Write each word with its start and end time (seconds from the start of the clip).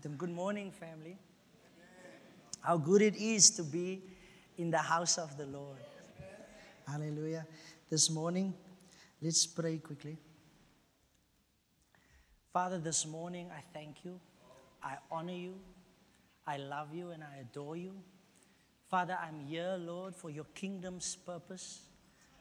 Good 0.00 0.30
morning, 0.30 0.70
family. 0.70 1.18
How 2.62 2.78
good 2.78 3.02
it 3.02 3.14
is 3.14 3.50
to 3.50 3.62
be 3.62 4.00
in 4.56 4.70
the 4.70 4.78
house 4.78 5.18
of 5.18 5.36
the 5.36 5.44
Lord. 5.44 5.76
Hallelujah. 6.88 7.46
This 7.90 8.08
morning, 8.08 8.54
let's 9.20 9.46
pray 9.46 9.76
quickly. 9.76 10.16
Father, 12.54 12.78
this 12.78 13.04
morning 13.04 13.50
I 13.54 13.60
thank 13.74 14.02
you. 14.02 14.18
I 14.82 14.94
honor 15.10 15.34
you. 15.34 15.56
I 16.46 16.56
love 16.56 16.94
you 16.94 17.10
and 17.10 17.22
I 17.22 17.40
adore 17.42 17.76
you. 17.76 17.92
Father, 18.88 19.18
I'm 19.22 19.40
here, 19.40 19.76
Lord, 19.78 20.16
for 20.16 20.30
your 20.30 20.46
kingdom's 20.54 21.16
purpose. 21.16 21.82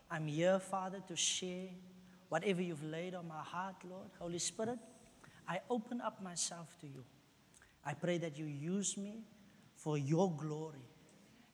I'm 0.10 0.26
here, 0.26 0.58
Father, 0.58 1.04
to 1.06 1.18
share 1.18 1.68
whatever 2.30 2.62
you've 2.62 2.84
laid 2.84 3.14
on 3.14 3.28
my 3.28 3.44
heart, 3.44 3.76
Lord. 3.84 4.08
Holy 4.20 4.40
Spirit, 4.40 4.80
I 5.50 5.60
open 5.70 6.00
up 6.00 6.24
myself 6.24 6.78
to 6.80 6.88
you. 6.88 7.04
I 7.86 7.94
pray 7.94 8.18
that 8.20 8.38
you 8.38 8.46
use 8.46 8.98
me 8.98 9.24
for 9.76 9.98
your 9.98 10.32
glory 10.32 10.86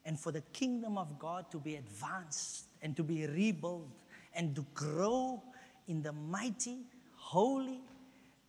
and 0.06 0.20
for 0.20 0.32
the 0.32 0.42
kingdom 0.54 0.98
of 0.98 1.18
God 1.20 1.50
to 1.52 1.58
be 1.58 1.76
advanced 1.76 2.66
and 2.82 2.96
to 2.96 3.04
be 3.04 3.26
rebuilt 3.28 3.88
and 4.34 4.56
to 4.56 4.66
grow 4.74 5.42
in 5.88 6.02
the 6.02 6.12
mighty, 6.12 6.80
holy, 7.16 7.82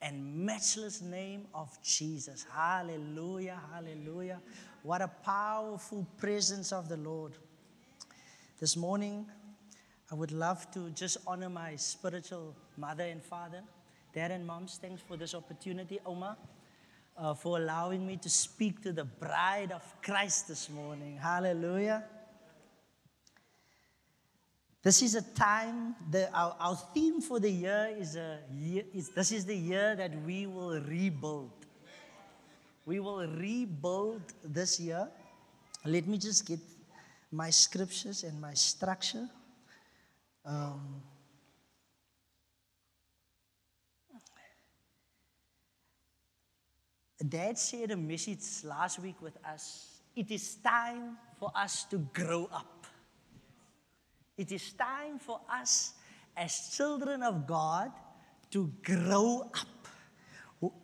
and 0.00 0.46
matchless 0.46 1.00
name 1.02 1.46
of 1.55 1.77
Jesus. 1.83 2.46
Hallelujah, 2.52 3.60
hallelujah. 3.72 4.41
What 4.83 5.02
a 5.02 5.08
powerful 5.08 6.06
presence 6.16 6.72
of 6.72 6.88
the 6.88 6.97
Lord. 6.97 7.33
This 8.60 8.77
morning, 8.77 9.27
I 10.10 10.14
would 10.14 10.33
love 10.33 10.70
to 10.72 10.91
just 10.91 11.19
honor 11.27 11.48
my 11.48 11.77
spiritual 11.77 12.55
mother 12.77 13.05
and 13.05 13.22
father. 13.22 13.62
Dad 14.14 14.30
and 14.30 14.47
moms, 14.47 14.78
thanks 14.80 15.02
for 15.02 15.16
this 15.16 15.34
opportunity. 15.34 16.00
Oma, 16.06 16.36
uh, 17.18 17.34
for 17.34 17.58
allowing 17.58 18.06
me 18.06 18.16
to 18.16 18.28
speak 18.28 18.82
to 18.82 18.92
the 18.92 19.04
bride 19.04 19.72
of 19.72 19.82
Christ 20.02 20.48
this 20.48 20.70
morning. 20.70 21.16
Hallelujah. 21.16 22.05
This 24.83 25.02
is 25.02 25.16
a 25.16 25.22
time, 25.22 25.96
the, 26.11 26.33
our, 26.33 26.56
our 26.61 26.77
theme 26.94 27.20
for 27.20 27.41
the 27.41 27.50
year 27.50 27.94
is, 27.98 28.16
a 28.16 28.39
year 28.55 28.84
is 28.94 29.08
this 29.08 29.33
is 29.33 29.44
the 29.44 29.56
year 29.56 29.96
that 29.96 30.12
we 30.22 30.46
will 30.46 30.80
rebuild. 30.80 31.50
We 32.86 33.00
will 33.00 33.27
rebuild 33.27 34.22
this 34.44 34.78
year. 34.78 35.08
Let 35.84 36.06
me 36.06 36.16
just 36.16 36.46
get 36.46 36.61
my 37.30 37.50
scriptures 37.50 38.22
and 38.22 38.41
my 38.41 38.55
structure. 38.55 39.28
Um, 40.46 41.02
Dad 47.27 47.58
shared 47.58 47.91
a 47.91 47.97
message 47.97 48.64
last 48.64 49.00
week 49.00 49.20
with 49.20 49.36
us. 49.44 50.00
It 50.14 50.30
is 50.30 50.55
time 50.56 51.16
for 51.38 51.50
us 51.55 51.84
to 51.84 51.98
grow 52.12 52.48
up. 52.52 52.86
It 54.36 54.52
is 54.52 54.72
time 54.72 55.19
for 55.19 55.41
us 55.52 55.94
as 56.36 56.70
children 56.77 57.24
of 57.24 57.46
God 57.46 57.91
to 58.52 58.72
grow 58.84 59.50
up. 59.52 59.89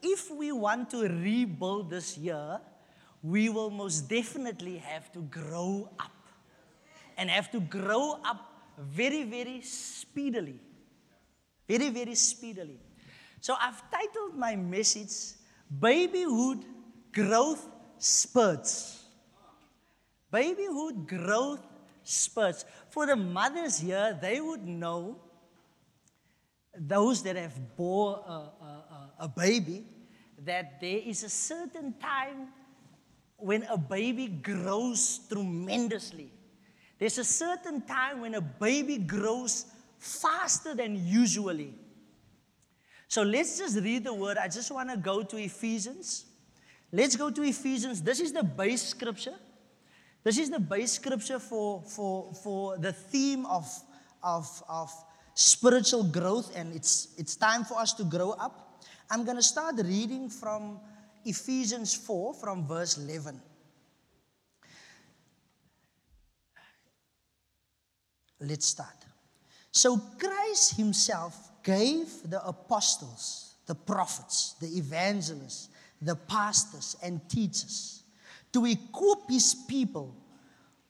If 0.02 0.30
we 0.30 0.50
want 0.50 0.90
to 0.90 1.08
rebuild 1.08 1.90
this 1.90 2.18
year, 2.18 2.60
we 3.22 3.48
will 3.48 3.70
most 3.70 4.08
definitely 4.08 4.78
have 4.78 5.12
to 5.12 5.20
grow 5.22 5.88
up 6.00 6.10
and 7.16 7.30
have 7.30 7.50
to 7.52 7.60
grow 7.60 8.18
up 8.24 8.52
very, 8.76 9.22
very 9.22 9.62
speedily. 9.62 10.60
Very, 11.68 11.90
very 11.90 12.14
speedily. 12.16 12.80
So 13.40 13.54
I've 13.60 13.82
titled 13.90 14.36
my 14.36 14.56
message 14.56 15.36
Babyhood 15.80 16.64
Growth 17.12 17.66
Spurts. 17.98 19.04
Babyhood 20.30 21.06
Growth 21.06 21.60
Spurts. 22.02 22.64
For 22.90 23.06
the 23.06 23.16
mothers 23.16 23.78
here, 23.78 24.18
they 24.20 24.40
would 24.40 24.66
know, 24.66 25.16
those 26.76 27.22
that 27.22 27.36
have 27.36 27.76
bore 27.76 28.22
a, 28.26 28.32
a, 28.32 29.10
a 29.20 29.28
baby, 29.28 29.84
that 30.38 30.80
there 30.80 31.00
is 31.04 31.22
a 31.22 31.28
certain 31.28 31.94
time 32.00 32.48
when 33.36 33.62
a 33.64 33.76
baby 33.76 34.26
grows 34.26 35.20
tremendously. 35.28 36.32
There's 36.98 37.18
a 37.18 37.24
certain 37.24 37.80
time 37.82 38.20
when 38.20 38.34
a 38.34 38.40
baby 38.40 38.98
grows 38.98 39.66
faster 39.98 40.74
than 40.74 41.06
usually. 41.06 41.74
So 43.14 43.22
let's 43.22 43.58
just 43.58 43.76
read 43.76 44.02
the 44.02 44.12
word. 44.12 44.38
I 44.38 44.48
just 44.48 44.72
want 44.72 44.90
to 44.90 44.96
go 44.96 45.22
to 45.22 45.36
Ephesians. 45.36 46.24
Let's 46.90 47.14
go 47.14 47.30
to 47.30 47.42
Ephesians. 47.44 48.02
This 48.02 48.18
is 48.18 48.32
the 48.32 48.42
base 48.42 48.82
scripture. 48.82 49.36
This 50.24 50.36
is 50.36 50.50
the 50.50 50.58
base 50.58 50.94
scripture 50.94 51.38
for, 51.38 51.80
for, 51.82 52.34
for 52.42 52.76
the 52.76 52.92
theme 52.92 53.46
of, 53.46 53.70
of, 54.20 54.48
of 54.68 54.90
spiritual 55.32 56.02
growth, 56.02 56.56
and 56.56 56.74
it's, 56.74 57.14
it's 57.16 57.36
time 57.36 57.62
for 57.62 57.78
us 57.78 57.92
to 57.92 58.02
grow 58.02 58.32
up. 58.32 58.82
I'm 59.08 59.22
going 59.22 59.36
to 59.36 59.44
start 59.44 59.76
reading 59.84 60.28
from 60.28 60.80
Ephesians 61.24 61.94
4, 61.94 62.34
from 62.34 62.66
verse 62.66 62.98
11. 62.98 63.40
Let's 68.40 68.66
start. 68.66 69.04
So 69.70 69.98
Christ 70.18 70.76
Himself 70.76 71.52
gave 71.64 72.06
the 72.30 72.46
apostles, 72.46 73.54
the 73.66 73.74
prophets, 73.74 74.54
the 74.60 74.68
evangelists, 74.68 75.70
the 76.00 76.14
pastors, 76.14 76.96
and 77.02 77.20
teachers 77.28 78.04
to 78.52 78.64
equip 78.66 79.18
His 79.28 79.54
people 79.68 80.14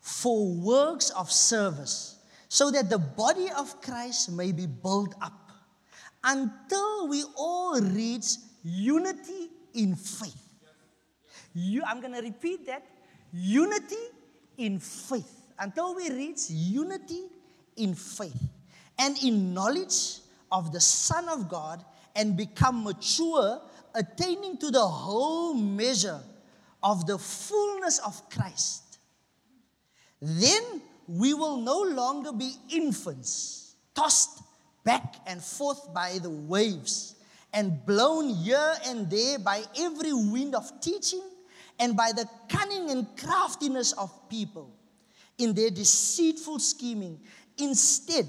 for 0.00 0.52
works 0.52 1.08
of 1.10 1.32
service 1.32 2.18
so 2.48 2.70
that 2.70 2.90
the 2.90 2.98
body 2.98 3.48
of 3.56 3.80
Christ 3.80 4.30
may 4.30 4.52
be 4.52 4.66
built 4.66 5.14
up 5.22 5.50
until 6.22 7.08
we 7.08 7.24
all 7.36 7.80
reach 7.80 8.36
unity 8.62 9.50
in 9.72 9.94
faith. 9.94 10.36
You, 11.54 11.82
I'm 11.86 12.00
going 12.00 12.14
to 12.14 12.20
repeat 12.20 12.66
that 12.66 12.84
unity 13.32 14.10
in 14.58 14.78
faith 14.78 15.52
until 15.58 15.94
we 15.94 16.10
reach 16.10 16.50
unity 16.50 17.24
in 17.76 17.94
faith 17.94 18.42
and 18.98 19.16
in 19.22 19.54
knowledge 19.54 20.20
of 20.54 20.72
the 20.72 20.80
Son 20.80 21.28
of 21.28 21.48
God 21.48 21.84
and 22.14 22.36
become 22.36 22.84
mature, 22.84 23.60
attaining 23.92 24.56
to 24.58 24.70
the 24.70 24.86
whole 24.86 25.52
measure 25.52 26.20
of 26.80 27.06
the 27.08 27.18
fullness 27.18 27.98
of 27.98 28.30
Christ. 28.30 28.98
Then 30.22 30.80
we 31.08 31.34
will 31.34 31.56
no 31.56 31.82
longer 31.82 32.32
be 32.32 32.52
infants, 32.70 33.74
tossed 33.96 34.42
back 34.84 35.16
and 35.26 35.42
forth 35.42 35.92
by 35.92 36.18
the 36.22 36.30
waves 36.30 37.16
and 37.52 37.84
blown 37.84 38.28
here 38.28 38.74
and 38.86 39.10
there 39.10 39.40
by 39.40 39.64
every 39.76 40.12
wind 40.12 40.54
of 40.54 40.80
teaching 40.80 41.22
and 41.80 41.96
by 41.96 42.12
the 42.12 42.28
cunning 42.48 42.90
and 42.90 43.08
craftiness 43.16 43.90
of 43.92 44.10
people 44.28 44.70
in 45.36 45.52
their 45.52 45.70
deceitful 45.70 46.60
scheming. 46.60 47.18
Instead, 47.58 48.28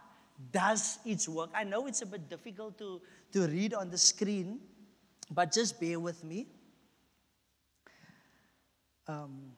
does 0.51 0.99
its 1.05 1.27
work. 1.27 1.49
I 1.53 1.63
know 1.63 1.87
it's 1.87 2.01
a 2.01 2.05
bit 2.05 2.29
difficult 2.29 2.77
to, 2.79 3.01
to 3.33 3.47
read 3.47 3.73
on 3.73 3.89
the 3.89 3.97
screen, 3.97 4.59
but 5.29 5.51
just 5.51 5.79
bear 5.79 5.99
with 5.99 6.23
me. 6.23 6.47
Um, 9.07 9.51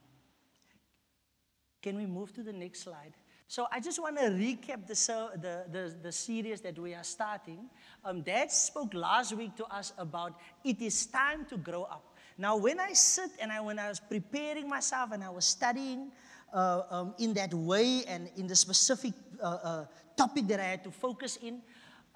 can 1.82 1.98
we 1.98 2.06
move 2.06 2.34
to 2.34 2.44
the 2.44 2.54
next 2.54 2.84
slide? 2.84 3.14
So 3.48 3.68
I 3.72 3.80
just 3.80 4.02
want 4.02 4.18
to 4.18 4.26
recap 4.26 4.88
the, 4.88 4.96
the, 5.40 5.66
the, 5.72 5.96
the, 6.02 6.12
series 6.12 6.62
that 6.62 6.80
we 6.80 6.96
are 6.96 7.04
starting. 7.04 7.70
Um, 8.04 8.22
Dad 8.22 8.52
spoke 8.52 8.94
last 8.96 9.34
week 9.34 9.56
to 9.58 9.66
us 9.66 9.94
about 9.98 10.40
it 10.64 10.82
is 10.82 11.06
time 11.06 11.46
to 11.52 11.58
grow 11.58 11.84
up. 11.84 12.16
Now, 12.38 12.58
when 12.58 12.80
I 12.80 12.94
sit 12.94 13.30
and 13.40 13.52
I, 13.52 13.62
when 13.62 13.78
I 13.78 13.90
was 13.90 14.00
preparing 14.00 14.68
myself 14.68 15.12
and 15.12 15.24
I 15.24 15.30
was 15.30 15.46
studying 15.46 16.12
uh, 16.52 16.82
um, 16.90 17.16
in 17.20 17.34
that 17.34 17.54
way 17.54 18.04
and 18.08 18.30
in 18.38 18.48
the 18.48 18.56
specific 18.56 19.14
uh, 19.42 19.46
uh, 19.46 19.86
topic 20.16 20.48
that 20.48 20.60
I 20.60 20.66
had 20.66 20.84
to 20.84 20.92
focus 20.92 21.38
in, 21.42 21.62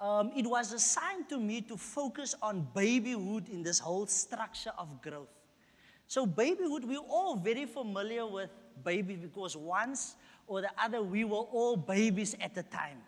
um, 0.00 0.30
it 0.36 0.46
was 0.46 0.72
assigned 0.72 1.28
to 1.28 1.38
me 1.38 1.60
to 1.62 1.76
focus 1.76 2.34
on 2.40 2.68
babyhood 2.74 3.48
in 3.48 3.62
this 3.62 3.78
whole 3.78 4.06
structure 4.06 4.72
of 4.78 5.02
growth. 5.02 5.28
So, 6.06 6.24
babyhood, 6.24 6.84
we're 6.84 6.98
all 6.98 7.36
very 7.36 7.66
familiar 7.66 8.26
with 8.26 8.50
baby 8.84 9.16
because 9.16 9.56
once 9.56 10.14
or 10.46 10.62
the 10.62 10.70
other, 10.78 11.02
we 11.02 11.24
were 11.24 11.36
all 11.36 11.76
babies 11.76 12.36
at 12.40 12.54
the 12.54 12.62
time. 12.62 12.98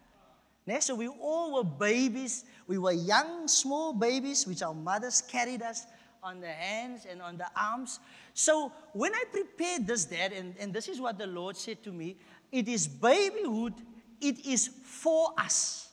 So, 0.80 0.94
we 0.94 1.08
all 1.08 1.54
were 1.54 1.64
babies. 1.64 2.44
We 2.66 2.78
were 2.78 2.92
young, 2.92 3.48
small 3.48 3.92
babies, 3.92 4.46
which 4.46 4.62
our 4.62 4.74
mothers 4.74 5.20
carried 5.20 5.62
us 5.62 5.86
on 6.22 6.40
the 6.40 6.48
hands 6.48 7.06
and 7.10 7.22
on 7.22 7.38
the 7.38 7.46
arms. 7.56 7.98
So, 8.34 8.72
when 8.92 9.14
I 9.14 9.24
prepared 9.32 9.86
this, 9.86 10.04
Dad, 10.04 10.32
and, 10.32 10.54
and 10.60 10.72
this 10.72 10.88
is 10.88 11.00
what 11.00 11.18
the 11.18 11.26
Lord 11.26 11.56
said 11.56 11.82
to 11.84 11.92
me 11.92 12.16
it 12.52 12.68
is 12.68 12.86
babyhood, 12.88 13.74
it 14.20 14.46
is 14.46 14.68
for 14.84 15.32
us. 15.38 15.88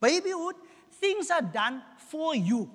Babyhood, 0.00 0.56
things 1.00 1.30
are 1.30 1.42
done 1.42 1.82
for 2.08 2.34
you. 2.34 2.70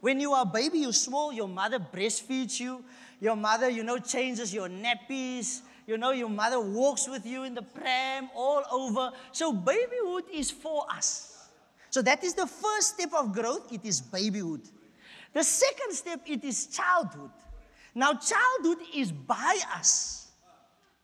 When 0.00 0.18
you 0.18 0.32
are 0.32 0.42
a 0.42 0.46
baby, 0.46 0.78
you're 0.78 0.92
small, 0.92 1.32
your 1.32 1.48
mother 1.48 1.78
breastfeeds 1.78 2.58
you. 2.58 2.84
Your 3.20 3.36
mother, 3.36 3.68
you 3.68 3.84
know, 3.84 3.98
changes 3.98 4.52
your 4.52 4.68
nappies. 4.68 5.60
You 5.86 5.96
know, 5.96 6.10
your 6.10 6.28
mother 6.28 6.60
walks 6.60 7.08
with 7.08 7.24
you 7.26 7.44
in 7.44 7.54
the 7.54 7.62
pram 7.62 8.28
all 8.34 8.64
over. 8.70 9.12
So, 9.30 9.52
babyhood 9.52 10.24
is 10.32 10.50
for 10.50 10.86
us. 10.92 11.48
So, 11.90 12.02
that 12.02 12.24
is 12.24 12.34
the 12.34 12.46
first 12.46 12.94
step 12.94 13.12
of 13.14 13.32
growth. 13.32 13.72
It 13.72 13.84
is 13.84 14.00
babyhood. 14.00 14.62
The 15.32 15.44
second 15.44 15.92
step, 15.92 16.20
it 16.26 16.42
is 16.42 16.66
childhood. 16.66 17.30
Now, 17.94 18.14
childhood 18.14 18.78
is 18.94 19.12
by 19.12 19.58
us. 19.76 20.21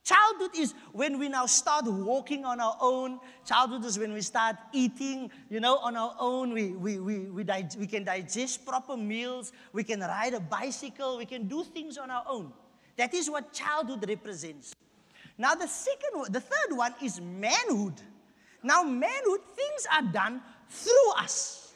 Childhood 0.09 0.57
is 0.57 0.73
when 0.93 1.19
we 1.19 1.29
now 1.29 1.45
start 1.45 1.85
walking 1.85 2.47
on 2.47 2.61
our 2.61 2.79
own. 2.81 3.21
Childhood 3.45 3.85
is 3.85 3.99
when 3.99 4.15
we 4.15 4.23
start 4.23 4.57
eating, 4.73 5.31
you 5.51 5.61
know, 5.61 5.77
on 5.77 5.97
our 5.97 6.15
own. 6.19 6.55
We, 6.55 6.69
we, 6.71 6.99
we, 6.99 7.19
we, 7.29 7.45
di- 7.45 7.69
we 7.79 7.87
can 7.87 8.05
digest 8.05 8.65
proper 8.65 8.97
meals. 8.97 9.53
We 9.71 9.85
can 9.85 10.01
ride 10.01 10.33
a 10.33 10.41
bicycle. 10.41 11.19
We 11.19 11.27
can 11.27 11.47
do 11.47 11.63
things 11.63 11.99
on 11.99 12.11
our 12.11 12.25
own. 12.27 12.55
That 12.97 13.13
is 13.13 13.29
what 13.29 13.53
childhood 13.53 14.09
represents. 14.09 14.75
Now, 15.37 15.55
the 15.55 15.69
second 15.69 16.33
the 16.33 16.41
third 16.41 16.75
one 16.75 16.95
is 17.03 17.21
manhood. 17.21 18.01
Now, 18.63 18.85
manhood, 18.85 19.41
things 19.55 19.87
are 19.93 20.11
done 20.11 20.41
through 20.71 21.13
us. 21.19 21.75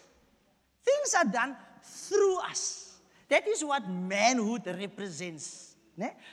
Things 0.83 1.15
are 1.19 1.31
done 1.31 1.55
through 1.85 2.39
us. 2.39 2.97
That 3.29 3.47
is 3.47 3.63
what 3.63 3.87
manhood 3.91 4.63
represents. 4.67 5.72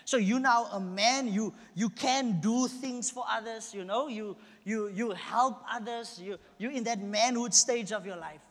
So 0.06 0.18
you 0.18 0.40
now 0.40 0.66
a 0.72 0.80
man, 0.80 1.28
you, 1.32 1.54
you 1.76 1.90
can 1.90 2.40
do 2.40 2.68
things 2.68 3.12
for 3.12 3.26
others, 3.30 3.74
you 3.74 3.84
know, 3.84 4.08
you, 4.08 4.38
you, 4.64 4.88
you 4.90 5.12
help 5.12 5.62
others, 5.72 6.20
you, 6.24 6.38
you're 6.58 6.72
in 6.72 6.84
that 6.86 7.02
manhood 7.02 7.54
stage 7.54 7.92
of 7.92 8.06
your 8.06 8.16
life. 8.16 8.42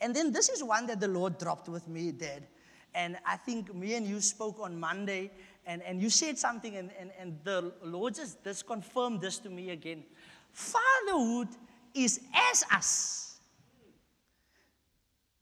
And 0.00 0.14
then 0.14 0.32
this 0.32 0.48
is 0.48 0.62
one 0.62 0.86
that 0.86 1.00
the 1.00 1.08
Lord 1.08 1.38
dropped 1.38 1.68
with 1.68 1.88
me, 1.88 2.12
Dad. 2.12 2.46
And 2.94 3.16
I 3.26 3.36
think 3.36 3.74
me 3.74 3.94
and 3.94 4.06
you 4.06 4.20
spoke 4.20 4.58
on 4.60 4.78
Monday, 4.78 5.30
and, 5.66 5.82
and 5.82 6.00
you 6.00 6.10
said 6.10 6.38
something, 6.38 6.76
and, 6.76 6.90
and, 6.98 7.10
and 7.18 7.38
the 7.42 7.72
Lord 7.82 8.14
just, 8.14 8.42
just 8.44 8.66
confirmed 8.66 9.20
this 9.20 9.38
to 9.38 9.50
me 9.50 9.70
again. 9.70 10.04
Fatherhood 10.52 11.48
is 11.94 12.20
as 12.52 12.64
us. 12.70 13.40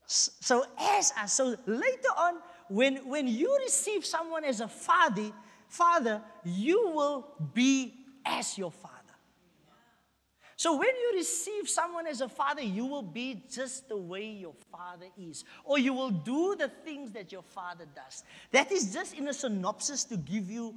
So, 0.06 0.64
as 0.78 1.12
us. 1.18 1.32
So 1.32 1.56
later 1.66 2.08
on, 2.16 2.34
when, 2.72 2.96
when 3.08 3.28
you 3.28 3.58
receive 3.62 4.04
someone 4.04 4.44
as 4.44 4.60
a 4.60 4.68
father, 4.68 5.30
father, 5.68 6.22
you 6.44 6.90
will 6.94 7.28
be 7.52 7.94
as 8.24 8.56
your 8.56 8.70
father. 8.70 8.96
So 10.56 10.76
when 10.78 10.88
you 10.88 11.12
receive 11.16 11.68
someone 11.68 12.06
as 12.06 12.20
a 12.20 12.28
father, 12.28 12.62
you 12.62 12.86
will 12.86 13.02
be 13.02 13.42
just 13.50 13.88
the 13.88 13.96
way 13.96 14.24
your 14.24 14.54
father 14.70 15.06
is, 15.18 15.44
or 15.64 15.78
you 15.78 15.92
will 15.92 16.10
do 16.10 16.54
the 16.56 16.68
things 16.68 17.10
that 17.12 17.32
your 17.32 17.42
father 17.42 17.84
does. 17.94 18.22
That 18.52 18.70
is 18.70 18.92
just 18.92 19.14
in 19.14 19.28
a 19.28 19.34
synopsis 19.34 20.04
to 20.04 20.16
give 20.16 20.50
you 20.50 20.74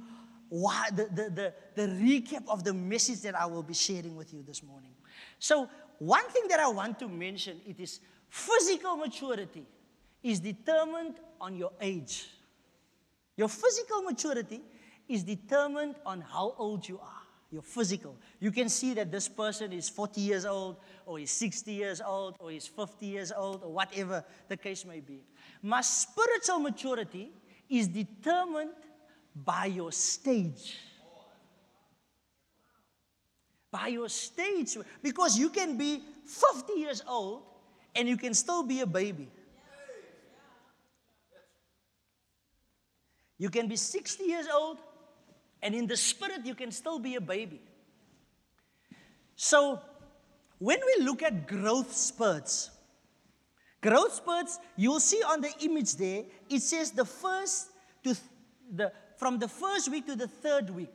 why, 0.48 0.88
the, 0.94 1.04
the, 1.04 1.30
the, 1.30 1.54
the 1.76 1.92
recap 1.92 2.48
of 2.48 2.62
the 2.62 2.74
message 2.74 3.20
that 3.22 3.34
I 3.34 3.46
will 3.46 3.62
be 3.62 3.74
sharing 3.74 4.16
with 4.16 4.34
you 4.34 4.42
this 4.46 4.62
morning. 4.62 4.90
So 5.38 5.68
one 5.98 6.28
thing 6.30 6.48
that 6.48 6.60
I 6.60 6.68
want 6.68 6.98
to 6.98 7.08
mention 7.08 7.60
it 7.66 7.80
is 7.80 8.00
physical 8.28 8.96
maturity 8.96 9.64
is 10.22 10.40
determined 10.40 11.14
on 11.40 11.56
your 11.56 11.72
age. 11.80 12.28
Your 13.36 13.48
physical 13.48 14.02
maturity 14.02 14.60
is 15.08 15.22
determined 15.22 15.94
on 16.04 16.20
how 16.20 16.54
old 16.58 16.88
you 16.88 16.98
are. 16.98 17.22
Your 17.50 17.62
physical. 17.62 18.16
You 18.40 18.50
can 18.50 18.68
see 18.68 18.94
that 18.94 19.12
this 19.12 19.28
person 19.28 19.72
is 19.72 19.88
40 19.88 20.20
years 20.20 20.44
old, 20.44 20.76
or 21.06 21.18
he's 21.18 21.30
60 21.30 21.72
years 21.72 22.00
old, 22.04 22.36
or 22.40 22.50
he's 22.50 22.66
50 22.66 23.06
years 23.06 23.32
old, 23.34 23.62
or 23.62 23.72
whatever 23.72 24.24
the 24.48 24.56
case 24.56 24.84
may 24.84 25.00
be. 25.00 25.22
My 25.62 25.80
spiritual 25.80 26.58
maturity 26.58 27.30
is 27.68 27.86
determined 27.88 28.72
by 29.34 29.66
your 29.66 29.92
stage. 29.92 30.76
By 33.70 33.88
your 33.88 34.08
stage. 34.08 34.76
Because 35.02 35.38
you 35.38 35.50
can 35.50 35.76
be 35.76 36.02
50 36.24 36.72
years 36.74 37.02
old 37.06 37.42
and 37.94 38.08
you 38.08 38.16
can 38.16 38.34
still 38.34 38.62
be 38.62 38.80
a 38.80 38.86
baby. 38.86 39.28
You 43.38 43.50
can 43.50 43.68
be 43.68 43.76
60 43.76 44.24
years 44.24 44.46
old, 44.52 44.78
and 45.62 45.74
in 45.74 45.86
the 45.86 45.96
spirit, 45.96 46.44
you 46.44 46.54
can 46.54 46.70
still 46.70 46.98
be 46.98 47.16
a 47.16 47.20
baby. 47.20 47.60
So, 49.34 49.80
when 50.58 50.78
we 50.86 51.04
look 51.04 51.22
at 51.22 51.46
growth 51.46 51.94
spurts, 51.94 52.70
growth 53.82 54.14
spurts, 54.14 54.58
you'll 54.76 55.00
see 55.00 55.22
on 55.22 55.42
the 55.42 55.52
image 55.60 55.96
there, 55.96 56.24
it 56.48 56.60
says 56.62 56.92
the 56.92 57.04
first 57.04 57.68
to 58.04 58.14
th- 58.14 58.18
the 58.74 58.92
from 59.18 59.38
the 59.38 59.48
first 59.48 59.90
week 59.90 60.06
to 60.06 60.16
the 60.16 60.28
third 60.28 60.70
week. 60.70 60.94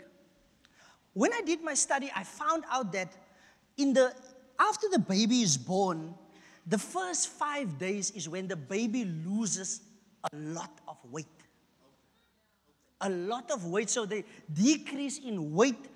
When 1.13 1.33
I 1.33 1.41
did 1.41 1.63
my 1.63 1.73
study, 1.73 2.11
I 2.15 2.23
found 2.23 2.63
out 2.71 2.91
that 2.93 3.11
in 3.77 3.93
the 3.93 4.13
after 4.59 4.87
the 4.91 4.99
baby 4.99 5.41
is 5.41 5.57
born, 5.57 6.15
the 6.65 6.77
first 6.77 7.29
five 7.29 7.77
days 7.77 8.11
is 8.11 8.29
when 8.29 8.47
the 8.47 8.55
baby 8.55 9.05
loses 9.05 9.81
a 10.31 10.35
lot 10.35 10.71
of 10.87 10.97
weight 11.11 11.40
a 13.01 13.09
lot 13.09 13.51
of 13.51 13.65
weight. 13.65 13.89
So 13.89 14.05
they 14.05 14.23
decrease 14.53 15.19
in 15.19 15.53
weight 15.53 15.87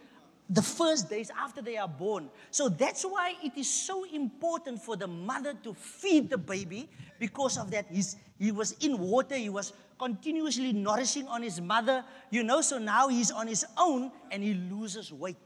the 0.49 0.61
first 0.61 1.09
days 1.09 1.31
after 1.37 1.61
they 1.61 1.77
are 1.77 1.87
born. 1.87 2.29
So 2.51 2.69
that's 2.69 3.03
why 3.03 3.33
it 3.43 3.53
is 3.57 3.69
so 3.69 4.03
important 4.05 4.81
for 4.81 4.95
the 4.95 5.07
mother 5.07 5.53
to 5.63 5.73
feed 5.73 6.29
the 6.29 6.37
baby 6.37 6.89
because 7.19 7.57
of 7.57 7.71
that. 7.71 7.85
He's, 7.89 8.17
he 8.37 8.51
was 8.51 8.73
in 8.73 8.99
water, 8.99 9.35
he 9.35 9.49
was 9.49 9.73
continuously 9.97 10.73
nourishing 10.73 11.27
on 11.27 11.41
his 11.41 11.61
mother, 11.61 12.03
you 12.29 12.43
know, 12.43 12.61
so 12.61 12.77
now 12.77 13.07
he's 13.07 13.31
on 13.31 13.47
his 13.47 13.65
own 13.77 14.11
and 14.29 14.43
he 14.43 14.53
loses 14.53 15.11
weight. 15.11 15.37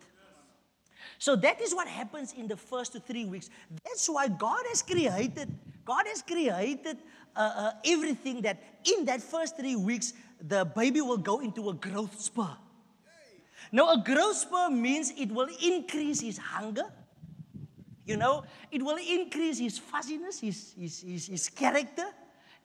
So 1.17 1.35
that 1.35 1.61
is 1.61 1.75
what 1.75 1.87
happens 1.87 2.33
in 2.33 2.47
the 2.47 2.55
first 2.55 2.93
to 2.93 2.99
three 2.99 3.25
weeks. 3.25 3.49
That's 3.83 4.07
why 4.09 4.27
God 4.27 4.61
has 4.69 4.81
created, 4.81 5.53
God 5.85 6.05
has 6.07 6.21
created 6.21 6.97
uh, 7.35 7.39
uh, 7.39 7.71
everything 7.85 8.41
that 8.41 8.61
in 8.85 9.05
that 9.05 9.21
first 9.21 9.57
three 9.57 9.75
weeks, 9.75 10.13
the 10.41 10.65
baby 10.65 11.01
will 11.01 11.17
go 11.17 11.39
into 11.39 11.69
a 11.69 11.73
growth 11.73 12.19
spur. 12.19 12.49
Now, 13.71 13.93
a 13.93 14.01
growth 14.03 14.37
spur 14.37 14.69
means 14.69 15.11
it 15.17 15.31
will 15.31 15.49
increase 15.61 16.21
his 16.21 16.37
hunger. 16.37 16.85
You 18.05 18.17
know, 18.17 18.43
it 18.71 18.81
will 18.81 18.97
increase 18.97 19.59
his 19.59 19.77
fuzziness, 19.77 20.39
his, 20.39 20.73
his, 20.79 21.01
his, 21.01 21.27
his 21.27 21.49
character. 21.49 22.05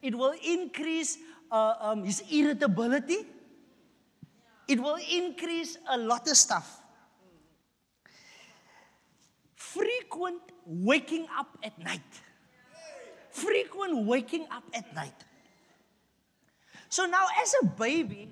It 0.01 0.15
will 0.15 0.33
increase 0.43 1.17
uh, 1.51 1.75
um, 1.79 2.03
his 2.03 2.23
irritability. 2.31 3.27
It 4.67 4.79
will 4.79 4.97
increase 5.11 5.77
a 5.89 5.97
lot 5.97 6.27
of 6.27 6.35
stuff. 6.35 6.81
Frequent 9.55 10.41
waking 10.65 11.27
up 11.37 11.57
at 11.63 11.77
night. 11.77 12.01
Frequent 13.29 14.05
waking 14.07 14.47
up 14.49 14.63
at 14.73 14.95
night. 14.95 15.13
So 16.95 17.05
now, 17.05 17.25
as 17.41 17.53
a 17.61 17.65
baby, 17.65 18.29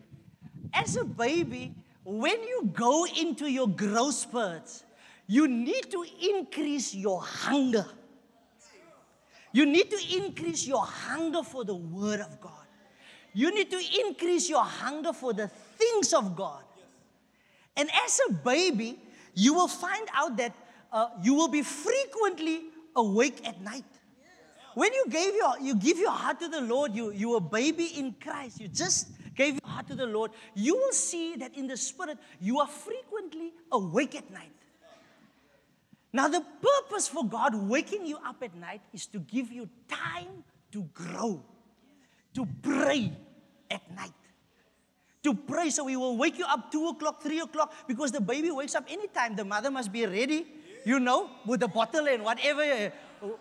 as 0.74 0.96
a 0.96 1.04
baby, 1.04 1.76
when 2.06 2.42
you 2.44 2.72
go 2.72 3.06
into 3.06 3.52
your 3.52 3.68
growth 3.68 4.14
spurts, 4.14 4.86
you 5.28 5.50
need 5.50 5.92
to 5.92 6.06
increase 6.22 6.96
your 6.96 7.22
hunger. 7.22 7.86
You 9.52 9.66
need 9.66 9.92
to 9.92 10.00
increase 10.16 10.66
your 10.66 10.86
hunger 10.86 11.44
for 11.44 11.66
the 11.66 11.76
Word 11.76 12.22
of 12.22 12.40
God. 12.40 12.66
You 13.34 13.54
need 13.54 13.70
to 13.70 13.82
increase 14.00 14.48
your 14.48 14.64
hunger 14.64 15.12
for 15.12 15.34
the 15.34 15.50
things 15.50 16.14
of 16.14 16.34
God. 16.34 16.64
And 17.76 17.90
as 18.06 18.22
a 18.30 18.32
baby, 18.32 18.98
you 19.34 19.54
will 19.54 19.68
find 19.68 20.08
out 20.14 20.38
that 20.38 20.56
uh, 20.90 21.10
you 21.22 21.34
will 21.34 21.50
be 21.50 21.64
frequently 21.64 22.62
awake 22.96 23.46
at 23.46 23.60
night. 23.60 23.84
When 24.76 24.94
you 24.94 25.06
gave 25.10 25.36
your, 25.36 25.54
you 25.62 25.76
give 25.76 25.98
your 25.98 26.12
heart 26.12 26.40
to 26.40 26.48
the 26.48 26.62
Lord, 26.62 26.96
you, 26.96 27.12
you 27.12 27.36
a 27.36 27.42
baby 27.42 27.86
in 27.98 28.16
Christ, 28.22 28.60
you 28.60 28.68
just 28.68 29.08
gave 29.36 29.54
your 29.54 29.70
heart 29.70 29.88
to 29.88 29.96
the 29.96 30.06
Lord, 30.06 30.32
you 30.56 30.76
will 30.76 30.92
see 30.92 31.36
that 31.38 31.56
in 31.56 31.68
the 31.68 31.78
spirit, 31.78 32.18
you 32.40 32.60
are 32.60 32.68
frequently 32.68 33.54
awake 33.72 34.16
at 34.16 34.30
night. 34.32 34.52
Now, 36.12 36.28
the 36.28 36.42
purpose 36.62 37.08
for 37.08 37.26
God 37.26 37.56
waking 37.56 38.06
you 38.06 38.18
up 38.18 38.44
at 38.44 38.56
night 38.56 38.82
is 38.94 39.08
to 39.08 39.20
give 39.20 39.52
you 39.52 39.68
time 39.88 40.44
to 40.72 40.84
grow, 40.94 41.44
to 42.36 42.48
pray 42.62 43.12
at 43.72 43.96
night. 43.96 44.14
to 45.24 45.34
pray. 45.34 45.70
So 45.70 45.86
we 45.86 45.96
will 45.96 46.18
wake 46.18 46.38
you 46.38 46.46
up 46.46 46.72
2 46.72 46.88
o'clock, 46.90 47.24
3 47.24 47.40
o'clock, 47.40 47.74
because 47.88 48.12
the 48.12 48.22
baby 48.22 48.52
wakes 48.52 48.76
up 48.76 48.86
anytime. 48.90 49.36
The 49.36 49.46
mother 49.46 49.72
must 49.72 49.92
be 49.92 50.06
ready, 50.06 50.46
you 50.86 51.00
know, 51.00 51.30
with 51.46 51.62
the 51.62 51.68
bottle 51.68 52.08
and 52.08 52.24
whatever, 52.24 52.92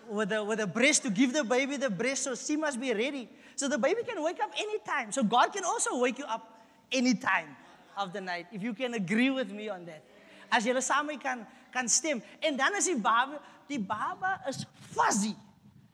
with 0.09 0.29
the, 0.29 0.43
with 0.43 0.59
the 0.59 0.67
breast 0.67 1.03
to 1.03 1.09
give 1.09 1.33
the 1.33 1.43
baby 1.43 1.77
the 1.77 1.89
breast. 1.89 2.23
So 2.23 2.35
she 2.35 2.55
must 2.55 2.79
be 2.79 2.93
ready. 2.93 3.29
So 3.55 3.67
the 3.67 3.77
baby 3.77 4.03
can 4.03 4.21
wake 4.23 4.41
up 4.41 4.51
anytime. 4.57 5.11
So 5.11 5.23
God 5.23 5.53
can 5.53 5.63
also 5.63 5.97
wake 5.97 6.17
you 6.17 6.25
up 6.25 6.61
anytime 6.91 7.55
of 7.97 8.13
the 8.13 8.21
night, 8.21 8.47
if 8.51 8.63
you 8.63 8.73
can 8.73 8.93
agree 8.93 9.29
with 9.29 9.51
me 9.51 9.69
on 9.69 9.85
that. 9.85 10.03
As 10.51 10.65
julle 10.65 10.81
saam 10.81 11.07
mee 11.09 11.17
kan 11.17 11.45
kan 11.73 11.89
stem. 11.89 12.21
En 12.41 12.57
dan 12.57 12.75
is 12.77 12.85
die 12.85 12.97
baba, 12.97 13.39
die 13.69 13.79
baba 13.79 14.39
is 14.49 14.65
fuzzy. 14.93 15.33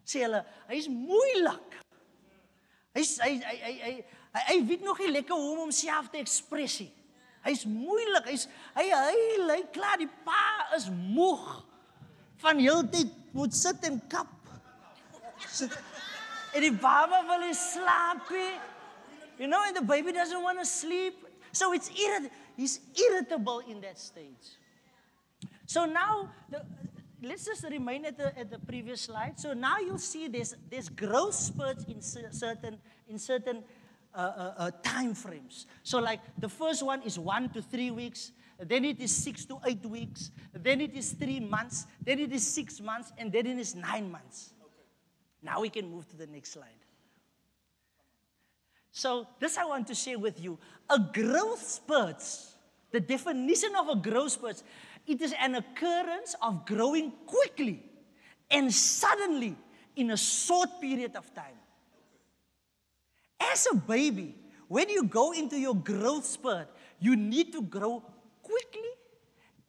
Sê 0.03 0.25
hulle, 0.25 0.41
hy's 0.67 0.89
moeilik. 0.91 1.77
Hy's 2.96 3.17
hy 3.24 3.36
hy 3.39 3.55
hy 3.63 3.74
hy 3.84 3.93
hy, 4.36 4.43
hy 4.50 4.58
weet 4.67 4.84
nog 4.84 5.00
nie 5.00 5.12
lekker 5.13 5.36
hoe 5.36 5.53
om 5.53 5.63
homself 5.67 6.10
te 6.12 6.19
ekspressie. 6.19 6.89
Hy's 7.46 7.63
moeilik. 7.69 8.27
Hy's 8.27 8.48
hy 8.75 8.89
hy 8.91 9.24
hy 9.48 9.62
klaar 9.75 10.00
die 10.01 10.10
pa 10.25 10.75
is 10.75 10.89
moeg 10.91 11.48
van 12.43 12.60
heeltyd 12.60 13.15
moet 13.31 13.53
sit 13.53 13.83
en 13.86 14.01
die 16.59 16.71
baba 16.71 17.24
wil 17.27 17.53
slaap. 17.53 18.29
You 19.38 19.48
know, 19.48 19.63
and 19.65 19.75
the 19.75 19.81
baby 19.81 20.12
doesn't 20.12 20.41
want 20.43 20.59
to 20.59 20.65
sleep. 20.65 21.25
So 21.51 21.74
it's 21.74 21.89
irrit 21.89 22.29
he's 22.55 22.79
irritable 22.95 23.59
in 23.59 23.81
that 23.81 23.98
stage. 23.98 24.57
So 25.65 25.86
now 25.86 26.29
the, 26.50 26.65
let's 27.21 27.45
just 27.45 27.63
remain 27.63 28.05
at 28.05 28.17
the, 28.17 28.38
at 28.38 28.50
the 28.50 28.59
previous 28.59 29.01
slide. 29.01 29.39
So 29.39 29.53
now 29.53 29.77
you'll 29.77 29.98
see 29.98 30.27
there's, 30.27 30.55
there's 30.69 30.89
growth 30.89 31.36
spurts 31.36 31.86
in 31.86 32.01
certain, 32.01 32.77
in 33.07 33.17
certain 33.17 33.63
uh, 34.13 34.17
uh, 34.17 34.53
uh, 34.57 34.71
time 34.83 35.13
frames. 35.13 35.67
So 35.83 36.00
like 36.00 36.19
the 36.38 36.50
first 36.50 36.83
one 36.83 37.01
is 37.03 37.17
one 37.17 37.50
to 37.50 37.62
three 37.62 37.91
weeks, 37.91 38.31
then 38.68 38.86
it 38.86 39.00
is 39.00 39.16
six 39.16 39.46
to 39.46 39.60
eight 39.66 39.86
weeks, 39.86 40.32
then 40.54 40.82
it 40.82 40.94
is 40.96 41.12
three 41.13 41.39
months, 41.39 41.88
then 42.04 42.20
it 42.20 42.32
is 42.32 42.46
six 42.46 42.82
months, 42.82 43.12
and 43.18 43.32
then 43.32 43.46
it 43.48 43.58
is 43.58 43.75
nine 43.75 44.12
months. 44.12 44.54
Okay. 44.62 44.86
Now 45.42 45.62
we 45.62 45.70
can 45.70 45.89
move 45.89 46.08
to 46.10 46.18
the 46.18 46.28
next 46.28 46.54
slide. 46.54 46.68
So 48.92 49.28
this 49.39 49.58
I 49.58 49.66
want 49.66 49.88
to 49.88 49.96
share 49.96 50.20
with 50.20 50.44
you. 50.44 50.58
A 50.89 51.00
growth 51.00 51.62
spurt, 51.62 52.24
the 52.92 53.00
definition 53.00 53.70
of 53.80 53.88
a 53.89 53.96
growth 53.96 54.32
spurt 54.32 54.62
it 55.10 55.22
is 55.22 55.34
an 55.39 55.56
occurrence 55.56 56.36
of 56.39 56.68
growing 56.68 57.12
quickly 57.25 57.84
and 58.51 58.72
suddenly 58.72 59.56
in 59.96 60.12
a 60.12 60.18
short 60.18 60.80
period 60.80 61.16
of 61.16 61.34
time. 61.34 61.58
As 63.39 63.68
a 63.72 63.75
baby, 63.75 64.36
when 64.68 64.88
you 64.89 65.06
go 65.06 65.32
into 65.32 65.58
your 65.58 65.75
growth 65.75 66.25
spurt, 66.25 66.68
you 67.00 67.16
need 67.16 67.51
to 67.54 67.63
grow 67.63 68.04
quickly 68.50 68.89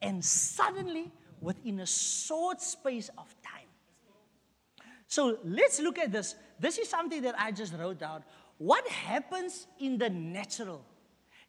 and 0.01 0.23
suddenly 0.23 1.11
within 1.39 1.79
a 1.79 1.85
short 1.85 2.61
space 2.61 3.09
of 3.17 3.33
time. 3.41 3.67
So 5.07 5.37
let's 5.43 5.79
look 5.79 5.99
at 5.99 6.11
this. 6.11 6.35
This 6.59 6.77
is 6.77 6.87
something 6.87 7.21
that 7.23 7.35
I 7.37 7.51
just 7.51 7.73
wrote 7.73 7.99
down. 7.99 8.23
What 8.57 8.87
happens 8.87 9.67
in 9.79 9.97
the 9.97 10.09
natural 10.09 10.85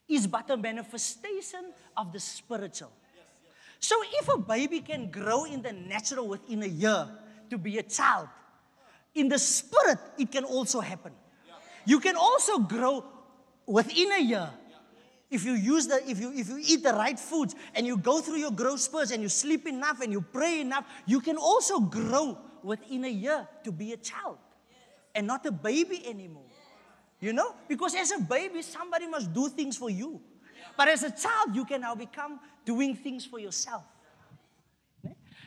is 0.09 0.27
but 0.27 0.51
a 0.51 0.57
manifestation 0.57 1.73
of 1.97 2.13
the 2.13 2.19
spiritual. 2.19 2.91
So 3.79 3.97
if 4.21 4.29
a 4.29 4.39
baby 4.39 4.81
can 4.81 5.11
grow 5.11 5.45
in 5.45 5.63
the 5.63 5.73
natural 5.73 6.29
within 6.29 6.63
a 6.63 6.67
year 6.67 7.09
to 7.51 7.59
be 7.59 7.79
a 7.79 7.83
child, 7.83 8.29
in 9.15 9.29
the 9.29 9.39
spirit, 9.39 9.99
it 10.19 10.31
can 10.31 10.45
also 10.45 10.81
happen. 10.81 11.13
You 11.85 12.01
can 12.01 12.17
also 12.17 12.59
grow 12.59 13.05
within 13.67 14.13
a 14.13 14.21
year. 14.21 14.51
If 15.33 15.47
you 15.47 15.55
use 15.55 15.87
the, 15.87 15.99
if 16.09 16.21
you 16.21 16.31
if 16.35 16.49
you 16.51 16.59
eat 16.61 16.83
the 16.83 16.93
right 16.93 17.19
foods 17.19 17.55
and 17.75 17.87
you 17.87 17.97
go 17.97 18.21
through 18.21 18.37
your 18.37 18.51
growth 18.51 18.81
spurts 18.81 19.13
and 19.13 19.23
you 19.23 19.31
sleep 19.31 19.67
enough 19.67 20.03
and 20.03 20.13
you 20.13 20.21
pray 20.21 20.61
enough, 20.61 20.85
you 21.07 21.21
can 21.21 21.39
also 21.39 21.81
grow 21.81 22.37
within 22.63 23.07
a 23.07 23.09
year 23.09 23.49
to 23.65 23.73
be 23.73 23.95
a 23.95 23.97
child 23.97 24.37
and 25.15 25.27
not 25.27 25.47
a 25.47 25.51
baby 25.51 26.07
anymore. 26.07 26.45
You 27.19 27.33
know? 27.33 27.55
Because 27.67 27.95
as 27.95 28.13
a 28.13 28.19
baby, 28.21 28.61
somebody 28.61 29.07
must 29.07 29.33
do 29.33 29.49
things 29.49 29.77
for 29.79 29.89
you. 29.89 30.21
But 30.77 30.89
as 30.89 31.03
a 31.03 31.11
child, 31.11 31.55
you 31.55 31.65
can 31.65 31.81
now 31.81 31.95
become 31.95 32.39
doing 32.67 32.95
things 32.95 33.25
for 33.25 33.39
yourself. 33.39 33.85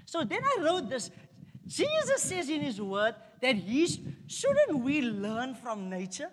So 0.06 0.24
then 0.24 0.42
I 0.44 0.64
wrote 0.64 0.90
this. 0.90 1.12
Jesus 1.68 2.24
says 2.24 2.50
in 2.50 2.62
his 2.62 2.82
word 2.82 3.14
that 3.42 3.56
he 3.56 3.86
shouldn't 4.26 4.80
we 4.80 5.02
learn 5.02 5.54
from 5.54 5.90
nature? 5.92 6.32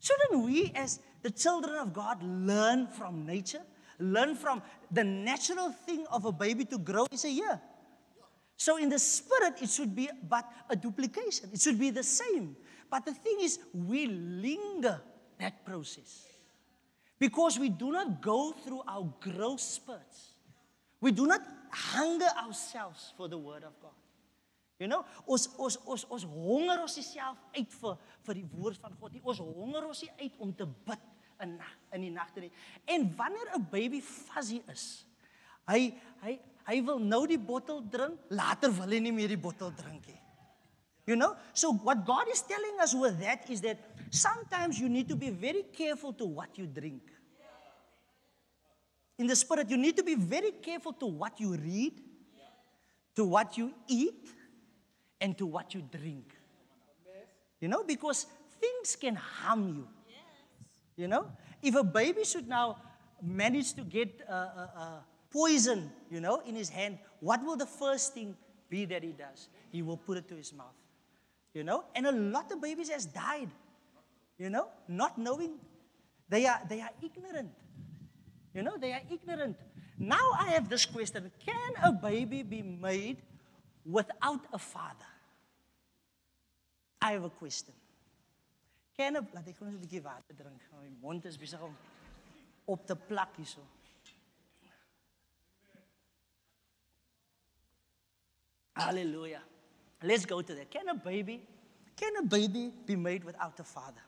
Shouldn't 0.00 0.44
we, 0.44 0.72
as 0.74 1.00
the 1.22 1.30
children 1.30 1.76
of 1.76 1.92
God, 1.92 2.22
learn 2.22 2.86
from 2.86 3.26
nature? 3.26 3.62
Learn 3.98 4.34
from 4.34 4.62
the 4.90 5.04
natural 5.04 5.70
thing 5.70 6.06
of 6.10 6.24
a 6.24 6.32
baby 6.32 6.64
to 6.66 6.78
grow 6.78 7.06
is 7.12 7.24
a 7.24 7.30
year. 7.30 7.60
So 8.56 8.76
in 8.76 8.88
the 8.88 8.98
spirit, 8.98 9.60
it 9.62 9.70
should 9.70 9.94
be 9.94 10.08
but 10.28 10.44
a 10.68 10.76
duplication. 10.76 11.50
It 11.52 11.60
should 11.60 11.78
be 11.78 11.90
the 11.90 12.02
same. 12.02 12.56
But 12.90 13.04
the 13.04 13.12
thing 13.12 13.38
is, 13.40 13.58
we 13.72 14.06
linger 14.06 15.00
that 15.38 15.64
process. 15.64 16.26
Because 17.18 17.58
we 17.58 17.68
do 17.68 17.92
not 17.92 18.20
go 18.20 18.52
through 18.52 18.82
our 18.88 19.12
growth 19.20 19.60
spurts. 19.60 20.34
We 21.00 21.12
do 21.12 21.26
not 21.26 21.40
hunger 21.70 22.28
ourselves 22.44 23.12
for 23.16 23.28
the 23.28 23.38
word 23.38 23.64
of 23.64 23.78
God. 23.80 23.92
You 24.80 24.88
know, 24.88 25.04
ons 25.28 25.44
ons 25.60 25.76
ons 25.84 26.04
ons 26.08 26.22
honger 26.24 26.78
ons 26.80 26.94
self 27.04 27.40
uit 27.52 27.74
vir 27.82 27.98
vir 28.24 28.38
die 28.38 28.46
woord 28.48 28.78
van 28.80 28.94
God. 28.96 29.18
Ons 29.20 29.42
honger 29.44 29.84
ons 29.84 30.04
uit 30.08 30.38
om 30.40 30.54
te 30.56 30.64
bid 30.88 31.09
in 31.42 31.58
in 31.92 32.00
die 32.00 32.10
nagte. 32.10 32.50
En 32.84 33.10
wanneer 33.16 33.54
'n 33.56 33.66
baby 33.70 34.00
fuzzy 34.00 34.62
is, 34.70 35.06
hy 35.66 35.94
hy 36.22 36.38
hy 36.66 36.82
wil 36.84 36.98
nou 36.98 37.26
die 37.26 37.38
bottel 37.38 37.82
drink, 37.90 38.18
later 38.28 38.70
wil 38.72 38.88
hy 38.88 39.00
nie 39.00 39.12
meer 39.12 39.28
die 39.28 39.40
bottel 39.40 39.72
drink 39.74 40.06
nie. 40.06 40.20
You 41.06 41.16
know? 41.16 41.34
So 41.52 41.72
what 41.72 42.04
God 42.06 42.28
is 42.28 42.42
telling 42.42 42.78
us 42.80 42.94
with 42.94 43.18
that 43.20 43.48
is 43.50 43.60
that 43.62 43.78
sometimes 44.10 44.78
you 44.78 44.88
need 44.88 45.08
to 45.08 45.16
be 45.16 45.30
very 45.30 45.64
careful 45.72 46.12
to 46.14 46.24
what 46.24 46.56
you 46.56 46.66
drink. 46.66 47.02
In 49.18 49.26
the 49.26 49.36
spirit, 49.36 49.68
you 49.68 49.76
need 49.76 49.96
to 49.96 50.02
be 50.02 50.14
very 50.14 50.52
careful 50.52 50.92
to 50.94 51.06
what 51.06 51.38
you 51.40 51.54
read, 51.54 52.00
to 53.16 53.24
what 53.24 53.58
you 53.58 53.72
eat, 53.86 54.30
and 55.20 55.36
to 55.36 55.44
what 55.44 55.74
you 55.74 55.82
drink. 55.82 56.32
You 57.60 57.68
know, 57.68 57.84
because 57.84 58.26
things 58.60 58.96
can 58.96 59.16
harm 59.16 59.68
you. 59.68 59.88
You 61.00 61.08
know, 61.08 61.26
if 61.62 61.74
a 61.74 61.82
baby 61.82 62.24
should 62.24 62.46
now 62.46 62.76
manage 63.22 63.72
to 63.74 63.82
get 63.82 64.20
uh, 64.28 64.32
uh, 64.32 64.68
uh, 64.76 64.98
poison, 65.30 65.90
you 66.10 66.20
know, 66.20 66.42
in 66.44 66.54
his 66.54 66.68
hand, 66.68 66.98
what 67.20 67.44
will 67.44 67.56
the 67.56 67.66
first 67.66 68.12
thing 68.12 68.36
be 68.68 68.84
that 68.84 69.02
he 69.02 69.12
does? 69.12 69.48
He 69.72 69.82
will 69.82 69.96
put 69.96 70.18
it 70.18 70.28
to 70.28 70.36
his 70.36 70.52
mouth 70.52 70.76
you 71.54 71.64
know? 71.64 71.84
And 71.94 72.06
a 72.06 72.12
lot 72.12 72.50
of 72.52 72.60
babies 72.60 72.90
has 72.90 73.06
died 73.06 73.50
you 74.38 74.50
know? 74.50 74.68
Not 74.88 75.18
knowing 75.18 75.54
they 76.28 76.46
are 76.46 76.60
they 76.68 76.80
are 76.80 76.90
ignorant 77.02 77.50
you 78.54 78.62
know? 78.62 78.76
They 78.76 78.92
are 78.92 79.02
ignorant. 79.10 79.56
Now 79.98 80.30
i 80.38 80.50
have 80.50 80.68
this 80.68 80.86
question. 80.86 81.30
Can 81.44 81.72
a 81.84 81.92
baby 81.92 82.42
be 82.42 82.62
made 82.62 83.18
without 83.84 84.40
a 84.52 84.58
father? 84.58 85.10
I 87.02 87.12
have 87.12 87.24
a 87.24 87.30
question 87.30 87.74
laat 89.08 89.46
ek 89.48 89.56
gou 89.56 89.66
net 89.66 89.76
'n 89.76 89.80
bietjie 89.80 90.02
water 90.02 90.34
drink 90.36 90.60
my 90.76 90.88
mond 91.00 91.24
is 91.24 91.38
besig 91.38 91.60
om 91.60 91.76
op 92.64 92.86
te 92.86 92.96
plak 92.96 93.36
hierso 93.36 93.62
Hallelujah. 98.80 99.42
Let's 100.02 100.24
go 100.24 100.40
to 100.40 100.54
that. 100.54 100.70
Can 100.70 100.88
a 100.88 100.94
baby, 100.94 101.42
can 101.96 102.16
a 102.16 102.22
baby 102.22 102.72
be 102.86 102.96
made 102.96 103.24
without 103.24 103.60
a 103.60 103.64
father? 103.64 104.02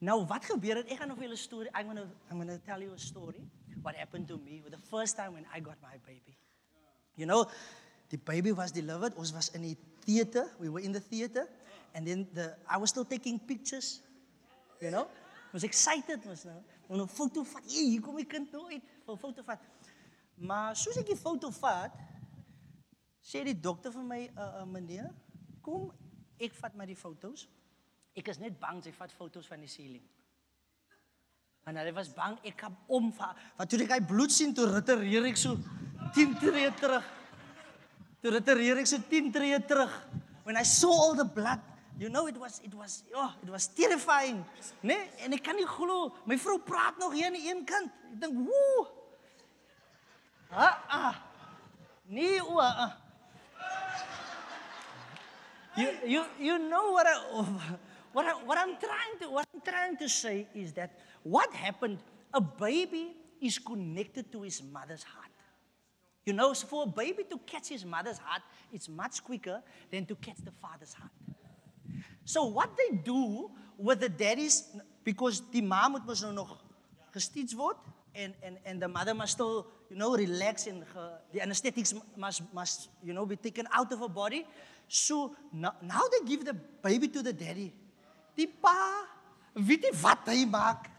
Nou 0.00 0.24
wat 0.26 0.44
gebeur 0.44 0.70
er? 0.70 0.76
het? 0.76 0.92
Ek 0.92 0.98
gaan 0.98 1.08
nog 1.08 1.36
storie. 1.36 1.70
I'm 1.74 1.84
going 1.84 1.96
to 1.96 2.08
I'm 2.30 2.38
going 2.40 2.48
to 2.48 2.64
tell 2.64 2.80
you 2.80 2.92
a 2.94 2.98
story 2.98 3.42
what 3.82 3.94
happened 3.94 4.28
to 4.28 4.38
me 4.38 4.62
the 4.70 4.78
first 4.90 5.16
time 5.16 5.32
when 5.32 5.44
I 5.54 5.60
got 5.60 5.76
my 5.82 5.98
baby. 6.06 6.38
You 7.16 7.26
know, 7.26 7.50
the 8.08 8.16
baby 8.16 8.52
was 8.52 8.72
delivered. 8.72 9.14
Ons 9.16 9.32
was 9.32 9.50
in 9.50 9.62
die 9.62 9.76
theater. 10.06 10.48
We 10.58 10.68
were 10.68 10.80
in 10.80 10.92
the 10.92 11.00
theater 11.00 11.48
and 11.94 12.06
then 12.06 12.26
the 12.32 12.56
I 12.68 12.76
was 12.76 12.90
still 12.90 13.04
taking 13.04 13.38
pictures. 13.38 14.00
You 14.80 14.90
know? 14.90 15.08
I 15.48 15.52
was 15.52 15.64
excited 15.64 16.24
was 16.24 16.44
nou. 16.44 16.60
Om 16.88 17.00
'n 17.00 17.08
foto 17.08 17.42
vat. 17.44 17.64
Hier 17.66 18.00
kom 18.00 18.16
die 18.16 18.26
kind 18.26 18.50
nou 18.52 18.70
uit. 18.72 18.82
'n 19.06 19.16
Foto 19.16 19.42
vat. 19.42 19.60
Maar 20.34 20.76
soos 20.76 20.96
ek 20.96 21.06
die 21.06 21.18
foto 21.18 21.50
vat, 21.50 21.92
sê 23.20 23.42
die 23.44 23.60
dokter 23.60 23.92
vir 23.92 24.04
my, 24.06 24.20
uh, 24.36 24.60
uh, 24.60 24.64
meneer, 24.64 25.10
kom, 25.60 25.90
ek 26.38 26.54
vat 26.54 26.76
maar 26.78 26.86
die 26.86 26.96
foto's. 26.96 27.48
Ek 28.16 28.28
is 28.28 28.38
net 28.38 28.58
bang 28.60 28.80
sy 28.82 28.92
vat 28.92 29.12
foto's 29.12 29.46
van 29.46 29.60
die 29.60 29.70
ceiling. 29.70 30.04
En 31.68 31.76
hy 31.76 31.90
was 31.92 32.08
bang 32.16 32.38
ek 32.48 32.56
kan 32.62 32.76
omval. 32.86 33.34
Want 33.58 33.70
toe 33.70 33.82
ek 33.84 33.92
hy 33.92 34.00
bloed 34.08 34.32
sien, 34.32 34.54
toe 34.56 34.68
ritereer 34.70 35.26
ek 35.28 35.36
so 35.36 35.58
10 36.16 36.38
tree 36.40 36.70
terug. 36.80 37.04
Toe 38.22 38.32
ritereer 38.38 38.80
ek 38.80 38.88
so 38.88 39.02
10 39.10 39.32
tree 39.34 39.58
terug. 39.68 39.92
When 40.48 40.56
I 40.56 40.64
saw 40.64 40.88
all 40.88 41.18
the 41.18 41.26
blood, 41.28 41.60
you 41.98 42.08
know, 42.08 42.26
it 42.28 42.36
was, 42.36 42.60
it 42.62 42.74
was, 42.74 43.02
oh, 43.14 43.34
it 43.42 43.50
was 43.50 43.66
terrifying. 43.66 44.44
Nee? 44.80 45.10
En 45.24 45.34
ek 45.34 45.42
kan 45.42 45.56
nie 45.58 45.66
glo, 45.66 46.12
my 46.30 46.38
vrou 46.38 46.58
praat 46.62 46.98
nog 47.02 47.12
hier 47.12 47.26
aan 47.26 47.34
die 47.34 47.50
een 47.50 47.64
kant. 47.66 47.90
Ek 48.12 48.20
dink, 48.22 48.38
woe. 48.46 48.86
Ah, 50.54 50.78
ah. 50.88 51.16
Nee, 52.06 52.38
o, 52.40 52.60
ah. 52.62 52.92
You, 55.76 55.90
you, 56.06 56.24
you 56.38 56.58
know 56.58 56.92
what, 56.92 57.06
I, 57.06 57.14
what, 58.12 58.26
I, 58.26 58.32
what 58.44 58.58
I'm 58.58 58.76
trying 58.78 59.18
to 59.20 59.30
what 59.30 59.46
I'm 59.54 59.60
trying 59.60 59.96
to 59.98 60.08
say 60.08 60.46
is 60.54 60.72
that 60.72 60.90
what 61.22 61.52
happened? 61.52 61.98
A 62.34 62.40
baby 62.40 63.14
is 63.40 63.58
connected 63.58 64.32
to 64.32 64.42
his 64.42 64.62
mother's 64.62 65.02
heart. 65.02 65.30
You 66.26 66.32
know, 66.32 66.52
for 66.54 66.82
a 66.82 66.86
baby 66.86 67.24
to 67.30 67.38
catch 67.46 67.68
his 67.68 67.84
mother's 67.84 68.18
heart, 68.18 68.42
it's 68.72 68.88
much 68.88 69.22
quicker 69.24 69.62
than 69.90 70.04
to 70.06 70.14
catch 70.16 70.38
the 70.44 70.50
father's 70.50 70.92
heart. 70.92 71.10
So 72.28 72.44
what 72.44 72.76
they 72.76 72.94
do 72.98 73.48
with 73.78 74.00
the 74.00 74.10
daddies, 74.10 74.68
because 75.02 75.40
the 75.50 75.62
moet 75.62 76.04
mos 76.04 76.20
nou 76.20 76.32
nog 76.36 76.50
gestitch 77.14 77.54
word 77.56 77.76
and, 78.14 78.34
and, 78.44 78.58
and 78.66 78.82
the 78.82 78.88
mother 78.88 79.14
must 79.14 79.32
still, 79.32 79.66
you 79.88 79.96
know, 79.96 80.14
relax 80.14 80.66
and 80.66 80.84
her, 80.92 81.20
the 81.32 81.40
anesthetics 81.40 81.94
must, 82.16 82.42
must, 82.52 82.90
you 83.02 83.14
know, 83.14 83.24
be 83.24 83.36
taken 83.36 83.66
out 83.72 83.90
of 83.92 84.00
her 84.00 84.10
body. 84.10 84.44
So 84.88 85.34
now, 85.54 85.72
now 85.80 86.02
they 86.12 86.28
give 86.28 86.44
the 86.44 86.52
baby 86.52 87.08
to 87.08 87.22
the 87.22 87.32
daddy. 87.32 87.72
Die 88.36 88.46
pa, 88.46 88.76
weet 89.56 89.88
jy 89.88 89.94
wat 90.02 90.28
hy 90.28 90.44
maak 90.44 90.90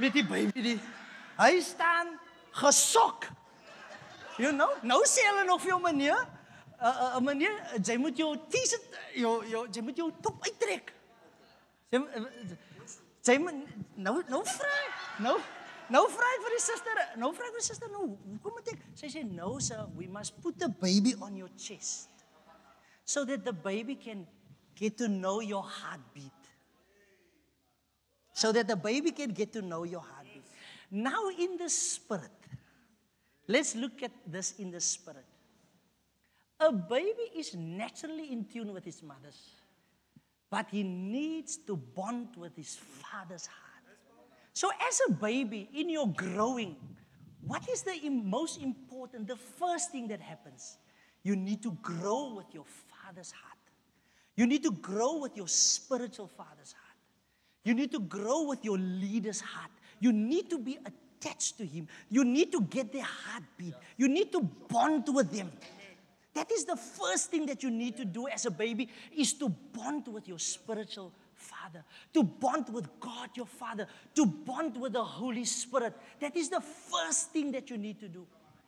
met 0.00 0.16
die 0.16 0.24
baby? 0.24 0.64
Die, 0.70 0.78
hy 1.36 1.52
staan 1.60 2.16
gesok. 2.62 3.28
You 4.40 4.56
know? 4.56 4.72
Nou 4.80 5.02
sê 5.04 5.20
hulle 5.28 5.44
nog 5.44 5.60
vir 5.60 5.74
jou 5.74 5.82
meneer, 5.84 6.24
'n 6.80 7.24
meneer, 7.24 7.56
jy 7.80 7.96
moet 7.96 8.16
jou 8.16 8.36
T-shirt, 8.48 8.96
jou 9.14 9.34
jou 9.48 9.66
jy 9.72 9.82
moet 9.82 9.96
jou 9.96 10.10
top 10.22 10.42
uittrek. 10.44 10.92
Jy 11.90 12.00
jy 13.24 13.38
moet 13.38 13.54
nou 13.96 14.22
nou 14.28 14.42
vra. 14.44 14.74
Nou 15.20 15.36
nou 15.88 16.02
vra 16.10 16.30
vir 16.42 16.56
die 16.56 16.62
suster, 16.62 17.02
nou 17.16 17.32
vra 17.32 17.46
vir 17.46 17.60
die 17.60 17.66
suster 17.66 17.90
nou, 17.90 18.08
hoekom 18.26 18.56
moet 18.58 18.72
ek? 18.74 18.80
Sy 18.94 19.08
sê 19.08 19.22
no 19.24 19.58
sir, 19.58 19.86
we 19.96 20.06
must 20.06 20.40
put 20.42 20.58
the 20.58 20.68
baby 20.68 21.14
on 21.20 21.36
your 21.36 21.50
chest. 21.56 22.10
So 23.04 23.24
that 23.24 23.44
the 23.44 23.52
baby 23.52 23.94
can 23.94 24.26
get 24.74 24.98
to 24.98 25.08
know 25.08 25.40
your 25.40 25.62
heartbeat. 25.62 26.32
So 28.34 28.52
that 28.52 28.66
the 28.66 28.76
baby 28.76 29.12
can 29.12 29.30
get 29.32 29.52
to 29.52 29.62
know 29.62 29.84
your 29.84 30.02
heartbeat. 30.02 30.42
Now 30.90 31.30
in 31.30 31.56
the 31.56 31.70
spirit 31.70 32.36
Let's 33.46 33.76
look 33.76 34.02
at 34.02 34.10
this 34.26 34.54
in 34.58 34.70
the 34.70 34.80
spirit. 34.80 35.24
A 36.60 36.72
baby 36.72 37.30
is 37.36 37.54
naturally 37.54 38.32
in 38.32 38.44
tune 38.44 38.72
with 38.72 38.84
his 38.84 39.02
mother's, 39.02 39.38
but 40.50 40.66
he 40.70 40.82
needs 40.82 41.56
to 41.58 41.76
bond 41.76 42.28
with 42.36 42.56
his 42.56 42.76
father's 42.76 43.46
heart. 43.46 43.62
So, 44.54 44.70
as 44.88 45.00
a 45.08 45.12
baby, 45.12 45.68
in 45.74 45.90
your 45.90 46.08
growing, 46.08 46.76
what 47.42 47.68
is 47.68 47.82
the 47.82 48.08
most 48.08 48.62
important, 48.62 49.28
the 49.28 49.36
first 49.36 49.92
thing 49.92 50.08
that 50.08 50.20
happens? 50.20 50.78
You 51.22 51.36
need 51.36 51.62
to 51.64 51.72
grow 51.82 52.34
with 52.34 52.46
your 52.54 52.64
father's 52.64 53.32
heart. 53.32 53.58
You 54.34 54.46
need 54.46 54.62
to 54.62 54.70
grow 54.70 55.18
with 55.18 55.36
your 55.36 55.48
spiritual 55.48 56.28
father's 56.28 56.72
heart. 56.72 56.96
You 57.64 57.74
need 57.74 57.90
to 57.92 58.00
grow 58.00 58.44
with 58.44 58.64
your 58.64 58.78
leader's 58.78 59.40
heart. 59.40 59.70
You 60.00 60.12
need 60.12 60.48
to 60.50 60.58
be 60.58 60.78
attached 60.86 61.58
to 61.58 61.66
Him. 61.66 61.88
You 62.08 62.24
need 62.24 62.52
to 62.52 62.60
get 62.62 62.92
their 62.92 63.02
heartbeat. 63.02 63.74
You 63.96 64.08
need 64.08 64.30
to 64.32 64.40
bond 64.40 65.08
with 65.12 65.32
them. 65.32 65.50
That 66.36 66.52
is 66.52 66.66
the 66.66 66.76
first 66.76 67.30
thing 67.30 67.46
that 67.46 67.62
you 67.62 67.70
need 67.70 67.96
to 67.96 68.04
do 68.04 68.28
as 68.28 68.44
a 68.44 68.50
baby 68.50 68.90
is 69.16 69.32
to 69.34 69.48
bond 69.48 70.06
with 70.06 70.28
your 70.28 70.38
spiritual 70.38 71.10
father, 71.32 71.82
to 72.12 72.22
bond 72.22 72.68
with 72.68 73.00
God 73.00 73.30
your 73.34 73.46
father, 73.46 73.86
to 74.16 74.26
bond 74.26 74.78
with 74.78 74.92
the 74.92 75.02
Holy 75.02 75.46
Spirit. 75.46 75.94
That 76.20 76.36
is 76.36 76.50
the 76.50 76.60
first 76.60 77.32
thing 77.32 77.52
that 77.52 77.70
you 77.70 77.78
need 77.78 77.98
to 78.00 78.08
do 78.08 78.26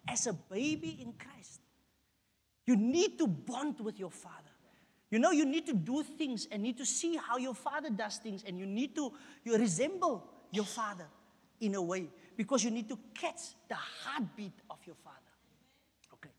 as 0.08 0.26
a 0.26 0.32
baby 0.32 0.96
in 0.98 1.12
Christ. 1.12 1.60
You 2.64 2.74
need 2.74 3.18
to 3.18 3.26
bond 3.26 3.80
with 3.80 3.98
your 4.00 4.10
father. 4.10 4.34
You 5.10 5.18
know, 5.18 5.30
you 5.30 5.44
need 5.44 5.66
to 5.66 5.74
do 5.74 6.02
things 6.02 6.48
and 6.50 6.62
need 6.62 6.78
to 6.78 6.86
see 6.86 7.16
how 7.16 7.36
your 7.36 7.54
father 7.54 7.90
does 7.90 8.16
things, 8.16 8.44
and 8.46 8.58
you 8.58 8.64
need 8.64 8.94
to 8.94 9.12
you 9.44 9.58
resemble 9.58 10.24
your 10.52 10.64
father 10.64 11.06
in 11.60 11.74
a 11.74 11.82
way 11.82 12.08
because 12.34 12.64
you 12.64 12.70
need 12.70 12.88
to 12.88 12.98
catch 13.12 13.40
the 13.68 13.74
heartbeat 13.74 14.52
of 14.70 14.78
your 14.86 14.96
father. 15.04 15.18
Okay, 16.14 16.30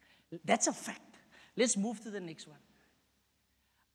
that's 0.44 0.66
a 0.66 0.74
fact. 0.74 1.09
Let's 1.60 1.76
move 1.76 2.02
to 2.04 2.10
the 2.10 2.22
next 2.22 2.48
one. 2.48 2.58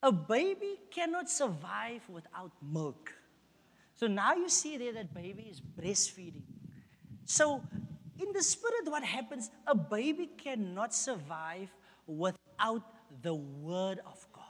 A 0.03 0.13
baby 0.13 0.79
cannot 0.91 1.31
survive 1.31 2.03
without 2.11 2.53
milk. 2.63 3.11
So 3.95 4.07
now 4.07 4.35
you 4.35 4.51
see 4.51 4.77
there 4.77 4.93
that 4.93 5.15
baby 5.15 5.45
is 5.51 5.63
breastfeeding. 5.63 6.43
So, 7.25 7.63
in 8.21 8.33
the 8.35 8.43
spirit, 8.43 8.85
what 8.85 9.03
happens? 9.03 9.51
A 9.67 9.75
baby 9.75 10.29
cannot 10.37 10.95
survive 10.95 11.71
without 12.07 12.83
the 13.23 13.35
word 13.35 14.01
of 14.05 14.27
God. 14.31 14.43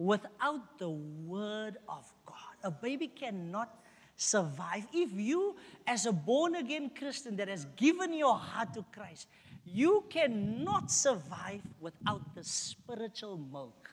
Without 0.00 0.78
the 0.80 0.90
word 0.90 1.76
of 1.88 2.12
God. 2.26 2.54
A 2.64 2.72
baby 2.72 3.06
cannot 3.06 3.72
survive. 4.16 4.84
If 4.92 5.12
you, 5.12 5.54
as 5.86 6.06
a 6.06 6.12
born 6.12 6.56
again 6.56 6.90
Christian 6.90 7.36
that 7.36 7.46
has 7.46 7.66
given 7.76 8.12
your 8.12 8.36
heart 8.36 8.74
to 8.74 8.84
Christ, 8.92 9.28
you 9.72 10.04
cannot 10.10 10.90
survive 10.90 11.62
without 11.80 12.34
the 12.34 12.44
spiritual 12.44 13.38
milk, 13.38 13.90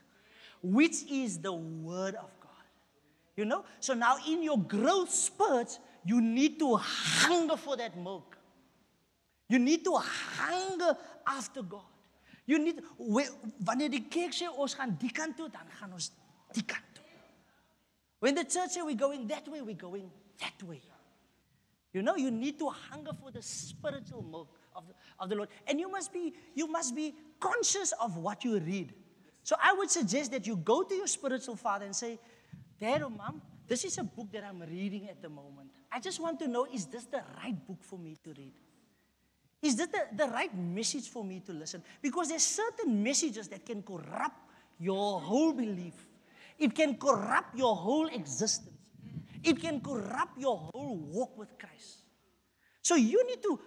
which 0.62 1.04
is 1.10 1.40
the 1.40 1.54
Word 1.54 2.16
of 2.16 2.30
God. 2.40 2.66
You 3.36 3.46
know? 3.46 3.66
So 3.80 3.94
now 3.94 4.18
in 4.28 4.44
your 4.44 4.60
growth 4.60 5.10
spurts, 5.10 5.80
you 6.04 6.22
need 6.22 6.60
to 6.60 6.76
hunger 6.78 7.58
for 7.58 7.78
that 7.78 7.98
milk. 7.98 8.38
You 9.50 9.60
need 9.60 9.84
to 9.84 9.96
hunger 9.96 10.98
after 11.28 11.62
God. 11.62 11.82
You 12.48 12.60
need 12.60 12.82
wanneer 12.98 13.90
die 13.90 14.06
kerk 14.06 14.36
sê 14.38 14.46
ons 14.46 14.76
gaan 14.78 14.92
die 15.02 15.10
kant 15.10 15.34
toe, 15.34 15.48
dan 15.50 15.66
gaan 15.80 15.96
ons 15.98 16.12
die 16.54 16.62
kant 16.62 16.96
when 18.26 18.34
the 18.34 18.44
church 18.44 18.72
say 18.72 18.82
we're 18.82 18.96
going 18.96 19.28
that 19.28 19.48
way, 19.48 19.62
we're 19.62 19.76
going 19.76 20.10
that 20.40 20.64
way. 20.68 20.82
You 21.94 22.02
know, 22.02 22.16
you 22.16 22.32
need 22.32 22.58
to 22.58 22.70
hunger 22.70 23.12
for 23.22 23.30
the 23.30 23.42
spiritual 23.42 24.24
milk 24.24 24.48
of 24.76 24.88
the, 24.88 24.94
of 25.20 25.30
the 25.30 25.36
Lord. 25.36 25.50
And 25.68 25.80
you 25.80 25.90
must, 25.90 26.14
be, 26.14 26.34
you 26.54 26.68
must 26.68 26.96
be 26.96 27.16
conscious 27.40 27.94
of 28.02 28.18
what 28.18 28.44
you 28.44 28.60
read. 28.60 28.94
So 29.44 29.56
I 29.62 29.74
would 29.74 29.90
suggest 29.90 30.32
that 30.32 30.48
you 30.48 30.56
go 30.56 30.84
to 30.84 30.96
your 30.96 31.08
spiritual 31.08 31.56
father 31.56 31.86
and 31.86 31.96
say, 31.96 32.20
Dad 32.80 33.04
or 33.04 33.10
mom, 33.10 33.42
this 33.68 33.84
is 33.84 33.98
a 33.98 34.04
book 34.04 34.32
that 34.32 34.44
I'm 34.44 34.62
reading 34.62 35.10
at 35.10 35.22
the 35.22 35.30
moment. 35.30 35.70
I 35.92 36.00
just 36.00 36.20
want 36.20 36.40
to 36.40 36.48
know 36.48 36.68
is 36.72 36.86
this 36.86 37.06
the 37.06 37.22
right 37.38 37.56
book 37.68 37.78
for 37.82 37.98
me 37.98 38.18
to 38.24 38.30
read? 38.38 38.54
Is 39.62 39.76
this 39.76 39.88
the, 39.88 40.06
the 40.16 40.28
right 40.28 40.56
message 40.56 41.10
for 41.10 41.24
me 41.24 41.42
to 41.46 41.54
listen? 41.54 41.82
Because 42.02 42.30
there's 42.30 42.44
certain 42.44 43.02
messages 43.02 43.48
that 43.48 43.66
can 43.66 43.82
corrupt 43.82 44.38
your 44.80 45.20
whole 45.20 45.54
belief. 45.54 45.94
It 46.60 46.76
can 46.76 46.96
corrupt 46.98 47.58
your 47.58 47.76
whole 47.76 48.08
existence. 48.08 48.76
It 49.44 49.60
can 49.60 49.80
corrupt 49.80 50.40
your 50.40 50.58
whole 50.58 50.98
walk 50.98 51.38
with 51.38 51.58
Christ. 51.58 52.02
So 52.82 52.96
you 52.96 53.26
need 53.26 53.42
to 53.44 53.60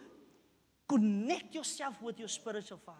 connect 0.88 1.54
yourself 1.54 2.00
with 2.02 2.18
your 2.18 2.28
spiritual 2.28 2.78
father. 2.78 2.98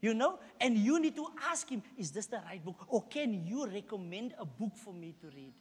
You 0.00 0.14
know? 0.14 0.38
And 0.60 0.76
you 0.76 1.00
need 1.00 1.16
to 1.16 1.26
ask 1.50 1.68
him, 1.68 1.82
is 1.96 2.10
this 2.12 2.26
the 2.26 2.40
right 2.44 2.62
book? 2.64 2.86
Or 2.88 3.02
can 3.02 3.46
you 3.46 3.66
recommend 3.66 4.34
a 4.38 4.44
book 4.44 4.76
for 4.76 4.92
me 4.92 5.14
to 5.20 5.26
read? 5.34 5.54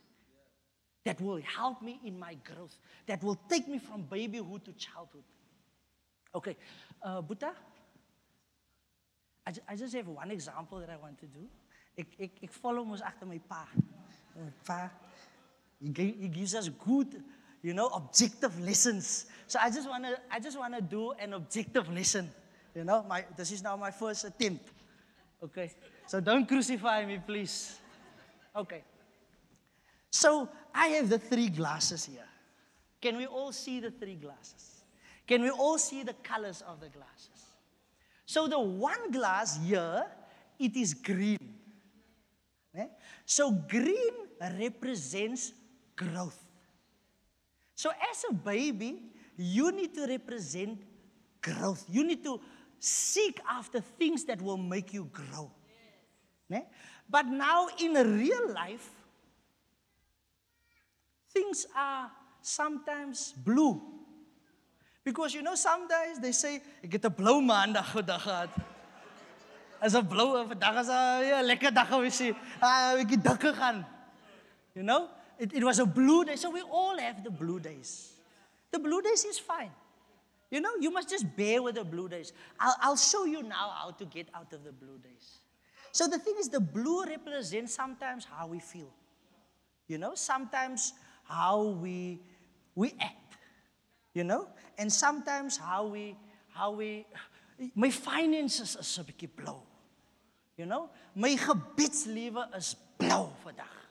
That 1.05 1.21
will 1.21 1.39
help 1.41 1.81
me 1.81 1.99
in 2.03 2.19
my 2.19 2.35
growth. 2.43 2.77
That 3.05 3.23
will 3.23 3.39
take 3.47 3.67
me 3.67 3.79
from 3.79 4.03
babyhood 4.03 4.65
to 4.65 4.73
childhood. 4.73 5.23
Okay. 6.33 6.57
Uh, 7.01 7.21
Buddha, 7.21 7.53
I, 9.47 9.53
I 9.69 9.75
just 9.75 9.93
have 9.93 10.07
one 10.07 10.31
example 10.31 10.79
that 10.79 10.89
I 10.89 10.97
want 10.97 11.19
to 11.19 11.27
do. 11.27 11.47
Ik, 11.95 12.07
ik, 12.17 12.31
ik 12.39 12.51
follow 12.51 12.83
mos 12.83 13.01
agter 13.01 13.27
my 13.27 13.39
pa. 13.39 13.67
My 14.35 14.51
pa, 14.65 14.91
he, 15.79 16.15
he 16.19 16.27
gives 16.27 16.53
us 16.55 16.69
good, 16.69 17.23
you 17.65 17.73
know, 17.73 17.87
objective 17.87 18.59
lessons. 18.59 19.25
So 19.47 19.57
I 19.59 19.71
just 19.71 19.89
wanna, 19.89 20.17
I 20.29 20.39
just 20.39 20.57
wanna 20.57 20.81
do 20.81 21.13
an 21.13 21.33
objective 21.33 21.91
lesson. 21.91 22.29
You 22.75 22.83
know, 22.83 23.03
my, 23.09 23.25
this 23.35 23.51
is 23.51 23.63
now 23.63 23.75
my 23.75 23.89
first 23.89 24.23
attempt. 24.23 24.69
Okay, 25.43 25.71
so 26.05 26.19
don't 26.19 26.47
crucify 26.47 27.05
me, 27.05 27.19
please. 27.25 27.79
Okay. 28.55 28.83
So 30.11 30.47
I 30.75 30.89
have 30.89 31.09
the 31.09 31.17
three 31.17 31.49
glasses 31.49 32.05
here. 32.05 32.27
Can 33.01 33.17
we 33.17 33.25
all 33.25 33.51
see 33.51 33.79
the 33.79 33.89
three 33.89 34.15
glasses? 34.15 34.83
Can 35.25 35.41
we 35.41 35.49
all 35.49 35.79
see 35.79 36.03
the 36.03 36.13
colors 36.21 36.63
of 36.67 36.79
the 36.79 36.89
glasses? 36.89 37.45
So 38.27 38.47
the 38.47 38.59
one 38.59 39.09
glass 39.11 39.59
here, 39.65 40.05
it 40.59 40.75
is 40.75 40.93
green. 40.93 41.55
Eh? 42.77 42.87
So 43.25 43.49
green 43.51 44.13
represents 44.39 45.51
growth. 45.95 46.44
So 47.75 47.91
as 47.91 48.25
a 48.29 48.33
baby, 48.33 49.03
you 49.37 49.71
need 49.71 49.93
to 49.95 50.07
represent 50.07 50.79
growth. 51.41 51.85
You 51.89 52.03
need 52.03 52.23
to 52.23 52.39
seek 52.79 53.39
after 53.49 53.81
things 53.81 54.23
that 54.25 54.41
will 54.41 54.57
make 54.57 54.93
you 54.93 55.09
grow. 55.11 55.51
But 57.09 57.27
now 57.27 57.67
in 57.79 57.93
real 57.93 58.53
life, 58.53 58.89
things 61.33 61.67
are 61.75 62.09
sometimes 62.41 63.33
blue. 63.33 63.81
Because 65.03 65.35
you 65.35 65.43
know, 65.43 65.55
sometimes 65.55 66.19
they 66.19 66.31
say, 66.31 66.61
ek 66.81 66.97
het 66.97 67.05
'n 67.05 67.13
blou 67.13 67.41
maandag 67.41 67.85
vandag 67.93 68.21
gehad. 68.25 68.49
As 69.79 69.93
'n 69.93 70.07
blou 70.07 70.47
vandag 70.47 70.81
is 70.81 70.89
'n 70.89 71.27
ja, 71.29 71.41
lekker 71.41 71.73
dag 71.73 71.87
gewees. 71.87 72.33
Ah, 72.59 72.97
ek 72.97 73.09
het 73.09 73.23
dik 73.23 73.41
gegaan. 73.41 73.85
You 74.73 74.81
know? 74.81 75.09
It, 75.39 75.53
it 75.53 75.63
was 75.63 75.79
a 75.79 75.85
blue 75.85 76.25
day. 76.25 76.35
So 76.35 76.49
we 76.49 76.61
all 76.61 76.97
have 76.97 77.23
the 77.23 77.31
blue 77.31 77.59
days. 77.59 78.13
The 78.71 78.79
blue 78.79 79.01
days 79.01 79.25
is 79.25 79.39
fine. 79.39 79.71
You 80.51 80.61
know, 80.61 80.71
you 80.79 80.91
must 80.91 81.09
just 81.09 81.35
bear 81.35 81.61
with 81.61 81.75
the 81.75 81.83
blue 81.83 82.07
days. 82.07 82.31
I'll, 82.59 82.75
I'll 82.81 82.97
show 82.97 83.25
you 83.25 83.43
now 83.43 83.73
how 83.77 83.91
to 83.91 84.05
get 84.05 84.27
out 84.33 84.53
of 84.53 84.63
the 84.63 84.71
blue 84.71 84.97
days. 84.99 85.39
So 85.91 86.07
the 86.07 86.19
thing 86.19 86.35
is, 86.39 86.49
the 86.49 86.59
blue 86.59 87.05
represents 87.05 87.73
sometimes 87.73 88.25
how 88.25 88.47
we 88.47 88.59
feel. 88.59 88.91
You 89.87 89.97
know, 89.97 90.13
sometimes 90.15 90.93
how 91.23 91.63
we, 91.63 92.19
we 92.75 92.93
act. 92.99 93.37
You 94.13 94.23
know, 94.23 94.47
and 94.77 94.91
sometimes 94.91 95.57
how 95.57 95.87
we, 95.87 96.15
how 96.53 96.71
we, 96.71 97.05
my 97.75 97.89
finances 97.89 98.75
is 98.79 98.97
'n 98.99 99.05
bietjie 99.05 99.29
blou. 99.35 99.59
You 100.57 100.65
know, 100.65 100.89
my 101.15 101.35
gebedslewe 101.35 102.55
is 102.55 102.75
blou 102.97 103.31
vandag. 103.43 103.84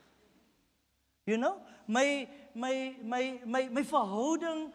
You 1.27 1.39
know, 1.39 1.57
my 1.89 2.29
my 2.55 2.95
my 3.03 3.41
my 3.47 3.69
my 3.73 3.83
verhouding 3.83 4.71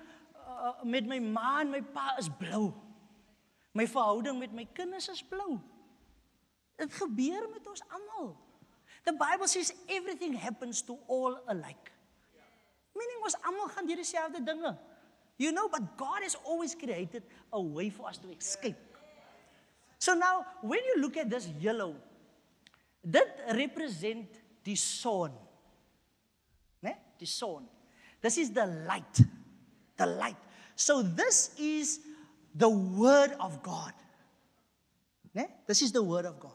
uh, 0.48 0.74
met 0.84 1.06
my 1.06 1.20
ma 1.20 1.62
en 1.62 1.70
my 1.70 1.82
pa 1.82 2.16
is 2.18 2.30
blou. 2.30 2.74
My 3.74 3.86
verhouding 3.86 4.40
met 4.40 4.54
my 4.54 4.66
kinders 4.74 5.10
is 5.10 5.22
blou. 5.22 5.60
Dit 6.80 6.94
gebeur 6.94 7.46
met 7.54 7.68
ons 7.68 7.84
almal. 7.94 8.34
The 9.06 9.14
Bible 9.14 9.48
says 9.48 9.74
everything 9.88 10.34
happens 10.34 10.82
to 10.90 10.98
all 11.08 11.38
alike. 11.48 11.92
Meaning 12.98 13.20
ons 13.24 13.38
almal 13.46 13.70
gaan 13.76 13.88
deur 13.88 14.02
dieselfde 14.02 14.42
dinge. 14.44 14.74
You 15.40 15.54
know, 15.54 15.70
but 15.70 15.96
God 15.96 16.24
has 16.24 16.36
always 16.44 16.76
created 16.76 17.24
a 17.54 17.62
way 17.62 17.90
for 17.90 18.10
us 18.10 18.18
to 18.20 18.28
escape. 18.36 18.98
So 19.98 20.14
now, 20.14 20.46
when 20.62 20.80
you 20.84 21.02
look 21.02 21.16
at 21.16 21.30
this 21.30 21.48
yellow, 21.60 21.96
that 23.04 23.56
represent 23.56 24.28
die 24.64 24.76
son. 24.76 25.32
Son. 27.26 27.66
This 28.22 28.38
is 28.38 28.52
the 28.52 28.66
light. 28.66 29.22
The 29.98 30.06
light. 30.06 30.38
So 30.76 31.02
this 31.02 31.52
is 31.58 32.00
the 32.56 32.70
word 32.70 33.32
of 33.40 33.62
God. 33.64 33.94
This 35.68 35.82
is 35.82 35.92
the 35.92 36.02
word 36.02 36.26
of 36.26 36.40
God. 36.40 36.52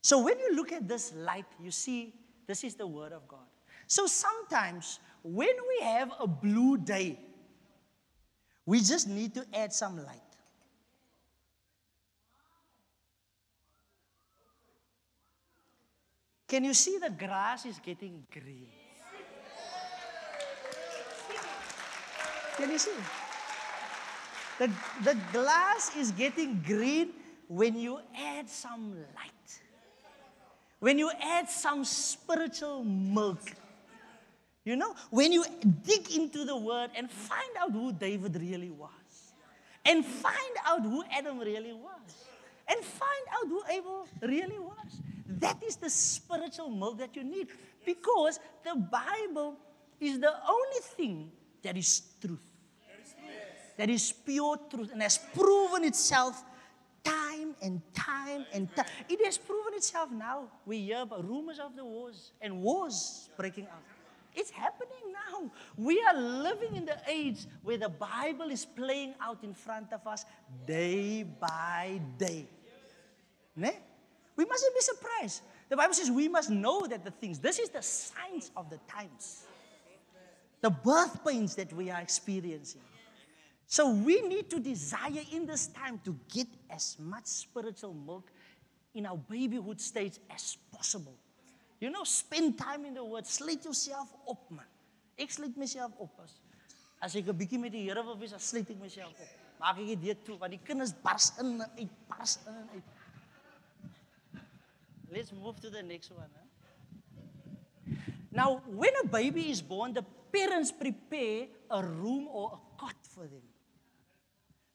So 0.00 0.22
when 0.22 0.38
you 0.38 0.56
look 0.56 0.72
at 0.72 0.88
this 0.88 1.12
light, 1.14 1.44
you 1.62 1.70
see 1.70 2.14
this 2.46 2.64
is 2.64 2.74
the 2.74 2.86
word 2.86 3.12
of 3.12 3.28
God. 3.28 3.46
So 3.86 4.06
sometimes 4.06 4.98
when 5.22 5.54
we 5.68 5.84
have 5.84 6.10
a 6.18 6.26
blue 6.26 6.78
day, 6.78 7.18
we 8.64 8.78
just 8.80 9.08
need 9.08 9.34
to 9.34 9.44
add 9.52 9.72
some 9.72 9.98
light. 9.98 10.20
Can 16.48 16.64
you 16.64 16.74
see 16.74 16.98
the 16.98 17.10
grass 17.10 17.66
is 17.66 17.78
getting 17.78 18.24
green? 18.32 18.79
Can 22.60 22.70
you 22.70 22.78
see? 22.78 22.92
The, 24.58 24.70
the 25.02 25.16
glass 25.32 25.96
is 25.96 26.10
getting 26.10 26.62
green 26.66 27.08
when 27.48 27.78
you 27.78 28.00
add 28.14 28.50
some 28.50 28.92
light. 29.16 29.60
When 30.78 30.98
you 30.98 31.10
add 31.22 31.48
some 31.48 31.86
spiritual 31.86 32.84
milk. 32.84 33.40
You 34.66 34.76
know, 34.76 34.94
when 35.08 35.32
you 35.32 35.46
dig 35.84 36.12
into 36.12 36.44
the 36.44 36.54
word 36.54 36.90
and 36.94 37.10
find 37.10 37.50
out 37.58 37.72
who 37.72 37.92
David 37.92 38.38
really 38.38 38.70
was, 38.70 39.32
and 39.86 40.04
find 40.04 40.54
out 40.66 40.82
who 40.82 41.02
Adam 41.10 41.38
really 41.38 41.72
was, 41.72 42.26
and 42.68 42.84
find 42.84 43.26
out 43.36 43.48
who 43.48 43.62
Abel 43.70 44.06
really 44.20 44.58
was. 44.58 45.00
That 45.26 45.62
is 45.66 45.76
the 45.76 45.88
spiritual 45.88 46.68
milk 46.68 46.98
that 46.98 47.16
you 47.16 47.24
need 47.24 47.48
because 47.86 48.38
the 48.62 48.76
Bible 48.76 49.56
is 49.98 50.20
the 50.20 50.34
only 50.46 50.80
thing 50.94 51.32
that 51.62 51.78
is 51.78 52.02
truth. 52.20 52.49
That 53.80 53.88
is 53.88 54.12
pure 54.12 54.58
truth 54.68 54.92
and 54.92 55.00
has 55.00 55.16
proven 55.16 55.84
itself 55.84 56.44
time 57.02 57.56
and 57.62 57.80
time 57.94 58.44
and 58.52 58.68
time. 58.76 58.84
It 59.08 59.24
has 59.24 59.38
proven 59.38 59.72
itself 59.72 60.10
now. 60.10 60.48
We 60.66 60.82
hear 60.82 61.00
about 61.00 61.26
rumors 61.26 61.58
of 61.58 61.74
the 61.74 61.82
wars 61.82 62.32
and 62.42 62.60
wars 62.60 63.30
breaking 63.38 63.68
out. 63.72 63.80
It's 64.36 64.50
happening 64.50 65.14
now. 65.14 65.50
We 65.78 65.98
are 66.02 66.14
living 66.14 66.76
in 66.76 66.84
the 66.84 66.98
age 67.08 67.46
where 67.62 67.78
the 67.78 67.88
Bible 67.88 68.50
is 68.50 68.66
playing 68.66 69.14
out 69.18 69.42
in 69.42 69.54
front 69.54 69.94
of 69.94 70.06
us 70.06 70.26
day 70.66 71.22
by 71.22 72.02
day. 72.18 72.44
Ne? 73.56 73.72
We 74.36 74.44
mustn't 74.44 74.74
be 74.74 74.80
surprised. 74.82 75.40
The 75.70 75.76
Bible 75.78 75.94
says 75.94 76.10
we 76.10 76.28
must 76.28 76.50
know 76.50 76.86
that 76.86 77.02
the 77.02 77.12
things, 77.12 77.38
this 77.38 77.58
is 77.58 77.70
the 77.70 77.80
signs 77.80 78.50
of 78.54 78.68
the 78.68 78.78
times, 78.86 79.46
the 80.60 80.68
birth 80.68 81.24
pains 81.26 81.54
that 81.54 81.72
we 81.72 81.90
are 81.90 82.02
experiencing. 82.02 82.82
So 83.70 83.94
we 83.94 84.20
need 84.22 84.50
to 84.50 84.58
desire 84.58 85.22
in 85.30 85.46
this 85.46 85.68
time 85.68 86.00
to 86.04 86.16
get 86.28 86.48
as 86.68 86.96
much 86.98 87.26
spiritual 87.26 87.94
milk 87.94 88.26
in 88.92 89.06
our 89.06 89.16
babyhood 89.16 89.80
stage 89.80 90.18
as 90.28 90.58
possible. 90.72 91.14
You 91.78 91.90
know, 91.90 92.02
spend 92.02 92.58
time 92.58 92.84
in 92.84 92.94
the 92.94 93.04
word. 93.04 93.26
Sluit 93.30 93.64
yourself 93.64 94.08
op, 94.26 94.50
man. 94.50 94.66
Ek 95.14 95.30
sluit 95.30 95.54
myself 95.54 95.94
op 96.02 96.18
as 96.24 96.34
as 97.00 97.14
ek 97.14 97.30
'n 97.30 97.36
bietjie 97.38 97.60
met 97.62 97.70
die 97.72 97.84
Here 97.86 98.02
wil 98.02 98.18
wees, 98.18 98.34
dan 98.34 98.42
sluit 98.42 98.74
myself 98.80 99.14
op. 99.14 99.30
Maak 99.62 99.78
ek 99.78 100.02
dit 100.02 100.24
toe 100.24 100.36
want 100.36 100.50
die 100.50 100.60
kinders 100.66 100.92
bars 101.06 101.30
in 101.38 101.62
en 101.62 101.70
uit, 101.78 101.94
bars 102.08 102.38
in 102.46 102.54
en 102.54 102.68
uit. 102.74 102.88
Let's 105.14 105.30
move 105.30 105.60
to 105.60 105.70
the 105.70 105.82
next 105.82 106.10
one. 106.10 106.28
Huh? 106.34 106.48
Now, 108.32 108.62
when 108.66 108.90
a 109.04 109.06
baby 109.06 109.48
is 109.50 109.62
born, 109.62 109.94
the 109.94 110.04
parents 110.32 110.72
prepare 110.72 111.46
a 111.70 111.82
room 111.82 112.26
or 112.28 112.58
a 112.58 112.60
cot 112.76 112.98
for 113.14 113.28
them. 113.30 113.49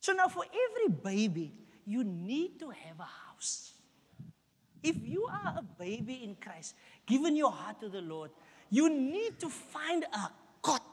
So 0.06 0.13
now 0.13 0.28
for 0.28 0.46
every 0.46 0.94
baby, 1.04 1.52
you 1.84 2.04
need 2.04 2.60
to 2.60 2.70
have 2.70 3.00
a 3.00 3.10
house. 3.26 3.74
If 4.84 4.98
you 5.02 5.26
are 5.26 5.56
a 5.58 5.63
baby 5.80 6.22
in 6.24 6.36
Christ, 6.36 6.76
given 7.08 7.36
your 7.36 7.50
heart 7.50 7.80
to 7.80 7.89
the 7.89 8.02
Lord, 8.02 8.30
you 8.70 8.88
need 8.88 9.39
to 9.39 9.50
find 9.50 10.04
a 10.04 10.30
cot. 10.62 10.86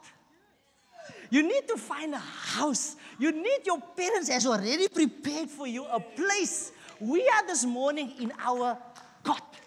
You 1.29 1.43
need 1.43 1.67
to 1.67 1.77
find 1.77 2.15
a 2.15 2.17
house. 2.17 2.95
You 3.19 3.31
need 3.31 3.59
your 3.67 3.79
parents 3.95 4.29
has 4.29 4.47
already 4.47 4.87
prepared 4.87 5.51
for 5.51 5.67
you 5.67 5.85
a 5.85 5.99
place. 5.99 6.71
We 6.99 7.21
are 7.29 7.45
this 7.45 7.65
morning 7.65 8.13
in 8.19 8.33
our 8.39 8.79
cot. 9.21 9.57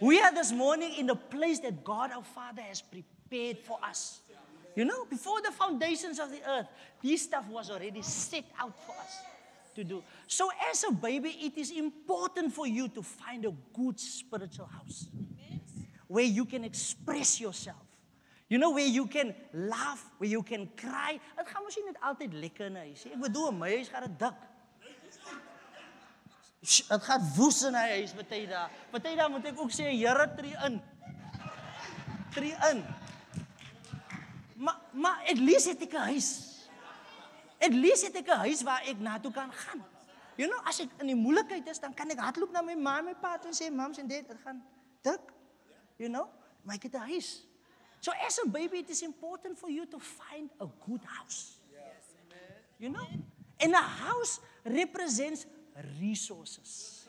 We 0.00 0.20
are 0.20 0.34
this 0.34 0.50
morning 0.50 0.94
in 0.98 1.06
the 1.06 1.14
place 1.14 1.60
that 1.60 1.84
God 1.84 2.10
our 2.10 2.24
Father 2.24 2.62
has 2.62 2.82
prepared 2.82 3.58
for 3.58 3.78
us. 3.80 4.22
You 4.74 4.84
know, 4.84 5.04
before 5.04 5.40
the 5.40 5.52
foundations 5.52 6.18
of 6.18 6.30
the 6.30 6.40
earth, 6.48 6.66
this 7.02 7.22
stuff 7.22 7.46
was 7.48 7.70
already 7.70 8.02
set 8.02 8.44
out 8.58 8.74
for 8.84 8.92
us 8.92 9.18
to 9.74 9.84
do. 9.84 10.02
So, 10.26 10.50
as 10.70 10.84
a 10.88 10.92
baby, 10.92 11.30
it 11.42 11.56
is 11.56 11.70
important 11.70 12.52
for 12.52 12.66
you 12.66 12.88
to 12.88 13.02
find 13.02 13.44
a 13.44 13.52
good 13.72 14.00
spiritual 14.00 14.66
house 14.66 15.06
where 16.08 16.24
you 16.24 16.44
can 16.44 16.64
express 16.64 17.40
yourself. 17.40 17.76
You 18.48 18.58
know, 18.58 18.70
where 18.70 18.86
you 18.86 19.06
can 19.06 19.34
laugh, 19.52 20.04
where 20.18 20.30
you 20.30 20.42
can 20.42 20.68
cry. 20.76 21.18
Dit 21.36 21.48
gaan 21.48 21.64
mos 21.64 21.76
nie 21.78 21.86
net 21.86 22.02
altyd 22.04 22.34
lekker 22.38 22.66
in 22.66 22.76
'n 22.76 22.82
huis 22.86 23.04
nie. 23.04 23.14
Ek 23.14 23.22
bedoel, 23.22 23.52
my 23.52 23.70
huis 23.72 23.88
gaan 23.88 24.04
dit 24.04 24.18
dik. 24.18 24.40
Dit 26.62 27.02
gaan 27.08 27.24
woes 27.36 27.62
in 27.62 27.74
'n 27.74 27.88
huis 27.94 28.12
baie 28.14 28.46
dae. 28.46 28.68
Baie 28.92 29.16
dae 29.16 29.28
moet 29.28 29.46
ek 29.46 29.58
ook 29.58 29.72
sê, 29.72 29.88
Here, 29.90 30.28
tree 30.36 30.54
in. 30.66 30.82
Tree 32.30 32.54
in. 32.70 32.84
Maar 34.94 35.24
at 35.26 35.38
least 35.38 35.66
het 35.66 35.82
ek 35.82 35.92
'n 35.92 36.06
huis. 36.10 36.28
At 37.58 37.74
least 37.74 38.06
het 38.06 38.16
ek 38.16 38.26
'n 38.26 38.42
huis 38.46 38.62
waar 38.62 38.82
ek 38.86 38.98
na 38.98 39.20
toe 39.20 39.32
kan 39.32 39.52
gaan. 39.52 39.84
You 40.36 40.50
know, 40.50 40.60
as 40.66 40.80
ek 40.80 40.90
in 40.98 41.06
die 41.06 41.16
moeilikheid 41.16 41.66
is, 41.68 41.78
dan 41.78 41.94
kan 41.94 42.10
ek 42.10 42.18
hardloop 42.18 42.50
na 42.50 42.62
my 42.62 42.74
ma 42.74 42.98
en 42.98 43.04
my 43.04 43.14
pa 43.14 43.38
toe 43.38 43.50
en 43.50 43.56
sê, 43.56 43.70
"Mams 43.70 43.98
en 43.98 44.06
dad, 44.06 44.28
dit 44.28 44.38
gaan 44.44 44.64
dik." 45.02 45.20
You 45.96 46.10
know? 46.10 46.28
Maar 46.62 46.74
ek 46.74 46.82
het 46.82 46.94
'n 46.94 47.08
huis. 47.10 47.46
So 48.00 48.12
as 48.26 48.38
a 48.38 48.48
baby, 48.48 48.78
it 48.78 48.90
is 48.90 49.02
important 49.02 49.58
for 49.58 49.70
you 49.70 49.86
to 49.86 49.98
find 49.98 50.50
a 50.60 50.66
good 50.86 51.04
house. 51.04 51.56
Yes, 51.70 52.12
amen. 52.20 52.56
You 52.76 52.90
know? 52.90 53.06
And 53.58 53.74
a 53.74 53.80
house 53.80 54.40
represents 54.62 55.46
resources. 56.00 57.06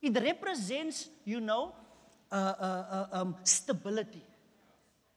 It 0.00 0.16
represents, 0.16 1.10
you 1.24 1.40
know, 1.40 1.74
uh, 2.32 2.54
uh, 2.60 3.08
uh, 3.12 3.20
um, 3.20 3.36
stability. 3.44 4.24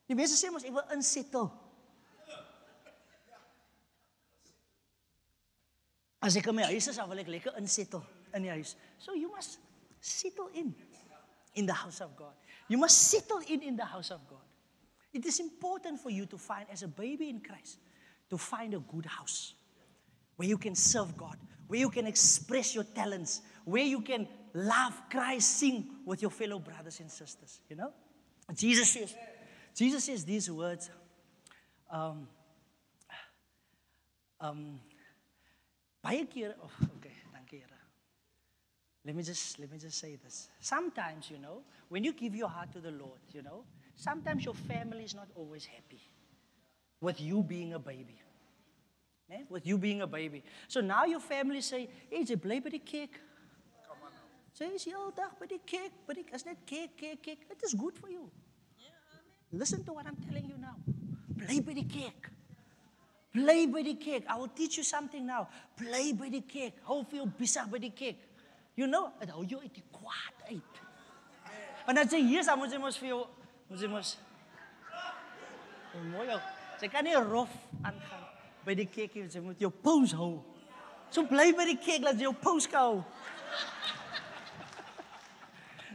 Die 0.09 0.15
mense 0.15 0.35
sê 0.35 0.51
mos 0.51 0.65
ek 0.67 0.73
wil 0.75 0.89
insettle. 0.91 1.47
As 6.23 6.37
ek 6.39 6.47
in 6.47 6.55
my 6.55 6.69
huis 6.71 6.87
is, 6.87 6.97
dan 6.97 7.09
wil 7.11 7.19
ek 7.19 7.29
lekker 7.31 7.59
insettle 7.59 8.03
in 8.33 8.47
die 8.47 8.53
huis. 8.55 8.77
So 8.97 9.13
you 9.13 9.29
must 9.33 9.59
settle 9.99 10.49
in. 10.55 10.71
in 11.55 11.65
the 11.65 11.73
house 11.73 12.01
of 12.01 12.15
God. 12.15 12.33
You 12.67 12.77
must 12.77 13.09
settle 13.09 13.41
in 13.47 13.61
in 13.61 13.75
the 13.75 13.85
house 13.85 14.11
of 14.11 14.27
God. 14.27 14.39
It 15.13 15.25
is 15.25 15.39
important 15.39 15.99
for 15.99 16.09
you 16.09 16.25
to 16.25 16.37
find, 16.37 16.65
as 16.71 16.81
a 16.81 16.87
baby 16.87 17.29
in 17.29 17.39
Christ, 17.39 17.77
to 18.29 18.37
find 18.37 18.73
a 18.73 18.79
good 18.79 19.05
house 19.05 19.53
where 20.35 20.47
you 20.47 20.57
can 20.57 20.75
serve 20.75 21.15
God, 21.15 21.37
where 21.67 21.79
you 21.79 21.89
can 21.89 22.07
express 22.07 22.73
your 22.73 22.83
talents, 22.83 23.41
where 23.65 23.83
you 23.83 24.01
can 24.01 24.27
laugh, 24.53 25.03
cry, 25.09 25.37
sing 25.37 25.85
with 26.05 26.21
your 26.21 26.31
fellow 26.31 26.57
brothers 26.57 26.99
and 26.99 27.11
sisters. 27.11 27.59
You 27.69 27.75
know? 27.75 27.93
Jesus 28.55 28.89
says, 28.89 29.15
Jesus 29.75 30.05
says 30.05 30.25
these 30.25 30.49
words. 30.49 30.89
Um, 31.91 32.27
um, 34.41 34.79
keer, 36.29 36.55
oh, 36.61 36.69
okay, 36.97 37.15
dankie 37.33 37.57
Here. 37.57 37.79
Let 39.05 39.15
me 39.15 39.23
just 39.23 39.59
let 39.59 39.71
me 39.71 39.77
just 39.77 39.99
say 39.99 40.15
this. 40.15 40.49
Sometimes, 40.59 41.29
you 41.29 41.37
know, 41.37 41.63
when 41.89 42.03
you 42.03 42.13
give 42.13 42.35
your 42.35 42.49
heart 42.49 42.71
to 42.73 42.79
the 42.79 42.91
Lord, 42.91 43.19
you 43.31 43.41
know, 43.41 43.63
sometimes 43.95 44.45
your 44.45 44.53
family 44.53 45.03
is 45.03 45.13
not 45.13 45.27
always 45.35 45.65
happy 45.65 46.01
with 47.01 47.19
you 47.19 47.43
being 47.43 47.73
a 47.73 47.79
baby. 47.79 48.19
Eh? 49.31 49.43
With 49.49 49.65
you 49.65 49.77
being 49.77 50.01
a 50.01 50.07
baby. 50.07 50.43
So 50.67 50.81
now 50.81 51.05
your 51.05 51.19
family 51.19 51.61
say, 51.61 51.89
hey, 52.09 52.23
jy 52.23 52.35
bly 52.35 52.59
by 52.59 52.69
die 52.69 52.79
kerk. 52.79 53.19
Sê 54.53 54.69
jy 54.69 54.91
heel 54.91 55.11
dag 55.17 55.33
by 55.39 55.47
die 55.49 55.59
kerk, 55.65 55.95
by 56.07 56.13
die 56.19 56.25
is 56.33 56.45
net 56.45 56.59
kerk, 56.69 56.95
kerk, 56.99 57.23
kerk. 57.25 57.47
It 57.49 57.63
is 57.63 57.73
good 57.73 57.97
for 57.97 58.09
you. 58.09 58.29
Yeah, 58.77 58.93
Listen 59.51 59.83
to 59.85 59.93
what 59.93 60.05
I'm 60.05 60.19
telling 60.27 60.45
you 60.45 60.57
now. 60.61 60.75
Bly 61.41 61.59
by 61.59 61.73
die 61.79 61.87
kerk. 61.95 62.31
Bly 63.33 63.65
by 63.65 63.81
the 63.81 63.95
cake. 63.95 64.25
I 64.29 64.37
will 64.37 64.47
teach 64.47 64.77
you 64.77 64.83
something 64.83 65.25
now. 65.25 65.47
Play 65.75 66.13
by 66.13 66.29
the 66.29 66.41
cake. 66.41 66.77
Hou 66.85 67.01
veel 67.09 67.25
besig 67.39 67.69
by 67.71 67.79
die 67.81 67.93
kerk. 67.95 68.19
You 68.77 68.87
know, 68.87 69.09
dit 69.19 69.29
hou 69.33 69.45
jou 69.45 69.61
uit 69.61 69.73
die 69.73 69.85
kwaad 69.93 70.49
uit. 70.49 70.81
Want 71.85 71.97
dan 71.97 72.09
sê 72.09 72.21
Jesus, 72.21 72.53
moet 72.57 72.71
jy 72.71 72.79
mos 72.81 72.99
vir 73.01 73.09
jou 73.09 73.23
moet 73.69 73.81
jy 73.81 73.89
mos 73.91 74.17
Mooi. 75.93 76.37
Jy 76.81 76.89
kan 76.89 77.05
nie 77.05 77.13
rof 77.17 77.51
aangaan 77.83 78.23
by 78.65 78.73
die 78.77 78.87
kerk 78.89 79.17
jy 79.17 79.41
moet 79.43 79.61
jou 79.61 79.69
pose 79.69 80.17
hou. 80.17 80.43
So 81.13 81.25
bly 81.29 81.51
by 81.57 81.67
die 81.69 81.77
cake 81.77 82.05
laat 82.05 82.21
jy 82.21 82.29
jou 82.29 82.37
pose 82.37 82.69
hou. 82.77 83.01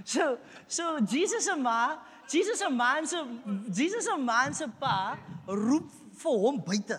So, 0.09 0.39
so 0.67 1.01
Jesus 1.05 1.45
se 1.45 1.55
ma, 1.61 1.99
Jesus 2.33 2.63
se 2.63 2.69
man 2.73 3.07
se 3.07 3.19
Jesus 3.77 4.07
se 4.07 4.15
man 4.17 4.55
se 4.55 4.65
pa 4.81 5.19
roep 5.45 5.91
vir 6.23 6.39
hom 6.45 6.63
buite. 6.65 6.97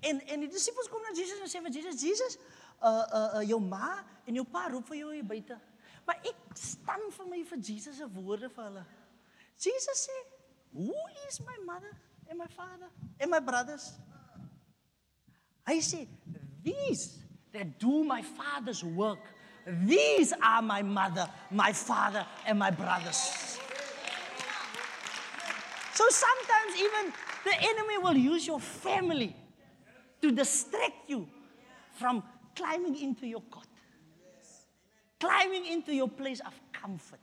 En 0.00 0.20
en 0.20 0.40
die 0.40 0.50
disippels 0.50 0.88
kom 0.88 1.04
Jesus 1.16 1.52
sê 1.52 1.62
vir 1.62 1.72
Jesus, 1.72 2.02
Jesus, 2.02 2.38
uh 2.82 2.88
uh, 2.88 3.38
uh 3.38 3.44
jou 3.46 3.60
ma 3.60 4.04
en 4.26 4.34
jou 4.34 4.44
pa 4.44 4.66
roep 4.68 4.88
vir 4.92 4.98
jou 5.00 5.12
hier 5.14 5.24
buite. 5.24 5.58
Maar 6.06 6.20
ek 6.28 6.58
staan 6.60 7.08
vir 7.10 7.28
my 7.30 7.42
vir 7.42 7.58
Jesus 7.58 7.96
se 7.96 8.08
woorde 8.14 8.50
vir 8.52 8.64
hulle. 8.64 8.84
Jesus 9.58 10.08
sê, 10.08 10.16
"Who 10.72 10.94
is 11.28 11.40
my 11.40 11.56
mother 11.64 11.92
and 12.28 12.38
my 12.38 12.46
father 12.46 12.90
and 13.20 13.30
my 13.30 13.40
brothers?" 13.40 13.92
Hy 15.66 15.80
sê, 15.80 16.06
"These 16.62 17.18
that 17.52 17.78
do 17.78 18.04
my 18.04 18.22
father's 18.22 18.84
work, 18.84 19.24
these 19.64 20.32
are 20.42 20.62
my 20.62 20.82
mother, 20.82 21.28
my 21.50 21.72
father 21.72 22.26
and 22.46 22.58
my 22.58 22.70
brothers." 22.70 23.58
So 25.94 26.04
sometimes 26.10 26.76
even 26.76 27.12
the 27.44 27.56
enemy 27.56 27.98
will 27.98 28.16
use 28.16 28.46
your 28.46 28.60
family 28.60 29.34
to 30.22 30.32
distract 30.32 31.08
you 31.08 31.28
from 31.98 32.22
climbing 32.54 32.96
into 33.00 33.26
your 33.26 33.42
cot, 33.50 33.66
climbing 35.20 35.66
into 35.66 35.94
your 35.94 36.08
place 36.08 36.40
of 36.40 36.52
comfort, 36.72 37.20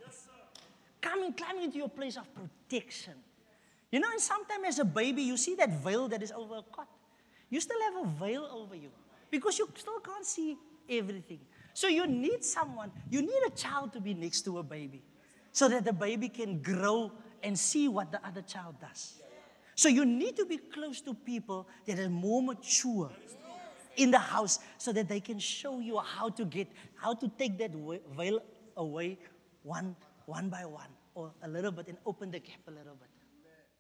coming, 1.01 1.34
climbing 1.34 1.63
into 1.63 1.77
your 1.77 1.89
place 1.89 2.17
of 2.17 2.27
protection. 2.34 3.13
You 3.91 3.99
know, 3.99 4.10
and 4.12 4.19
sometimes 4.19 4.65
as 4.67 4.79
a 4.79 4.86
baby, 4.86 5.21
you 5.21 5.38
see 5.38 5.56
that 5.56 5.82
veil 5.84 6.08
that 6.08 6.23
is 6.23 6.32
over 6.32 6.58
a 6.58 6.63
cot. 6.63 6.88
You 7.49 7.60
still 7.62 7.79
have 7.82 8.06
a 8.06 8.10
veil 8.10 8.49
over 8.51 8.75
you 8.75 8.89
because 9.29 9.60
you 9.60 9.69
still 9.75 9.99
can't 9.99 10.25
see 10.25 10.58
everything. 10.89 11.39
So 11.73 11.88
you 11.88 12.08
need 12.08 12.43
someone, 12.43 12.91
you 13.10 13.21
need 13.21 13.41
a 13.45 13.51
child 13.51 13.93
to 13.93 14.01
be 14.01 14.13
next 14.13 14.41
to 14.45 14.60
a 14.60 14.63
baby 14.63 15.03
so 15.51 15.69
that 15.69 15.86
the 15.86 15.93
baby 15.93 16.29
can 16.29 16.62
grow 16.62 17.12
and 17.43 17.58
see 17.58 17.88
what 17.88 18.12
the 18.12 18.25
other 18.25 18.41
child 18.41 18.75
does. 18.79 19.21
So 19.75 19.89
you 19.89 20.05
need 20.05 20.36
to 20.38 20.45
be 20.45 20.57
close 20.57 21.01
to 21.01 21.13
people 21.13 21.67
that 21.86 21.99
are 21.99 22.09
more 22.09 22.41
mature 22.41 23.12
in 23.95 24.12
the 24.12 24.19
house 24.19 24.59
so 24.77 24.91
that 24.93 25.07
they 25.07 25.19
can 25.19 25.39
show 25.39 25.79
you 25.79 25.99
how 25.99 26.29
to 26.29 26.45
get, 26.45 26.67
how 26.95 27.13
to 27.15 27.31
take 27.38 27.57
that 27.59 27.71
veil 28.15 28.39
away 28.77 29.17
one, 29.63 29.95
one 30.25 30.49
by 30.49 30.65
one 30.65 30.89
or 31.15 31.31
a 31.43 31.47
little 31.47 31.71
bit 31.71 31.88
and 31.88 31.97
open 32.05 32.31
the 32.31 32.39
gap 32.39 32.59
a 32.67 32.71
little 32.71 32.95
bit. 32.95 33.09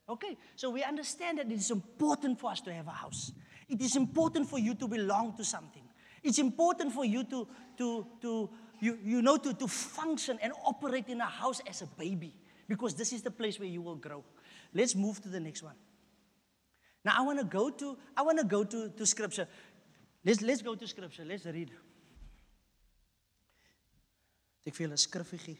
Okay, 0.09 0.37
so 0.55 0.69
we 0.69 0.83
understand 0.83 1.39
that 1.39 1.47
it 1.47 1.53
is 1.53 1.71
important 1.71 2.39
for 2.39 2.51
us 2.51 2.59
to 2.61 2.73
have 2.73 2.87
a 2.87 2.91
house. 2.91 3.31
It 3.69 3.81
is 3.81 3.95
important 3.95 4.49
for 4.49 4.59
you 4.59 4.75
to 4.75 4.87
belong 4.87 5.35
to 5.37 5.45
something. 5.45 5.83
It's 6.21 6.39
important 6.39 6.91
for 6.93 7.05
you 7.05 7.23
to, 7.25 7.47
to, 7.77 8.07
to 8.21 8.49
you, 8.81 8.97
you 9.03 9.21
know, 9.21 9.37
to, 9.37 9.53
to 9.53 9.67
function 9.67 10.37
and 10.41 10.51
operate 10.65 11.07
in 11.07 11.21
a 11.21 11.25
house 11.25 11.61
as 11.67 11.81
a 11.81 11.85
baby 11.85 12.33
because 12.67 12.95
this 12.95 13.13
is 13.13 13.21
the 13.21 13.31
place 13.31 13.59
where 13.59 13.67
you 13.67 13.81
will 13.81 13.95
grow. 13.95 14.23
Let's 14.73 14.95
move 14.95 15.21
to 15.21 15.29
the 15.29 15.39
next 15.39 15.63
one. 15.63 15.75
Now 17.05 17.15
I 17.17 17.21
want 17.21 17.39
to 17.39 17.45
go 17.45 17.69
to 17.69 17.97
I 18.15 18.21
want 18.21 18.39
to 18.39 18.45
go 18.45 18.63
to, 18.63 18.89
to 18.89 19.05
scripture. 19.05 19.47
Let's 20.23 20.41
let's 20.41 20.61
go 20.61 20.75
to 20.75 20.87
scripture. 20.87 21.25
Let's 21.25 21.45
read. 21.45 21.71
Ek 24.65 24.73
feel 24.73 24.91
'n 24.91 24.97
skrifgie. 24.97 25.57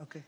Okay. 0.00 0.22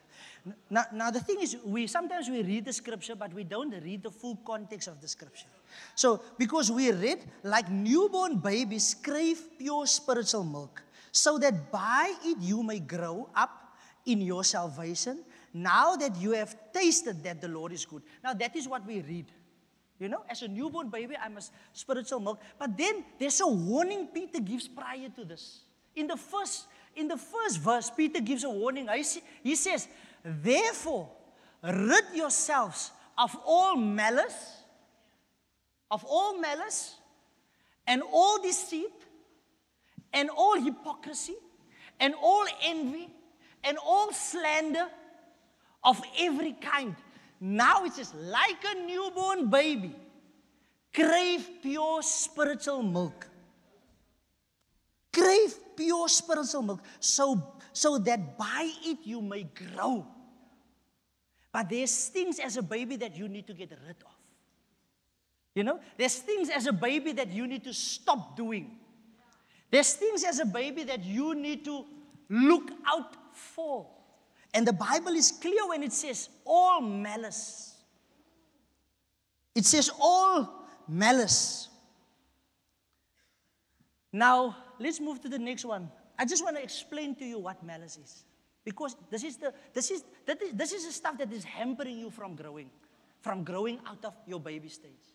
Now, 0.70 0.84
now 0.92 1.10
the 1.10 1.20
thing 1.20 1.40
is, 1.40 1.56
we 1.62 1.86
sometimes 1.86 2.28
we 2.30 2.42
read 2.42 2.64
the 2.64 2.72
scripture, 2.72 3.14
but 3.14 3.34
we 3.34 3.44
don't 3.44 3.70
read 3.82 4.02
the 4.02 4.10
full 4.10 4.36
context 4.36 4.88
of 4.88 5.00
the 5.00 5.08
scripture. 5.08 5.48
So, 5.94 6.22
because 6.38 6.72
we 6.72 6.90
read 6.90 7.18
like 7.44 7.70
newborn 7.70 8.38
babies 8.38 8.94
crave 8.94 9.38
pure 9.58 9.86
spiritual 9.86 10.44
milk, 10.44 10.82
so 11.12 11.38
that 11.38 11.70
by 11.70 12.14
it 12.24 12.38
you 12.38 12.62
may 12.62 12.80
grow 12.80 13.28
up 13.36 13.76
in 14.06 14.22
your 14.22 14.42
salvation, 14.42 15.22
now 15.52 15.96
that 15.96 16.16
you 16.16 16.32
have 16.32 16.56
tasted 16.72 17.22
that 17.24 17.40
the 17.40 17.48
Lord 17.48 17.72
is 17.72 17.84
good. 17.84 18.02
Now, 18.22 18.34
that 18.34 18.54
is 18.56 18.68
what 18.68 18.86
we 18.86 19.00
read. 19.00 19.26
You 19.98 20.08
know, 20.08 20.24
as 20.28 20.42
a 20.42 20.48
newborn 20.48 20.90
baby, 20.90 21.16
I'm 21.20 21.36
a 21.36 21.40
spiritual 21.72 22.20
milk. 22.20 22.40
But 22.58 22.76
then 22.76 23.04
there's 23.18 23.40
a 23.40 23.46
warning 23.46 24.08
Peter 24.08 24.40
gives 24.40 24.68
prior 24.68 25.08
to 25.16 25.24
this. 25.24 25.60
In 25.96 26.06
the 26.06 26.16
first, 26.16 26.66
in 26.94 27.08
the 27.08 27.16
first 27.16 27.58
verse, 27.58 27.90
Peter 27.90 28.20
gives 28.20 28.44
a 28.44 28.50
warning. 28.50 28.88
He 29.42 29.56
says, 29.56 29.88
Therefore, 30.24 31.08
rid 31.62 32.04
yourselves 32.14 32.92
of 33.16 33.36
all 33.44 33.76
malice, 33.76 34.62
of 35.90 36.04
all 36.04 36.38
malice, 36.38 36.96
and 37.86 38.02
all 38.12 38.40
deceit, 38.40 38.92
and 40.12 40.30
all 40.30 40.60
hypocrisy, 40.60 41.34
and 41.98 42.14
all 42.22 42.46
envy, 42.62 43.08
and 43.64 43.76
all 43.84 44.12
slander 44.12 44.86
of 45.82 46.00
every 46.18 46.52
kind. 46.52 46.94
Now 47.40 47.84
it 47.84 47.94
says, 47.94 48.12
like 48.14 48.64
a 48.64 48.86
newborn 48.86 49.48
baby, 49.48 49.94
crave 50.92 51.48
pure 51.62 52.02
spiritual 52.02 52.82
milk. 52.82 53.28
Crave 55.12 55.54
pure 55.76 56.08
spiritual 56.08 56.62
milk 56.62 56.80
so, 57.00 57.54
so 57.72 57.98
that 57.98 58.36
by 58.36 58.70
it 58.84 58.98
you 59.04 59.22
may 59.22 59.44
grow. 59.44 60.06
But 61.52 61.70
there's 61.70 62.08
things 62.08 62.38
as 62.38 62.56
a 62.56 62.62
baby 62.62 62.96
that 62.96 63.16
you 63.16 63.28
need 63.28 63.46
to 63.46 63.54
get 63.54 63.70
rid 63.70 63.96
of. 64.02 64.12
You 65.54 65.64
know, 65.64 65.80
there's 65.96 66.16
things 66.16 66.50
as 66.50 66.66
a 66.66 66.72
baby 66.72 67.12
that 67.12 67.32
you 67.32 67.46
need 67.46 67.64
to 67.64 67.72
stop 67.72 68.36
doing. 68.36 68.76
There's 69.70 69.94
things 69.94 70.24
as 70.24 70.38
a 70.38 70.44
baby 70.44 70.84
that 70.84 71.04
you 71.04 71.34
need 71.34 71.64
to 71.64 71.84
look 72.28 72.70
out 72.86 73.16
for. 73.34 73.86
And 74.54 74.66
the 74.66 74.72
Bible 74.72 75.14
is 75.14 75.30
clear 75.32 75.68
when 75.68 75.82
it 75.82 75.92
says 75.92 76.28
all 76.44 76.80
malice. 76.80 77.76
It 79.54 79.64
says 79.64 79.90
all 80.00 80.66
malice. 80.86 81.68
Now, 84.12 84.56
let's 84.78 85.00
move 85.00 85.20
to 85.22 85.28
the 85.28 85.38
next 85.38 85.64
one. 85.64 85.90
I 86.18 86.24
just 86.24 86.42
want 86.42 86.56
to 86.56 86.62
explain 86.62 87.14
to 87.16 87.24
you 87.24 87.38
what 87.38 87.62
malice 87.62 87.98
is. 88.02 88.24
Because 88.64 88.96
this 89.10 89.24
is 89.24 89.36
the 89.36 89.54
this 89.72 89.90
is 89.90 90.04
that 90.26 90.42
is 90.42 90.52
this 90.52 90.72
is 90.72 90.86
the 90.86 90.92
stuff 90.92 91.16
that 91.18 91.32
is 91.32 91.44
hampering 91.44 91.98
you 91.98 92.10
from 92.10 92.34
growing, 92.34 92.70
from 93.20 93.44
growing 93.44 93.78
out 93.86 94.04
of 94.04 94.14
your 94.26 94.40
baby 94.40 94.68
stage. 94.68 95.14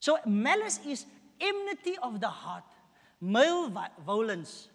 So 0.00 0.18
malice 0.26 0.80
is 0.86 1.06
enmity 1.40 1.96
of 2.02 2.20
the 2.20 2.28
heart, 2.28 2.64
malevolence, 3.20 4.68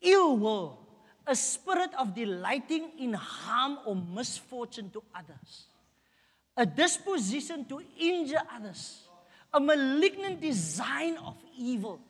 ill 0.00 0.36
will, 0.36 0.85
a 1.26 1.34
spirit 1.34 1.90
of 1.98 2.14
delighting 2.14 2.90
in 2.98 3.12
harm 3.12 3.78
or 3.84 3.96
misfortune 3.96 4.90
to 4.90 5.02
others, 5.14 5.66
a 6.56 6.64
disposition 6.64 7.64
to 7.64 7.82
injure 7.98 8.42
others, 8.54 9.02
a 9.52 9.60
malignant 9.60 10.40
design 10.40 11.16
of 11.18 11.36
evil. 11.58 12.00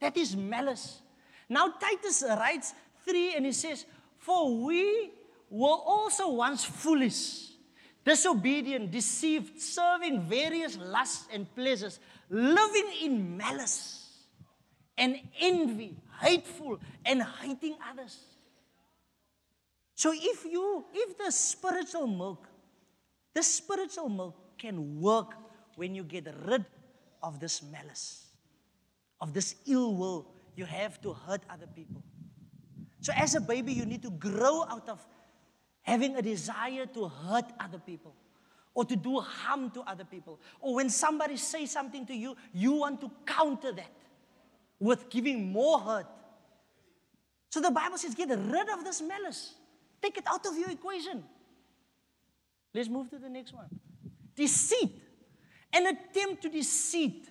That 0.00 0.16
is 0.16 0.36
malice. 0.36 1.00
Now, 1.48 1.68
Titus 1.68 2.24
writes, 2.26 2.74
3 3.04 3.36
and 3.36 3.46
he 3.46 3.52
says, 3.52 3.84
For 4.18 4.54
we 4.54 5.10
were 5.50 5.68
also 5.68 6.30
once 6.30 6.64
foolish, 6.64 7.50
disobedient, 8.04 8.90
deceived, 8.90 9.60
serving 9.60 10.22
various 10.22 10.78
lusts 10.78 11.26
and 11.32 11.52
pleasures, 11.54 12.00
living 12.30 12.86
in 13.02 13.36
malice 13.36 14.08
and 14.96 15.18
envy, 15.40 15.96
hateful, 16.24 16.80
and 17.04 17.22
hating 17.22 17.76
others. 17.90 18.18
So 19.94 20.12
if 20.12 20.44
you, 20.44 20.84
if 20.92 21.16
the 21.18 21.30
spiritual 21.30 22.06
milk, 22.06 22.48
the 23.34 23.42
spiritual 23.42 24.08
milk 24.08 24.34
can 24.58 25.00
work 25.00 25.34
when 25.76 25.94
you 25.94 26.02
get 26.02 26.26
rid 26.46 26.64
of 27.22 27.40
this 27.40 27.62
malice, 27.62 28.26
of 29.20 29.32
this 29.32 29.54
ill 29.66 29.94
will 29.94 30.26
you 30.56 30.64
have 30.64 31.00
to 31.02 31.12
hurt 31.12 31.42
other 31.50 31.66
people. 31.66 32.02
So 33.00 33.12
as 33.16 33.34
a 33.34 33.40
baby, 33.40 33.72
you 33.72 33.84
need 33.84 34.02
to 34.02 34.10
grow 34.10 34.64
out 34.68 34.88
of 34.88 35.04
having 35.82 36.16
a 36.16 36.22
desire 36.22 36.86
to 36.86 37.08
hurt 37.08 37.44
other 37.60 37.78
people 37.78 38.14
or 38.72 38.84
to 38.84 38.96
do 38.96 39.20
harm 39.20 39.70
to 39.70 39.82
other 39.82 40.04
people. 40.04 40.40
Or 40.60 40.74
when 40.74 40.90
somebody 40.90 41.36
says 41.36 41.70
something 41.70 42.06
to 42.06 42.14
you, 42.14 42.36
you 42.52 42.72
want 42.72 43.00
to 43.00 43.10
counter 43.26 43.72
that 43.72 43.90
with 44.84 45.08
giving 45.08 45.50
more 45.50 45.80
hurt. 45.80 46.06
So 47.48 47.60
the 47.60 47.70
Bible 47.70 47.96
says, 47.96 48.14
get 48.14 48.28
rid 48.28 48.68
of 48.68 48.84
this 48.84 49.00
malice. 49.00 49.54
Take 50.02 50.18
it 50.18 50.24
out 50.26 50.44
of 50.44 50.58
your 50.58 50.70
equation. 50.70 51.24
Let's 52.74 52.90
move 52.90 53.08
to 53.10 53.18
the 53.18 53.30
next 53.30 53.54
one. 53.54 53.68
Deceit. 54.36 54.92
An 55.72 55.86
attempt 55.86 56.42
to 56.42 56.48
deceive, 56.50 57.28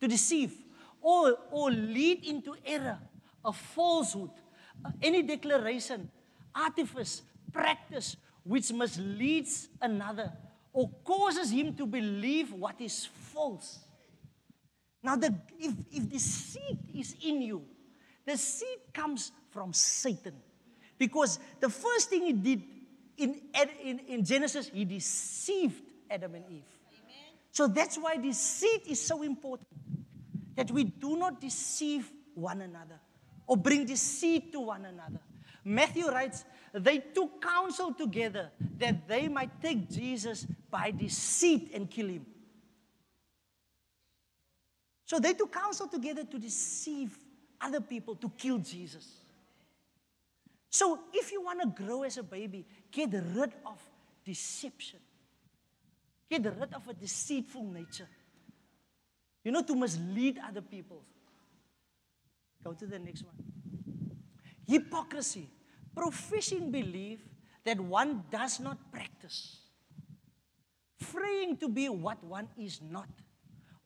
to 0.00 0.08
deceive, 0.08 0.54
or, 1.02 1.36
or 1.50 1.70
lead 1.70 2.24
into 2.24 2.56
error, 2.64 2.98
a 3.44 3.52
falsehood, 3.52 4.30
any 5.02 5.22
declaration, 5.22 6.10
artifice, 6.54 7.22
practice 7.52 8.16
which 8.42 8.72
misleads 8.72 9.68
another 9.80 10.32
or 10.72 10.90
causes 11.04 11.50
him 11.50 11.74
to 11.74 11.86
believe 11.86 12.52
what 12.52 12.80
is 12.80 13.06
false. 13.06 13.85
Now, 15.06 15.14
the, 15.14 15.32
if, 15.60 15.72
if 15.92 16.10
the 16.10 16.18
seed 16.18 16.78
is 16.92 17.14
in 17.22 17.40
you, 17.40 17.62
the 18.24 18.36
seed 18.36 18.92
comes 18.92 19.30
from 19.50 19.72
Satan. 19.72 20.34
Because 20.98 21.38
the 21.60 21.68
first 21.68 22.10
thing 22.10 22.22
he 22.22 22.32
did 22.32 22.62
in, 23.16 23.40
in, 23.84 24.00
in 24.00 24.24
Genesis, 24.24 24.68
he 24.68 24.84
deceived 24.84 25.80
Adam 26.10 26.34
and 26.34 26.44
Eve. 26.50 26.64
Amen. 26.90 27.38
So 27.52 27.68
that's 27.68 27.96
why 27.96 28.16
the 28.16 28.32
seed 28.32 28.80
is 28.88 29.00
so 29.00 29.22
important. 29.22 29.68
That 30.56 30.72
we 30.72 30.82
do 30.82 31.16
not 31.16 31.40
deceive 31.40 32.10
one 32.34 32.62
another 32.62 32.98
or 33.46 33.56
bring 33.56 33.86
deceit 33.86 34.50
to 34.54 34.60
one 34.60 34.86
another. 34.86 35.20
Matthew 35.64 36.08
writes, 36.08 36.44
they 36.72 36.98
took 36.98 37.40
counsel 37.40 37.94
together 37.94 38.50
that 38.78 39.06
they 39.06 39.28
might 39.28 39.62
take 39.62 39.88
Jesus 39.88 40.48
by 40.68 40.90
deceit 40.90 41.70
and 41.74 41.88
kill 41.88 42.08
him. 42.08 42.26
So 45.06 45.18
they 45.18 45.32
took 45.32 45.52
counsel 45.52 45.88
together 45.88 46.24
to 46.24 46.38
deceive 46.38 47.16
other 47.60 47.80
people 47.80 48.16
to 48.16 48.30
kill 48.36 48.58
Jesus. 48.58 49.06
So 50.68 50.98
if 51.14 51.32
you 51.32 51.42
want 51.42 51.62
to 51.62 51.84
grow 51.84 52.02
as 52.02 52.18
a 52.18 52.22
baby, 52.22 52.66
get 52.92 53.12
rid 53.12 53.52
of 53.64 53.80
deception. 54.24 54.98
Get 56.28 56.44
rid 56.44 56.74
of 56.74 56.86
a 56.88 56.92
deceitful 56.92 57.62
nature. 57.64 58.08
You 59.42 59.52
know, 59.52 59.62
to 59.62 59.74
mislead 59.74 60.38
other 60.46 60.60
people. 60.60 61.02
Go 62.62 62.72
to 62.72 62.86
the 62.86 62.98
next 62.98 63.24
one. 63.24 63.36
Hypocrisy 64.66 65.48
professing 65.96 66.70
belief 66.70 67.20
that 67.64 67.80
one 67.80 68.22
does 68.30 68.60
not 68.60 68.92
practice, 68.92 69.56
fraying 71.00 71.56
to 71.56 71.68
be 71.68 71.88
what 71.88 72.22
one 72.22 72.48
is 72.58 72.80
not, 72.90 73.08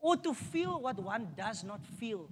or 0.01 0.17
to 0.17 0.35
feel 0.35 0.81
what 0.81 0.99
one 0.99 1.29
does 1.37 1.63
not 1.65 1.85
feel, 1.99 2.29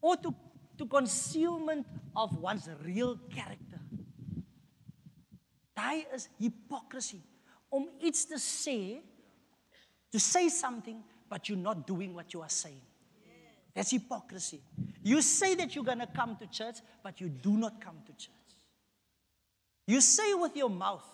or 0.00 0.16
to, 0.16 0.34
to 0.78 0.86
concealment 0.86 1.86
of 2.14 2.36
one's 2.38 2.68
real 2.84 3.18
character. 3.30 3.80
Daai 5.76 6.06
is 6.14 6.28
hypocrisy. 6.38 7.20
Om 7.72 7.88
iets 8.00 8.24
te 8.24 8.36
sê, 8.36 9.02
to 10.12 10.18
say 10.18 10.48
something 10.48 11.02
but 11.28 11.48
you're 11.48 11.58
not 11.58 11.86
doing 11.86 12.14
what 12.14 12.32
you 12.32 12.42
are 12.42 12.48
saying. 12.48 12.80
That's 13.74 13.90
hypocrisy. 13.90 14.62
You 15.02 15.20
say 15.20 15.54
that 15.54 15.74
you're 15.74 15.84
going 15.84 15.98
to 15.98 16.06
come 16.06 16.36
to 16.36 16.46
church, 16.46 16.76
but 17.02 17.20
you 17.20 17.28
do 17.28 17.58
not 17.58 17.80
come 17.80 17.96
to 18.06 18.12
church. 18.12 18.32
You 19.86 20.00
say 20.00 20.32
with 20.34 20.56
your 20.56 20.70
mouth, 20.70 21.04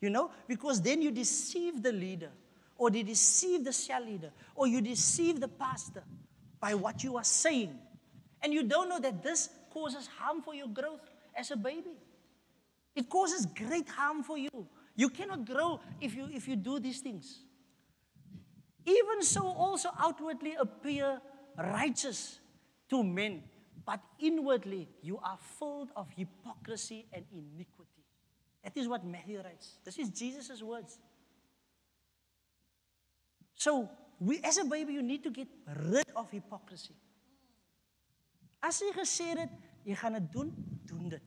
you 0.00 0.08
know, 0.10 0.30
because 0.46 0.80
then 0.80 1.02
you 1.02 1.10
deceive 1.10 1.82
the 1.82 1.92
leader, 1.92 2.30
or 2.78 2.90
you 2.90 3.02
deceive 3.02 3.64
the 3.64 3.72
cell 3.72 4.02
leader, 4.02 4.30
or 4.54 4.66
you 4.66 4.80
deceive 4.80 5.40
the 5.40 5.48
pastor 5.48 6.04
by 6.60 6.74
what 6.74 7.04
you 7.04 7.16
are 7.16 7.24
saying. 7.24 7.76
And 8.40 8.54
you 8.54 8.62
don't 8.62 8.88
know 8.88 9.00
that 9.00 9.22
this 9.22 9.50
causes 9.70 10.08
harm 10.18 10.40
for 10.40 10.54
your 10.54 10.68
growth 10.68 11.10
as 11.36 11.50
a 11.50 11.56
baby. 11.56 11.98
It 12.94 13.08
causes 13.10 13.46
great 13.46 13.88
harm 13.88 14.22
for 14.22 14.38
you. 14.38 14.68
You 14.96 15.10
cannot 15.10 15.44
grow 15.44 15.80
if 16.00 16.14
you, 16.14 16.28
if 16.32 16.48
you 16.48 16.56
do 16.56 16.78
these 16.78 17.00
things. 17.00 17.40
Even 18.86 19.22
so, 19.22 19.46
also 19.46 19.90
outwardly 19.98 20.54
appear 20.54 21.20
righteous 21.56 22.38
to 22.88 23.02
men, 23.02 23.42
but 23.84 24.00
inwardly 24.18 24.88
you 25.02 25.18
are 25.18 25.38
filled 25.58 25.90
of 25.94 26.08
hypocrisy 26.16 27.06
and 27.12 27.24
iniquity. 27.32 28.04
That 28.64 28.76
is 28.76 28.88
what 28.88 29.04
Matthew 29.04 29.40
writes. 29.42 29.78
This 29.84 29.98
is 29.98 30.08
Jesus' 30.10 30.62
words. 30.62 30.98
So, 33.58 33.90
we, 34.20 34.40
as 34.42 34.58
a 34.58 34.64
baby, 34.64 34.94
you 34.94 35.02
need 35.02 35.22
to 35.24 35.30
get 35.30 35.48
rid 35.90 36.06
of 36.14 36.30
hypocrisy. 36.30 36.94
As 38.62 38.80
jy 38.82 38.90
gesê 38.94 39.34
het, 39.38 39.52
jy 39.86 39.94
gaan 39.98 40.16
dit 40.18 40.30
doen, 40.32 40.48
doen 40.86 41.10
dit. 41.12 41.22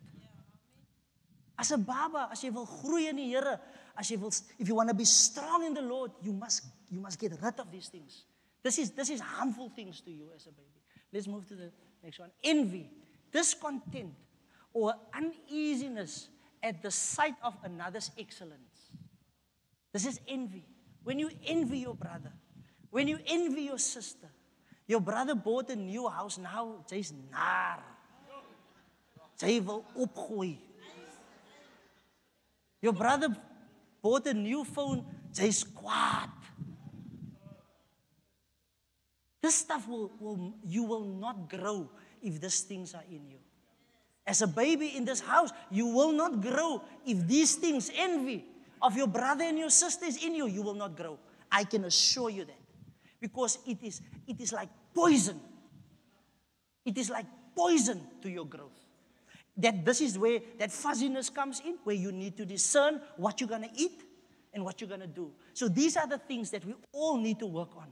As 1.56 1.72
'n 1.72 1.84
baba, 1.84 2.28
as 2.32 2.42
jy 2.44 2.52
wil 2.52 2.66
groei 2.66 3.08
in 3.08 3.16
die 3.16 3.30
Here, 3.32 3.60
as 3.96 4.10
jy 4.10 4.18
wil 4.18 4.32
if 4.58 4.68
you 4.68 4.76
want 4.76 4.90
to 4.90 4.96
be 4.96 5.06
strong 5.06 5.64
in 5.64 5.74
the 5.74 5.82
Lord, 5.82 6.12
you 6.22 6.34
must 6.34 6.64
you 6.90 7.00
must 7.00 7.20
get 7.20 7.32
rid 7.40 7.60
of 7.60 7.72
these 7.72 7.88
things. 7.88 8.26
This 8.64 8.78
is, 8.78 8.92
this 8.92 9.10
is 9.10 9.20
harmful 9.20 9.70
things 9.70 10.02
to 10.02 10.12
you 10.12 10.30
as 10.36 10.46
a 10.46 10.52
baby. 10.52 10.82
Let's 11.12 11.28
move 11.28 11.48
to 11.48 11.56
the 11.56 11.72
next 12.04 12.20
one. 12.20 12.32
Envy, 12.44 12.90
discontent, 13.32 14.14
or 14.74 14.94
uneasiness 15.14 16.28
at 16.62 16.82
the 16.82 16.92
sight 16.92 17.36
of 17.42 17.56
another's 17.64 18.12
excellence. 18.18 18.92
This 19.92 20.06
is 20.06 20.20
envy. 20.28 20.66
When 21.04 21.20
you 21.20 21.30
envy 21.46 21.80
your 21.80 21.96
brother, 21.96 22.32
when 22.90 23.08
you 23.08 23.20
envy 23.26 23.64
your 23.64 23.80
sister, 23.80 24.28
your 24.88 25.02
brother 25.02 25.36
bought 25.36 25.70
a 25.70 25.76
new 25.76 26.08
house, 26.08 26.38
now 26.38 26.84
jy's 26.90 27.14
nar. 27.32 27.80
Jy 29.40 29.60
wil 29.66 29.86
opgooi. 29.98 30.58
Your 32.82 32.94
brother 32.94 33.36
bought 34.02 34.28
a 34.28 34.34
new 34.34 34.64
phone, 34.64 35.06
jy's 35.34 35.64
kwaad. 35.64 36.30
This 39.42 39.56
stuff 39.56 39.88
will, 39.88 40.12
will, 40.20 40.54
you 40.64 40.84
will 40.84 41.06
not 41.06 41.50
grow 41.50 41.90
if 42.22 42.40
these 42.40 42.62
things 42.62 42.94
are 42.94 43.04
in 43.10 43.28
you. 43.28 43.40
As 44.28 44.44
a 44.44 44.48
baby 44.48 44.96
in 44.96 45.04
this 45.04 45.20
house, 45.20 45.50
you 45.72 45.88
will 45.88 46.12
not 46.12 46.42
grow 46.42 46.84
if 47.06 47.26
these 47.28 47.56
things, 47.56 47.90
envy 47.96 48.46
of 48.82 48.96
your 48.96 49.08
brother 49.08 49.44
and 49.44 49.58
your 49.58 49.70
sisters 49.70 50.24
in 50.24 50.36
you, 50.36 50.48
you 50.48 50.62
will 50.62 50.74
not 50.74 50.96
grow. 50.96 51.20
I 51.52 51.64
can 51.64 51.86
assure 51.86 52.30
you 52.30 52.46
that. 52.46 52.60
Because 53.20 53.60
it 53.68 53.78
is, 53.84 54.02
it 54.28 54.40
is 54.40 54.52
like 54.52 54.70
poison. 54.94 55.40
It 56.86 56.98
is 56.98 57.10
like 57.10 57.26
poison 57.56 58.02
to 58.22 58.30
your 58.30 58.46
growth. 58.46 58.86
That 59.58 59.86
this 59.86 60.02
is 60.02 60.18
where 60.18 60.40
that 60.58 60.72
fuzziness 60.72 61.30
comes 61.30 61.60
in, 61.60 61.78
where 61.84 61.96
you 61.96 62.12
need 62.12 62.38
to 62.38 62.46
discern 62.46 63.02
what 63.18 63.40
you're 63.40 63.50
going 63.50 63.64
to 63.64 63.70
eat 63.76 64.04
and 64.54 64.66
what 64.66 64.82
you're 64.82 64.88
going 64.88 65.02
to 65.02 65.08
do. 65.08 65.32
So 65.54 65.68
these 65.68 65.98
are 65.98 66.08
the 66.08 66.18
things 66.18 66.50
that 66.52 66.66
we 66.66 66.74
all 66.92 67.18
need 67.18 67.40
to 67.40 67.46
work 67.46 67.76
on 67.78 67.88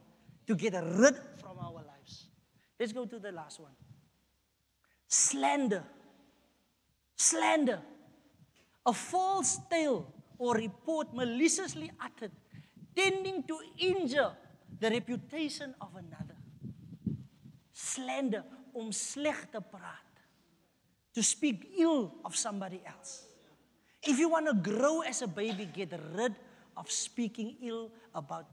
to 0.48 0.56
get 0.56 0.74
rid 0.74 1.16
from 1.38 1.60
our 1.60 1.74
lives. 1.74 2.28
Let's 2.80 2.94
go 2.94 3.06
to 3.06 3.20
the 3.20 3.32
last 3.32 3.60
one 3.60 3.72
slander. 5.10 5.84
Slander. 7.18 7.82
A 8.86 8.94
false 8.94 9.60
tale 9.70 10.08
or 10.40 10.56
report 10.56 11.14
maliciously 11.14 11.92
uttered, 12.00 12.32
tending 12.96 13.44
to 13.44 13.60
injure 13.78 14.32
the 14.80 14.90
reputation 14.90 15.76
of 15.82 15.90
another. 15.96 16.36
Slander, 17.74 18.44
om 18.76 18.92
sleg 18.92 19.52
te 19.52 19.60
praat. 19.60 20.06
To 21.14 21.24
speak 21.24 21.74
ill 21.78 22.14
of 22.24 22.36
somebody 22.36 22.82
else. 22.86 23.26
If 24.02 24.18
you 24.18 24.30
want 24.30 24.48
to 24.48 24.54
grow 24.54 25.02
as 25.02 25.22
a 25.22 25.28
baby, 25.28 25.66
get 25.66 25.92
rid 26.16 26.34
of 26.78 26.90
speaking 26.90 27.58
ill 27.62 27.92
about 28.16 28.48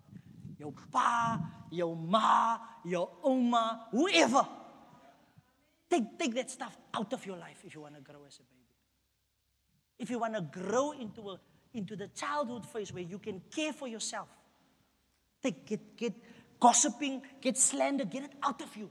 your 0.59 0.73
pa, 0.91 1.39
your 1.71 1.95
ma, 1.95 2.59
your 2.85 3.11
oma, 3.23 3.87
whoever. 3.93 4.47
Take, 5.89 6.19
take 6.19 6.35
that 6.35 6.51
stuff 6.51 6.77
out 6.95 7.13
of 7.13 7.25
your 7.25 7.37
life 7.37 7.63
if 7.65 7.75
you 7.75 7.83
want 7.83 7.95
to 7.95 8.01
grow 8.01 8.25
as 8.27 8.37
a 8.37 8.43
baby. 8.43 8.57
If 9.99 10.11
you 10.11 10.19
want 10.19 10.35
to 10.35 10.41
grow 10.41 10.93
into, 10.93 11.31
a, 11.31 11.41
into 11.77 11.97
the 11.97 12.09
childhood 12.09 12.67
phase 12.67 12.93
where 12.93 13.03
you 13.03 13.19
can 13.19 13.41
care 13.55 13.73
for 13.73 13.87
yourself, 13.87 14.29
take, 15.43 15.67
get, 15.67 15.97
get 15.97 16.15
gossiping, 16.59 17.23
get 17.41 17.57
slander, 17.57 18.05
get 18.05 18.25
it 18.25 18.33
out 18.43 18.61
of 18.63 18.77
you. 18.77 18.91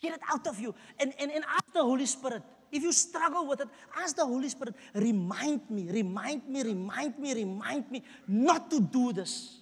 Get 0.00 0.14
it 0.14 0.20
out 0.30 0.46
of 0.46 0.60
you. 0.60 0.74
And, 0.98 1.12
and, 1.18 1.30
and 1.30 1.44
ask 1.44 1.72
the 1.72 1.82
Holy 1.82 2.06
Spirit. 2.06 2.42
If 2.70 2.82
you 2.82 2.92
struggle 2.92 3.46
with 3.46 3.60
it, 3.60 3.68
ask 3.96 4.16
the 4.16 4.26
Holy 4.26 4.48
Spirit, 4.48 4.74
remind 4.94 5.70
me, 5.70 5.88
remind 5.90 6.48
me, 6.48 6.62
remind 6.62 7.18
me, 7.18 7.34
remind 7.34 7.90
me 7.90 8.02
not 8.26 8.70
to 8.70 8.80
do 8.80 9.12
this. 9.12 9.60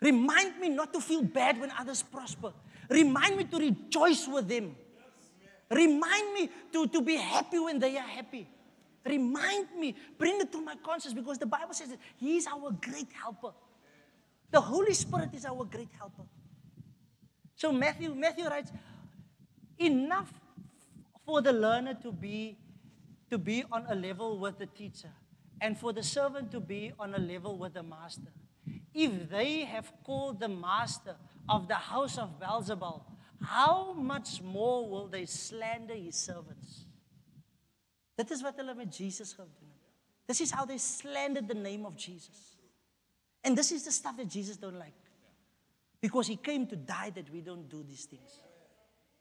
Remind 0.00 0.58
me 0.58 0.68
not 0.68 0.92
to 0.92 1.00
feel 1.00 1.22
bad 1.22 1.60
when 1.60 1.70
others 1.78 2.02
prosper. 2.02 2.52
Remind 2.88 3.36
me 3.36 3.44
to 3.44 3.58
rejoice 3.58 4.26
with 4.28 4.48
them. 4.48 4.76
Remind 5.70 6.34
me 6.34 6.50
to, 6.72 6.86
to 6.88 7.00
be 7.00 7.16
happy 7.16 7.58
when 7.58 7.78
they 7.78 7.96
are 7.96 8.06
happy. 8.06 8.48
Remind 9.04 9.68
me, 9.78 9.94
bring 10.18 10.40
it 10.40 10.52
to 10.52 10.60
my 10.60 10.74
conscience 10.76 11.14
because 11.14 11.38
the 11.38 11.46
Bible 11.46 11.72
says 11.72 11.88
that 11.88 11.98
He 12.16 12.36
is 12.36 12.46
our 12.46 12.70
great 12.70 13.08
helper. 13.12 13.52
The 14.50 14.60
Holy 14.60 14.94
Spirit 14.94 15.30
is 15.34 15.44
our 15.44 15.64
great 15.64 15.88
helper. 15.98 16.24
So 17.54 17.72
Matthew, 17.72 18.14
Matthew 18.14 18.46
writes, 18.46 18.72
enough 19.78 20.32
for 21.24 21.40
the 21.40 21.52
learner 21.52 21.94
to 22.02 22.12
be, 22.12 22.58
to 23.30 23.38
be 23.38 23.64
on 23.70 23.86
a 23.88 23.94
level 23.94 24.38
with 24.38 24.58
the 24.58 24.66
teacher 24.66 25.10
and 25.60 25.78
for 25.78 25.92
the 25.92 26.02
servant 26.02 26.50
to 26.52 26.60
be 26.60 26.92
on 26.98 27.14
a 27.14 27.18
level 27.18 27.56
with 27.56 27.74
the 27.74 27.82
master. 27.82 28.32
If 28.92 29.30
they 29.30 29.64
have 29.64 29.92
called 30.04 30.40
the 30.40 30.48
master 30.48 31.16
of 31.48 31.68
the 31.68 31.74
house 31.74 32.18
of 32.18 32.40
Beelzebul, 32.40 33.02
how 33.42 33.92
much 33.92 34.42
more 34.42 34.88
will 34.88 35.06
they 35.06 35.26
slander 35.26 35.94
his 35.94 36.16
servants? 36.16 36.86
Dit 38.20 38.30
is 38.36 38.42
wat 38.44 38.58
hulle 38.60 38.74
met 38.76 38.96
Jesus 38.96 39.32
gedoen 39.32 39.70
het. 39.72 39.88
This 40.30 40.40
is 40.44 40.52
how 40.52 40.66
they 40.66 40.78
slandered 40.78 41.48
the 41.48 41.56
name 41.56 41.86
of 41.88 41.96
Jesus. 41.96 42.58
And 43.40 43.56
this 43.56 43.72
is 43.72 43.82
the 43.84 43.90
stuff 43.90 44.16
that 44.16 44.28
Jesus 44.28 44.56
don't 44.56 44.78
like. 44.78 44.94
Because 46.00 46.28
he 46.28 46.36
came 46.36 46.66
to 46.66 46.76
die 46.76 47.10
that 47.14 47.30
we 47.30 47.40
don't 47.40 47.68
do 47.68 47.82
these 47.82 48.06
things. 48.06 48.40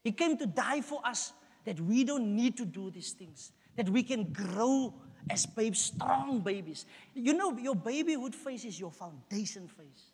He 0.04 0.12
came 0.12 0.38
to 0.38 0.46
die 0.46 0.82
for 0.82 1.02
us 1.06 1.34
that 1.66 1.80
we 1.80 2.04
don't 2.04 2.36
need 2.36 2.58
to 2.58 2.66
do 2.66 2.92
these 2.92 3.12
things. 3.12 3.52
That 3.76 3.90
we 3.90 4.04
can 4.04 4.32
grow 4.32 4.94
as 5.30 5.46
babes, 5.46 5.80
strong 5.80 6.42
babies. 6.42 6.86
You 7.14 7.34
know, 7.34 7.58
your 7.58 7.76
babyhood 7.76 8.36
phase 8.36 8.66
is 8.66 8.80
your 8.80 8.92
foundation 8.92 9.68
phase. 9.68 10.12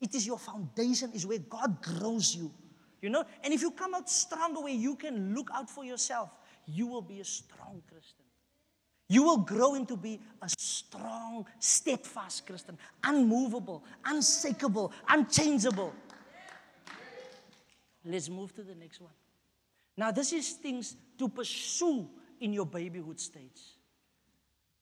It 0.00 0.14
is 0.14 0.26
your 0.26 0.38
foundation, 0.38 1.12
is 1.12 1.26
where 1.26 1.38
God 1.38 1.80
grows 1.82 2.34
you. 2.34 2.52
You 3.00 3.10
know, 3.10 3.24
and 3.42 3.52
if 3.52 3.62
you 3.62 3.70
come 3.70 3.94
out 3.94 4.08
stronger 4.08 4.60
where 4.60 4.72
you 4.72 4.96
can 4.96 5.34
look 5.34 5.50
out 5.54 5.68
for 5.68 5.84
yourself, 5.84 6.30
you 6.66 6.86
will 6.86 7.02
be 7.02 7.20
a 7.20 7.24
strong 7.24 7.82
Christian. 7.88 8.24
You 9.08 9.24
will 9.24 9.38
grow 9.38 9.74
into 9.74 9.96
be 9.96 10.20
a 10.40 10.48
strong, 10.56 11.44
steadfast 11.58 12.46
Christian, 12.46 12.78
unmovable, 13.04 13.84
unshakable, 14.04 14.92
unchangeable. 15.08 15.92
Let's 18.04 18.28
move 18.28 18.54
to 18.54 18.62
the 18.62 18.74
next 18.74 19.00
one. 19.00 19.12
Now, 19.96 20.10
this 20.10 20.32
is 20.32 20.52
things 20.52 20.96
to 21.18 21.28
pursue 21.28 22.08
in 22.40 22.52
your 22.52 22.66
babyhood 22.66 23.20
stage. 23.20 23.60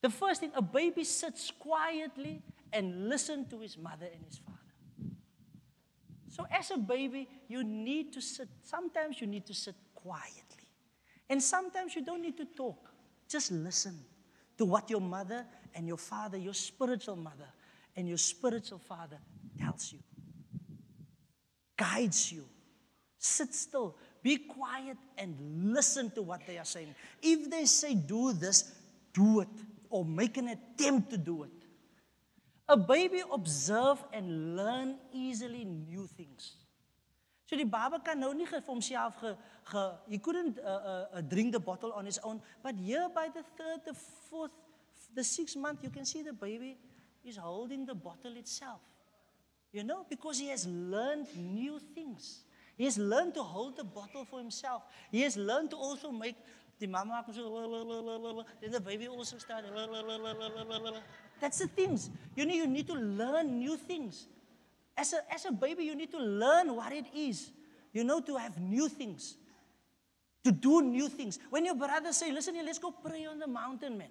The 0.00 0.10
first 0.10 0.40
thing, 0.40 0.52
a 0.54 0.62
baby 0.62 1.04
sits 1.04 1.50
quietly 1.50 2.42
and 2.72 3.08
listen 3.08 3.46
to 3.50 3.60
his 3.60 3.76
mother 3.76 4.06
and 4.06 4.24
his 4.24 4.38
father. 4.38 4.58
So 6.28 6.46
as 6.50 6.70
a 6.70 6.78
baby, 6.78 7.28
you 7.48 7.64
need 7.64 8.12
to 8.14 8.20
sit, 8.20 8.48
sometimes 8.62 9.20
you 9.20 9.26
need 9.26 9.44
to 9.46 9.54
sit 9.54 9.74
quietly. 9.94 10.49
And 11.30 11.40
sometimes 11.40 11.94
you 11.94 12.04
don't 12.04 12.20
need 12.20 12.36
to 12.38 12.44
talk. 12.44 12.90
Just 13.28 13.52
listen 13.52 13.96
to 14.58 14.64
what 14.64 14.90
your 14.90 15.00
mother 15.00 15.46
and 15.74 15.86
your 15.86 15.96
father, 15.96 16.36
your 16.36 16.52
spiritual 16.52 17.14
mother 17.14 17.48
and 17.96 18.08
your 18.08 18.18
spiritual 18.18 18.78
father 18.78 19.18
tells 19.58 19.92
you. 19.92 20.00
Guides 21.78 22.32
you. 22.32 22.44
Sit 23.16 23.54
still. 23.54 23.96
Be 24.22 24.38
quiet 24.38 24.96
and 25.16 25.72
listen 25.72 26.10
to 26.10 26.22
what 26.22 26.40
they 26.46 26.58
are 26.58 26.64
saying. 26.64 26.94
If 27.22 27.48
they 27.48 27.64
say 27.64 27.94
do 27.94 28.32
this, 28.32 28.72
do 29.14 29.40
it 29.40 29.48
or 29.88 30.04
make 30.04 30.36
an 30.36 30.48
attempt 30.48 31.10
to 31.10 31.16
do 31.16 31.44
it. 31.44 31.50
A 32.68 32.76
baby 32.76 33.22
observe 33.32 34.02
and 34.12 34.56
learn 34.56 34.96
easily 35.12 35.64
new 35.64 36.08
things. 36.08 36.56
So 37.50 37.56
die 37.58 37.66
baba 37.66 37.98
kan 37.98 38.20
nou 38.22 38.30
nie 38.30 38.44
vir 38.46 38.60
homself 38.62 39.16
ge, 39.18 39.30
ge 39.66 39.80
he 40.12 40.18
couldn't 40.22 40.60
uh, 40.62 40.70
uh, 40.70 41.06
uh, 41.18 41.20
drink 41.20 41.50
the 41.50 41.58
bottle 41.58 41.90
on 41.98 42.06
his 42.06 42.20
own, 42.22 42.38
but 42.62 42.76
here 42.78 43.08
by 43.12 43.26
the 43.26 43.42
third, 43.58 43.80
the 43.84 43.94
fourth, 43.94 44.52
the 45.16 45.24
sixth 45.24 45.56
month 45.56 45.82
you 45.82 45.90
can 45.90 46.04
see 46.04 46.22
the 46.22 46.32
baby 46.32 46.76
is 47.24 47.36
holding 47.36 47.84
the 47.84 47.94
bottle 47.94 48.36
itself. 48.36 48.78
You 49.72 49.82
know, 49.82 50.06
because 50.08 50.38
he 50.38 50.46
has 50.50 50.64
learned 50.68 51.26
new 51.34 51.80
things. 51.92 52.44
He 52.78 52.84
has 52.84 52.96
learned 52.98 53.34
to 53.34 53.42
hold 53.42 53.76
the 53.76 53.84
bottle 53.84 54.24
for 54.24 54.38
himself. 54.38 54.84
He 55.10 55.22
has 55.22 55.36
learned 55.36 55.70
to 55.70 55.76
also 55.76 56.12
make 56.12 56.36
the 56.78 56.86
mama 56.86 57.24
so 57.34 58.44
then 58.60 58.70
the 58.70 58.80
baby 58.80 59.08
also 59.08 59.38
started 59.38 59.70
That's 61.40 61.58
the 61.58 61.66
things. 61.66 62.10
You 62.36 62.46
need, 62.46 62.58
you 62.58 62.68
need 62.68 62.86
to 62.86 62.94
learn 62.94 63.58
new 63.58 63.76
things. 63.76 64.28
As 65.00 65.14
a, 65.14 65.32
as 65.32 65.46
a 65.46 65.52
baby, 65.52 65.84
you 65.84 65.94
need 65.94 66.10
to 66.10 66.18
learn 66.18 66.76
what 66.76 66.92
it 66.92 67.06
is. 67.16 67.50
You 67.90 68.04
know, 68.04 68.20
to 68.20 68.36
have 68.36 68.60
new 68.60 68.86
things, 68.86 69.36
to 70.44 70.52
do 70.52 70.82
new 70.82 71.08
things. 71.08 71.38
When 71.48 71.64
your 71.64 71.74
brother 71.74 72.12
say, 72.12 72.30
listen 72.30 72.54
here, 72.54 72.64
let's 72.64 72.78
go 72.78 72.90
pray 72.90 73.24
on 73.24 73.38
the 73.38 73.46
mountain, 73.46 73.96
man. 73.96 74.10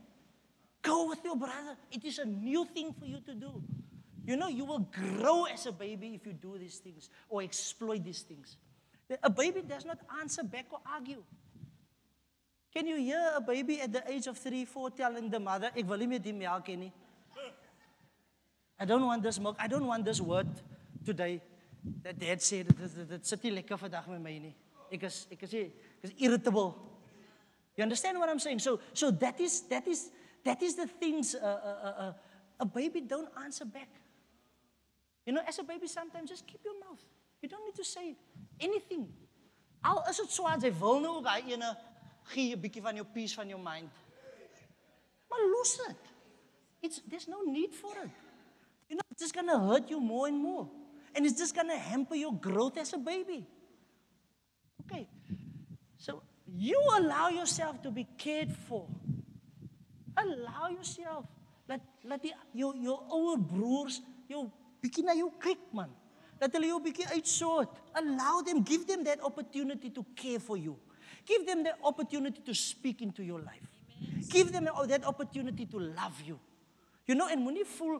Go 0.81 1.07
with 1.07 1.23
your 1.23 1.35
brother. 1.35 1.77
It 1.91 2.03
is 2.03 2.17
a 2.17 2.25
new 2.25 2.65
thing 2.65 2.95
for 2.97 3.05
you 3.05 3.19
to 3.21 3.35
do. 3.35 3.61
You 4.25 4.35
know, 4.35 4.47
you 4.47 4.65
will 4.65 4.89
grow 5.19 5.45
as 5.45 5.67
a 5.67 5.71
baby 5.71 6.15
if 6.15 6.25
you 6.25 6.33
do 6.33 6.57
these 6.57 6.77
things 6.77 7.09
or 7.29 7.43
exploit 7.43 8.03
these 8.03 8.21
things. 8.21 8.57
A 9.21 9.29
baby 9.29 9.61
does 9.61 9.85
not 9.85 9.99
answer 10.19 10.43
back 10.43 10.65
or 10.71 10.79
argue. 10.91 11.23
Can 12.73 12.87
you 12.87 12.97
hear 12.97 13.33
a 13.35 13.41
baby 13.41 13.79
at 13.79 13.93
the 13.93 14.03
age 14.11 14.25
of 14.25 14.37
three, 14.37 14.65
four 14.65 14.89
telling 14.89 15.29
the 15.29 15.39
mother, 15.39 15.71
ek. 15.75 15.85
I 18.79 18.85
don't 18.85 19.05
want 19.05 19.21
this 19.21 19.39
milk. 19.39 19.55
I 19.59 19.67
don't 19.67 19.85
want 19.85 20.05
this 20.05 20.21
word 20.21 20.47
today. 21.05 21.41
That 22.03 22.19
dad 22.19 22.41
said 22.43 22.67
dit 22.67 23.09
dit 23.09 23.27
sit 23.27 23.43
nie 23.43 23.51
lekker 23.51 23.77
vandag 23.77 24.07
met 24.07 24.21
my 24.21 24.37
nie. 24.37 24.55
Ek 24.91 25.03
is 25.07 25.27
ek 25.31 25.45
is 25.47 25.53
ek 25.53 26.07
is 26.09 26.13
irritable. 26.17 26.73
You 27.75 27.83
understand 27.83 28.19
what 28.19 28.29
I'm 28.29 28.39
saying? 28.39 28.59
So 28.59 28.79
so 28.93 29.11
that 29.11 29.39
is 29.39 29.61
that 29.69 29.87
is 29.87 30.09
that 30.43 30.61
is 30.61 30.75
the 30.75 30.87
things 30.87 31.35
uh, 31.35 31.39
uh, 31.39 31.87
uh, 31.87 32.07
uh, 32.07 32.13
a 32.59 32.65
baby 32.65 33.01
don't 33.01 33.29
answer 33.43 33.65
back. 33.65 33.89
You 35.25 35.33
know, 35.33 35.41
as 35.47 35.59
a 35.59 35.63
baby 35.63 35.87
sometimes 35.87 36.29
just 36.29 36.47
keep 36.47 36.61
your 36.63 36.79
mouth. 36.79 37.03
You 37.41 37.47
don't 37.47 37.65
need 37.65 37.75
to 37.75 37.85
say 37.85 38.15
anything. 38.59 39.07
Al 39.83 40.03
is 40.09 40.17
dit 40.19 40.31
swaar 40.35 40.59
jy 40.59 40.73
wil 40.75 40.99
nou 40.99 41.19
ook 41.21 41.27
hy 41.31 41.53
ene 41.55 41.71
gee 42.33 42.55
'n 42.55 42.61
bietjie 42.61 42.83
van 42.83 42.95
jou 42.95 43.05
peace 43.05 43.35
van 43.35 43.47
jou 43.47 43.59
mind. 43.59 43.91
Maar 45.29 45.39
los 45.55 45.77
dit. 45.87 46.09
It's 46.81 47.01
there's 47.07 47.27
no 47.27 47.43
need 47.43 47.75
for 47.75 47.95
it. 48.03 48.11
You 48.89 48.95
know, 48.97 49.05
it's 49.11 49.21
just 49.21 49.33
going 49.33 49.47
to 49.47 49.59
hurt 49.59 49.89
you 49.89 49.99
more 50.01 50.27
and 50.27 50.41
more. 50.41 50.67
And 51.19 51.25
it's 51.25 51.37
just 51.37 51.53
going 51.53 51.67
to 51.67 51.75
hamper 51.75 52.15
your 52.15 52.31
growth 52.31 52.77
as 52.77 52.93
a 52.93 52.97
baby. 52.97 53.45
Okay. 54.85 55.05
So 55.97 56.23
you 56.47 56.81
allow 56.97 57.27
yourself 57.27 57.83
to 57.83 57.91
be 57.91 58.07
cared 58.17 58.55
for. 58.69 58.87
Allow 60.15 60.69
yourself. 60.69 61.25
Laat 61.67 61.83
laat 62.07 62.23
die 62.23 62.31
jou 62.55 62.71
jou 62.79 62.95
ouer 63.11 63.35
broers 63.51 63.99
jou 64.31 64.45
bietjie 64.79 65.03
na 65.03 65.17
jou 65.19 65.27
kyk 65.43 65.67
man. 65.75 65.91
Laat 66.39 66.55
hulle 66.55 66.71
jou 66.71 66.79
bietjie 66.87 67.11
uitsort. 67.11 67.75
Allow 67.99 68.39
them, 68.47 68.63
give 68.63 68.87
them 68.87 69.03
that 69.03 69.19
opportunity 69.19 69.91
to 69.91 70.05
care 70.15 70.39
for 70.39 70.55
you. 70.55 70.79
Give 71.27 71.43
them 71.43 71.67
the 71.67 71.75
opportunity 71.83 72.39
to 72.47 72.55
speak 72.55 73.03
into 73.03 73.27
your 73.27 73.43
life. 73.43 73.67
Amen. 73.99 74.23
Give 74.31 74.55
them 74.55 74.71
that 74.87 75.03
opportunity 75.03 75.67
to 75.67 75.83
love 75.83 76.23
you. 76.23 76.39
You 77.11 77.19
know, 77.19 77.27
en 77.27 77.43
moenie 77.43 77.67
voel 77.75 77.99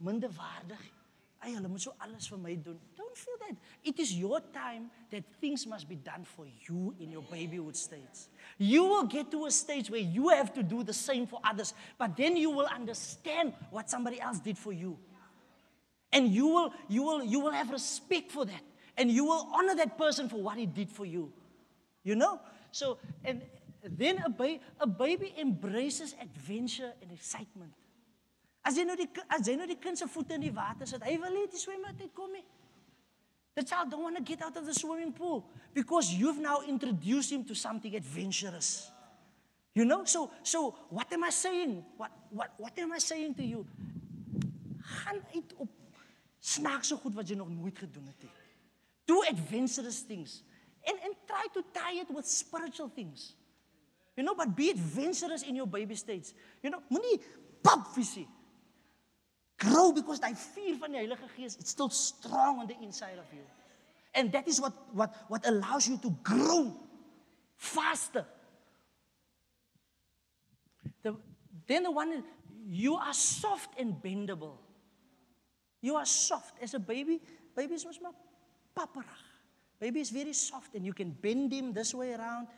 minderwaardig. 0.00 0.96
Ay, 1.40 1.54
so. 1.76 1.94
Don't 2.96 3.16
feel 3.16 3.34
that. 3.40 3.56
It 3.84 3.98
is 4.00 4.12
your 4.14 4.40
time 4.52 4.90
that 5.10 5.22
things 5.40 5.66
must 5.66 5.88
be 5.88 5.94
done 5.94 6.24
for 6.24 6.46
you 6.68 6.94
in 6.98 7.12
your 7.12 7.22
babyhood 7.22 7.76
stage. 7.76 8.26
You 8.58 8.84
will 8.84 9.04
get 9.04 9.30
to 9.30 9.46
a 9.46 9.50
stage 9.50 9.88
where 9.88 10.00
you 10.00 10.28
have 10.28 10.52
to 10.54 10.62
do 10.62 10.82
the 10.82 10.92
same 10.92 11.26
for 11.26 11.40
others, 11.44 11.74
but 11.96 12.16
then 12.16 12.36
you 12.36 12.50
will 12.50 12.66
understand 12.66 13.52
what 13.70 13.88
somebody 13.88 14.20
else 14.20 14.40
did 14.40 14.58
for 14.58 14.72
you. 14.72 14.98
And 16.12 16.28
you 16.28 16.48
will 16.48 16.72
you 16.88 17.02
will 17.02 17.22
you 17.22 17.38
will 17.38 17.52
have 17.52 17.70
respect 17.70 18.32
for 18.32 18.44
that. 18.44 18.62
And 18.96 19.10
you 19.10 19.24
will 19.24 19.48
honor 19.54 19.76
that 19.76 19.96
person 19.96 20.28
for 20.28 20.36
what 20.42 20.56
he 20.56 20.66
did 20.66 20.90
for 20.90 21.06
you. 21.06 21.32
You 22.02 22.16
know? 22.16 22.40
So 22.72 22.98
and 23.24 23.42
then 23.84 24.22
a, 24.24 24.30
ba- 24.30 24.58
a 24.80 24.86
baby 24.86 25.34
embraces 25.38 26.14
adventure 26.20 26.92
and 27.00 27.12
excitement. 27.12 27.72
As 28.66 28.76
jy 28.76 28.84
nou 28.84 28.96
die 28.98 29.08
as 29.28 29.46
jy 29.46 29.56
nou 29.56 29.66
die 29.68 29.78
kind 29.80 29.98
se 29.98 30.08
voete 30.10 30.36
in 30.36 30.44
die 30.48 30.54
water 30.54 30.88
sit, 30.88 31.02
hy 31.04 31.16
wil 31.20 31.34
net 31.34 31.54
die 31.54 31.60
swembad 31.60 32.00
uitkom 32.02 32.32
nie. 32.34 32.44
The 33.58 33.64
child 33.64 33.90
don't 33.90 34.02
want 34.02 34.16
to 34.16 34.22
get 34.22 34.42
out 34.42 34.56
of 34.56 34.66
the 34.66 34.74
swimming 34.74 35.12
pool 35.12 35.44
because 35.74 36.12
you've 36.14 36.38
now 36.38 36.60
introduced 36.62 37.32
him 37.32 37.44
to 37.44 37.54
something 37.54 37.96
adventurous. 37.96 38.90
You 39.74 39.84
know, 39.84 40.04
so 40.04 40.30
so 40.42 40.76
what 40.90 41.12
am 41.12 41.24
I 41.24 41.30
saying? 41.30 41.84
What 41.96 42.12
what 42.30 42.52
what 42.56 42.78
am 42.78 42.92
I 42.92 42.98
saying 42.98 43.34
to 43.34 43.42
you? 43.42 43.66
Gaan 44.82 45.20
uit 45.34 45.54
op 45.56 45.68
snaakse 46.38 46.96
goed 46.96 47.14
wat 47.14 47.28
jy 47.28 47.36
nog 47.36 47.50
nooit 47.50 47.78
gedoen 47.78 48.06
het 48.06 48.22
nie. 48.22 48.32
Do 49.06 49.24
adventurous 49.26 50.04
things. 50.06 50.42
And 50.86 50.98
and 51.02 51.14
try 51.26 51.46
to 51.54 51.62
tie 51.72 52.00
it 52.00 52.14
with 52.14 52.30
spiritual 52.30 52.90
things. 52.94 53.34
You 54.16 54.24
know, 54.24 54.34
but 54.34 54.54
be 54.54 54.70
adventurous 54.70 55.42
in 55.42 55.54
your 55.54 55.66
baby 55.66 55.94
states. 55.94 56.34
You 56.62 56.70
know, 56.70 56.82
moenie 56.90 57.22
pap 57.62 57.94
visie. 57.94 58.26
Grow 59.58 59.92
because 59.92 60.20
daai 60.22 60.34
vuur 60.38 60.76
van 60.78 60.92
die 60.94 61.00
Heilige 61.02 61.28
Gees, 61.34 61.56
it's 61.58 61.70
still 61.70 61.90
strong 61.90 62.60
on 62.62 62.66
the 62.66 62.76
inside 62.80 63.18
of 63.18 63.26
you. 63.34 63.42
And 64.14 64.32
that 64.32 64.46
is 64.46 64.60
what 64.60 64.72
what 64.92 65.14
what 65.28 65.46
allows 65.46 65.88
you 65.88 65.98
to 65.98 66.10
grow 66.22 66.72
faster. 67.56 68.24
The, 71.02 71.16
then 71.66 71.82
the 71.82 71.90
one 71.90 72.22
you 72.68 72.96
are 72.96 73.14
soft 73.14 73.78
and 73.78 73.94
bendable. 74.02 74.58
You 75.80 75.96
are 75.96 76.06
soft 76.06 76.62
as 76.62 76.74
a 76.74 76.78
baby. 76.78 77.20
Baby 77.54 77.74
is 77.74 78.00
maar 78.00 78.14
papperig. 78.74 79.24
Baby 79.78 80.00
is 80.00 80.10
very 80.10 80.32
soft 80.32 80.74
and 80.74 80.84
you 80.84 80.92
can 80.92 81.10
bend 81.10 81.52
him 81.52 81.72
this 81.72 81.94
way 81.94 82.12
around. 82.14 82.48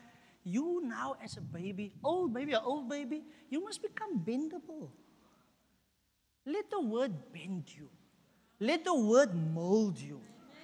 You 0.43 0.81
now 0.85 1.17
as 1.23 1.37
a 1.37 1.41
baby, 1.41 1.93
old 2.03 2.33
baby, 2.33 2.55
old 2.55 2.89
baby, 2.89 3.23
you 3.51 3.63
must 3.63 3.83
become 3.83 4.25
bendable. 4.25 4.89
Let 6.47 6.71
the 6.71 6.81
word 6.81 7.13
bend 7.33 7.65
you. 7.77 7.89
Let 8.59 8.85
the 8.85 8.95
word 8.95 9.35
mold 9.35 9.99
you. 9.99 10.21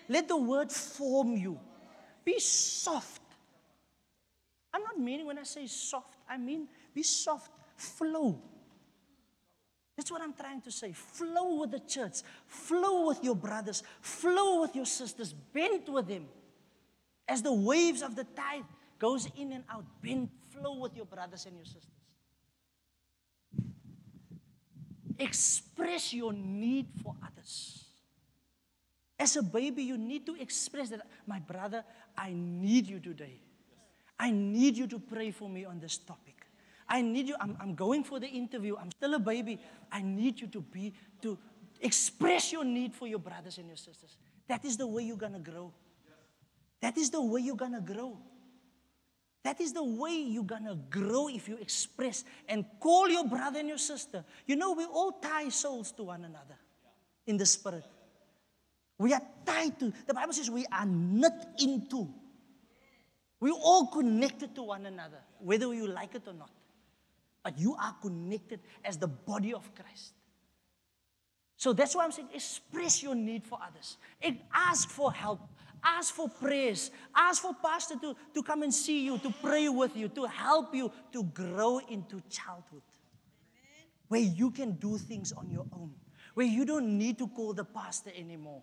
Let 0.09 0.29
the 0.29 0.37
word 0.37 0.71
form 0.71 1.37
you. 1.37 1.59
Be 2.25 2.39
soft. 2.39 3.23
I'm 4.73 4.83
not 4.83 4.99
meaning 4.99 5.27
when 5.27 5.39
I 5.39 5.43
say 5.45 5.67
soft, 5.67 6.19
I 6.29 6.37
mean 6.37 6.69
be 6.95 7.03
soft, 7.03 7.51
flow. 7.77 8.39
That's 9.97 10.11
what 10.11 10.21
I'm 10.21 10.35
trying 10.35 10.61
to 10.63 10.71
say. 10.71 10.93
Flow 10.93 11.61
with 11.61 11.71
the 11.71 11.81
church, 11.81 12.17
flow 12.47 13.07
with 13.07 13.25
your 13.25 13.35
brothers, 13.35 13.83
flow 14.03 14.61
with 14.61 14.77
your 14.77 14.85
sisters, 14.85 15.33
bend 15.33 15.89
with 15.89 16.07
them. 16.07 16.27
As 17.27 17.41
the 17.41 17.53
waves 17.53 18.03
of 18.03 18.15
the 18.15 18.25
tide 18.25 18.65
goes 18.99 19.29
in 19.37 19.53
and 19.53 19.65
out, 19.71 19.85
bend, 20.03 20.29
flow 20.51 20.79
with 20.79 20.95
your 20.95 21.07
brothers 21.07 21.47
and 21.47 21.57
your 21.57 21.65
sisters. 21.65 21.91
Express 25.19 26.13
your 26.13 26.33
need 26.33 26.87
for 27.03 27.15
others. 27.25 27.85
As 29.19 29.37
a 29.37 29.43
baby, 29.43 29.83
you 29.83 29.97
need 29.97 30.27
to 30.27 30.35
express 30.35 30.91
that, 30.91 31.07
my 31.27 31.39
brother, 31.39 31.85
I 32.17 32.33
need 32.35 32.87
you 32.87 33.01
today. 33.01 33.41
I 34.19 34.31
need 34.31 34.77
you 34.77 34.87
to 34.89 34.99
pray 34.99 35.31
for 35.31 35.49
me 35.49 35.65
on 35.65 35.81
this 35.81 35.99
topic. 35.99 36.47
I 36.89 37.03
need 37.03 37.29
you. 37.29 37.37
I'm, 37.41 37.57
I'm 37.61 37.75
going 37.75 38.05
for 38.05 38.21
the 38.21 38.29
interview. 38.29 38.77
I'm 38.77 38.91
still 38.91 39.15
a 39.15 39.19
baby. 39.19 39.59
I 39.91 40.03
need 40.03 40.41
you 40.41 40.47
to 40.49 40.61
be, 40.61 40.95
to 41.23 41.37
express 41.81 42.53
your 42.53 42.65
need 42.65 42.95
for 42.95 43.07
your 43.07 43.19
brothers 43.19 43.59
and 43.59 43.67
your 43.67 43.77
sisters. 43.77 44.17
That 44.49 44.65
is 44.65 44.77
the 44.77 44.87
way 44.87 45.03
you're 45.03 45.17
going 45.17 45.33
to 45.33 45.51
grow. 45.51 45.73
That 46.81 46.97
is 46.97 47.11
the 47.11 47.21
way 47.21 47.41
you're 47.41 47.57
going 47.57 47.73
to 47.73 47.81
grow. 47.81 48.19
That 49.47 49.61
is 49.61 49.73
the 49.73 49.85
way 49.85 50.11
you're 50.11 50.43
to 50.43 50.77
grow 50.91 51.29
if 51.29 51.47
you 51.47 51.57
express 51.59 52.25
and 52.49 52.65
call 52.81 53.09
your 53.09 53.29
brother 53.29 53.61
and 53.61 53.69
your 53.69 53.79
sister. 53.79 54.25
You 54.45 54.57
know, 54.57 54.73
we 54.73 54.85
all 54.87 55.13
tie 55.23 55.51
souls 55.51 55.93
to 55.93 56.03
one 56.03 56.25
another 56.25 56.57
in 57.29 57.37
the 57.37 57.47
spirit. 57.47 57.85
We 58.99 59.13
are 59.15 59.23
tied 59.45 59.79
to, 59.79 59.93
the 60.05 60.15
Bible 60.15 60.33
says 60.33 60.51
we 60.51 60.67
are 60.73 60.85
knit 60.85 61.47
into. 61.61 62.09
We're 63.39 63.53
all 63.53 63.87
connected 63.87 64.53
to 64.57 64.65
one 64.65 64.85
another, 64.85 65.21
whether 65.39 65.73
you 65.73 65.87
like 65.87 66.17
it 66.17 66.23
or 66.27 66.35
not. 66.35 66.51
But 67.45 67.57
you 67.57 67.77
are 67.77 67.95
connected 68.03 68.59
as 68.85 68.99
the 68.99 69.07
body 69.07 69.55
of 69.55 69.73
Christ. 69.77 70.15
So 71.57 71.73
that's 71.73 71.95
why 71.95 72.03
I'm 72.03 72.11
saying 72.11 72.31
express 72.35 73.01
your 73.01 73.15
need 73.15 73.45
for 73.45 73.61
others. 73.65 73.97
Ask 74.53 74.91
for 74.91 75.13
help. 75.13 75.39
Ask 75.87 76.15
for 76.15 76.29
prayers. 76.29 76.91
Ask 77.15 77.43
for 77.43 77.55
pastor 77.55 77.95
to, 78.01 78.17
to 78.35 78.43
come 78.43 78.65
and 78.65 78.75
see 78.75 79.05
you, 79.05 79.19
to 79.19 79.33
pray 79.41 79.69
with 79.69 79.97
you, 79.97 80.09
to 80.09 80.25
help 80.25 80.75
you 80.75 80.91
to 81.13 81.23
grow 81.23 81.79
into 81.79 82.21
childhood. 82.29 82.83
Where 84.09 84.21
you 84.21 84.51
can 84.51 84.73
do 84.73 84.99
things 84.99 85.33
on 85.33 85.49
your 85.49 85.67
own. 85.73 85.93
Where 86.35 86.47
you 86.47 86.65
don't 86.65 86.99
need 86.99 87.19
to 87.19 87.29
call 87.29 87.53
the 87.53 87.65
pastor 87.65 88.11
anymore. 88.17 88.63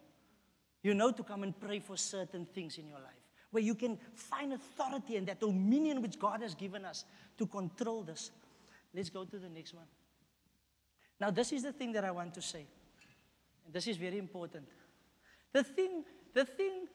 You 0.84 0.94
know 0.94 1.12
to 1.12 1.24
come 1.24 1.44
and 1.44 1.58
pray 1.58 1.80
for 1.80 1.96
certain 1.96 2.46
things 2.46 2.78
in 2.78 2.88
your 2.88 3.00
life. 3.00 3.24
Where 3.52 3.64
you 3.64 3.76
can 3.76 3.98
find 4.16 4.52
authority 4.52 5.16
and 5.16 5.26
that 5.28 5.40
dominion 5.40 6.02
which 6.02 6.20
God 6.20 6.42
has 6.42 6.56
given 6.56 6.84
us 6.84 7.06
to 7.38 7.46
control 7.46 8.04
this. 8.04 8.32
Let's 8.94 9.10
go 9.10 9.24
to 9.24 9.40
the 9.40 9.50
next 9.50 9.74
one. 9.74 9.86
Now, 11.22 11.32
this 11.32 11.54
is 11.54 11.64
the 11.64 11.72
thing 11.72 11.94
that 11.94 12.04
I 12.04 12.12
want 12.12 12.34
to 12.34 12.42
say. 12.42 12.66
And 13.66 13.74
this 13.74 13.88
is 13.88 13.96
very 13.96 14.18
important. 14.18 14.66
The 15.54 15.64
thing, 15.64 16.04
the 16.34 16.44
thing 16.44 16.88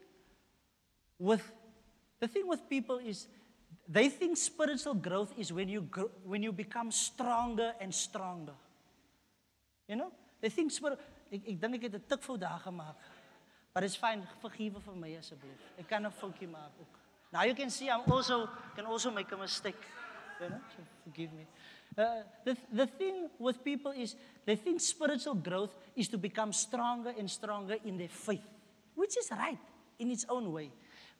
with 1.18 1.42
the 2.20 2.28
thing 2.28 2.46
with 2.46 2.68
people 2.68 2.98
is 2.98 3.26
they 3.88 4.08
think 4.08 4.36
spiritual 4.36 4.94
growth 4.94 5.32
is 5.38 5.52
when 5.52 5.68
you 5.68 5.88
when 6.24 6.42
you 6.42 6.52
become 6.52 6.90
stronger 6.90 7.74
and 7.80 7.94
stronger. 7.94 8.54
You 9.88 9.96
know? 9.96 10.12
They 10.40 10.48
think 10.48 10.70
spirit 10.70 10.98
ek 11.32 11.42
ek 11.48 11.60
dink 11.60 11.74
ek 11.74 11.82
het 11.82 11.94
'n 11.94 12.04
tikfout 12.08 12.40
daar 12.40 12.60
gemaak. 12.60 12.96
But 13.74 13.84
it's 13.84 13.96
fine. 13.96 14.26
Vergewe 14.42 14.80
vir 14.80 14.96
my 14.96 15.16
asseblief. 15.16 15.60
Ek 15.78 15.88
kan 15.88 16.04
'n 16.06 16.12
foutjie 16.12 16.48
maak 16.48 16.72
ook. 16.80 16.94
Now 17.32 17.42
you 17.42 17.54
can 17.54 17.70
see 17.70 17.88
I'm 17.88 18.10
also 18.10 18.48
can 18.74 18.86
also 18.86 19.10
make 19.10 19.32
a 19.32 19.36
mistake. 19.36 19.82
You 20.40 20.48
know? 20.48 20.60
So 20.76 20.82
forgive 21.04 21.32
me. 21.32 21.46
Uh, 21.96 22.22
the, 22.44 22.56
the 22.72 22.86
thing 22.86 23.28
with 23.38 23.64
people 23.64 23.90
is 23.90 24.14
they 24.44 24.54
think 24.54 24.80
spiritual 24.80 25.34
growth 25.34 25.74
is 25.96 26.08
to 26.08 26.18
become 26.18 26.52
stronger 26.52 27.12
and 27.18 27.28
stronger 27.28 27.76
in 27.84 27.98
their 27.98 28.08
faith, 28.08 28.46
which 28.94 29.16
is 29.18 29.28
right 29.30 29.58
in 29.98 30.10
its 30.10 30.24
own 30.28 30.52
way. 30.52 30.70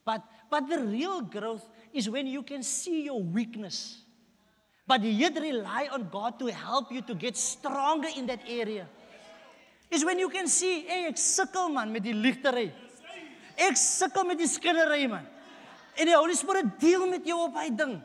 But, 0.09 0.23
but 0.49 0.71
the 0.71 0.79
real 0.79 1.21
growth 1.21 1.69
is 1.93 2.09
when 2.09 2.27
you 2.27 2.43
can 2.43 2.63
see 2.63 3.05
your 3.05 3.23
weakness, 3.23 4.01
but 4.87 5.03
yet 5.03 5.35
rely 5.39 5.87
on 5.93 6.09
God 6.11 6.39
to 6.39 6.47
help 6.47 6.91
you 6.91 7.03
to 7.03 7.15
get 7.15 7.37
stronger 7.37 8.09
in 8.17 8.25
that 8.25 8.41
area. 8.49 8.89
Is 9.91 10.07
when 10.07 10.19
you 10.19 10.31
can 10.31 10.49
see, 10.49 10.81
hey, 10.89 11.05
ek 11.13 11.21
sukkel 11.21 11.69
man 11.75 11.93
met 11.93 12.09
die 12.09 12.17
ligtery. 12.17 12.73
Ek 13.69 13.77
sukkel 13.77 14.25
met 14.25 14.41
die 14.41 14.49
skinnery 14.49 15.05
man. 15.13 15.29
En 16.01 16.09
die 16.09 16.17
Holy 16.17 16.41
Spirit 16.41 16.73
deel 16.81 17.05
met 17.13 17.29
jou 17.29 17.43
op 17.45 17.61
hy 17.61 17.69
ding. 17.77 17.99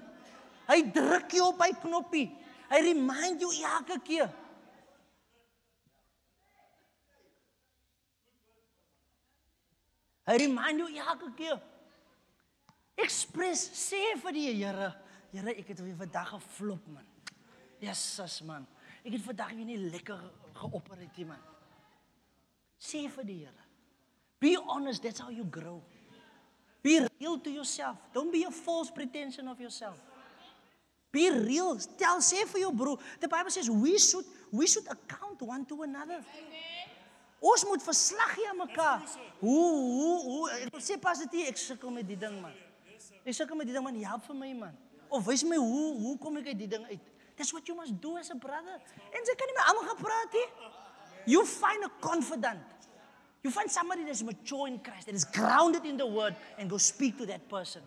Hy 0.68 0.82
druk 0.91 1.32
jou 1.39 1.54
op 1.54 1.64
hy 1.64 1.72
knoppie. 1.88 2.30
Hy 2.68 2.86
remind 2.91 3.47
jou 3.47 3.56
elke 3.64 4.04
keer. 4.04 4.32
Hy 10.28 10.43
remind 10.49 10.84
jou 10.84 10.97
elke 10.99 11.38
keer. 11.39 11.70
Express 12.99 13.69
sê 13.73 14.01
vir 14.21 14.35
die 14.35 14.45
Here, 14.51 14.91
Here, 15.33 15.55
ek 15.55 15.73
het 15.73 15.81
weer 15.81 15.97
vandag 15.97 16.35
geflop 16.35 16.85
man. 16.93 17.07
Jesus 17.81 18.41
man. 18.45 18.67
Ek 19.03 19.15
het 19.15 19.25
vandag 19.25 19.55
weer 19.57 19.67
nie 19.67 19.79
lekker 19.89 20.21
geopereer 20.59 21.09
nie 21.17 21.25
man. 21.31 21.41
Sê 22.77 23.07
vir 23.09 23.27
die 23.27 23.39
Here. 23.45 23.67
Be 24.39 24.55
honest, 24.67 25.03
that's 25.03 25.19
how 25.23 25.31
you 25.31 25.45
grow. 25.45 25.81
Be 26.83 26.99
real 27.19 27.39
to 27.39 27.49
yourself. 27.49 27.97
Don't 28.13 28.31
be 28.31 28.43
a 28.43 28.51
false 28.51 28.91
pretension 28.91 29.47
of 29.47 29.59
yourself. 29.59 29.97
Be 31.13 31.29
real. 31.29 31.77
Tell 31.97 32.21
say 32.21 32.43
vir 32.49 32.65
jou 32.65 32.73
broer. 32.75 32.99
The 33.21 33.29
Bible 33.29 33.51
says 33.51 33.69
we 33.69 33.97
should 33.97 34.25
we 34.51 34.67
should 34.67 34.87
account 34.91 35.41
one 35.41 35.65
to 35.65 35.83
another. 35.83 36.19
Ons 37.39 37.65
moet 37.69 37.83
verslag 37.83 38.33
gee 38.35 38.49
aan 38.49 38.57
mekaar. 38.57 39.03
Hoe 39.39 39.71
hoe 39.71 40.17
hoe 40.25 40.51
ek 40.57 40.83
sê 40.83 40.97
pas 40.99 41.19
dit 41.23 41.47
ek 41.47 41.59
sukkel 41.59 41.91
met 41.93 42.07
die 42.07 42.19
ding 42.19 42.35
man. 42.41 42.55
Ek 43.24 43.36
sukkel 43.36 43.57
met 43.57 43.67
die 43.67 43.74
ding 43.76 43.84
man, 43.84 43.95
help 44.03 44.26
vir 44.28 44.36
my 44.36 44.53
man. 44.53 44.78
Of 45.09 45.26
wys 45.28 45.43
my 45.43 45.57
hoe 45.57 45.93
hoe 46.01 46.17
kom 46.17 46.38
ek 46.41 46.51
uit 46.53 46.59
die 46.59 46.67
ding 46.67 46.86
uit? 46.89 47.11
That's 47.38 47.53
what 47.53 47.67
you 47.67 47.76
must 47.76 47.99
do 48.01 48.17
as 48.17 48.30
a 48.30 48.36
brother. 48.36 48.78
En 49.09 49.26
jy 49.26 49.36
kan 49.36 49.49
nie 49.49 49.57
met 49.57 49.65
almal 49.71 50.30
nie. 50.34 50.45
You 51.26 51.45
find 51.45 51.84
a 51.84 51.89
confidant. 52.01 52.88
You 53.43 53.51
find 53.51 53.71
somebody 53.71 54.05
that's 54.05 54.24
mature 54.24 54.67
in 54.67 54.80
Christ, 54.80 55.07
that 55.07 55.15
is 55.15 55.26
grounded 55.26 55.86
in 55.86 55.97
the 55.97 56.05
word 56.05 56.36
and 56.57 56.69
go 56.69 56.78
speak 56.78 57.17
to 57.17 57.26
that 57.26 57.49
person. 57.49 57.82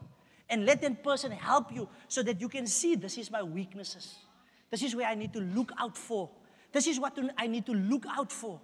and 0.49 0.65
let 0.65 0.81
that 0.83 1.03
person 1.03 1.33
help 1.33 1.73
you 1.73 1.89
so 2.09 2.23
that 2.23 2.41
you 2.41 2.49
can 2.49 2.67
see 2.67 2.95
this 2.95 3.19
is 3.19 3.31
my 3.31 3.43
weaknesses. 3.43 4.17
This 4.71 4.83
is 4.83 4.95
where 4.95 5.07
I 5.07 5.15
need 5.15 5.33
to 5.33 5.41
look 5.41 5.73
out 5.79 5.97
for. 5.97 6.31
This 6.73 6.87
is 6.87 7.01
what 7.01 7.19
I 7.39 7.47
need 7.47 7.67
to 7.67 7.73
look 7.73 8.05
out 8.09 8.31
for. 8.31 8.61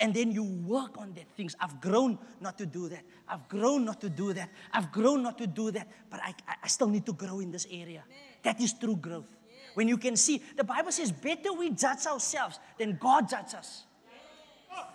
And 0.00 0.14
then 0.14 0.32
you 0.32 0.42
work 0.42 0.96
on 0.96 1.12
that 1.12 1.30
things. 1.36 1.54
I've 1.60 1.80
grown 1.80 2.18
not 2.40 2.56
to 2.58 2.66
do 2.66 2.88
that. 2.88 3.02
I've 3.28 3.46
grown 3.48 3.84
not 3.84 4.00
to 4.00 4.08
do 4.08 4.32
that. 4.32 4.48
I've 4.72 4.90
grown 4.90 5.22
not 5.22 5.36
to 5.38 5.46
do 5.46 5.70
that. 5.70 5.86
But 6.08 6.20
I, 6.24 6.34
I 6.62 6.68
still 6.68 6.88
need 6.88 7.04
to 7.06 7.12
grow 7.12 7.40
in 7.40 7.50
this 7.50 7.66
area. 7.70 8.02
That 8.42 8.60
is 8.60 8.72
true 8.72 8.96
growth. 8.96 9.28
When 9.74 9.86
you 9.88 9.98
can 9.98 10.16
see, 10.16 10.42
the 10.56 10.64
Bible 10.64 10.90
says, 10.90 11.12
better 11.12 11.52
we 11.52 11.70
judge 11.70 12.06
ourselves 12.06 12.58
than 12.78 12.96
God 12.98 13.28
judge 13.28 13.54
us. 13.54 13.84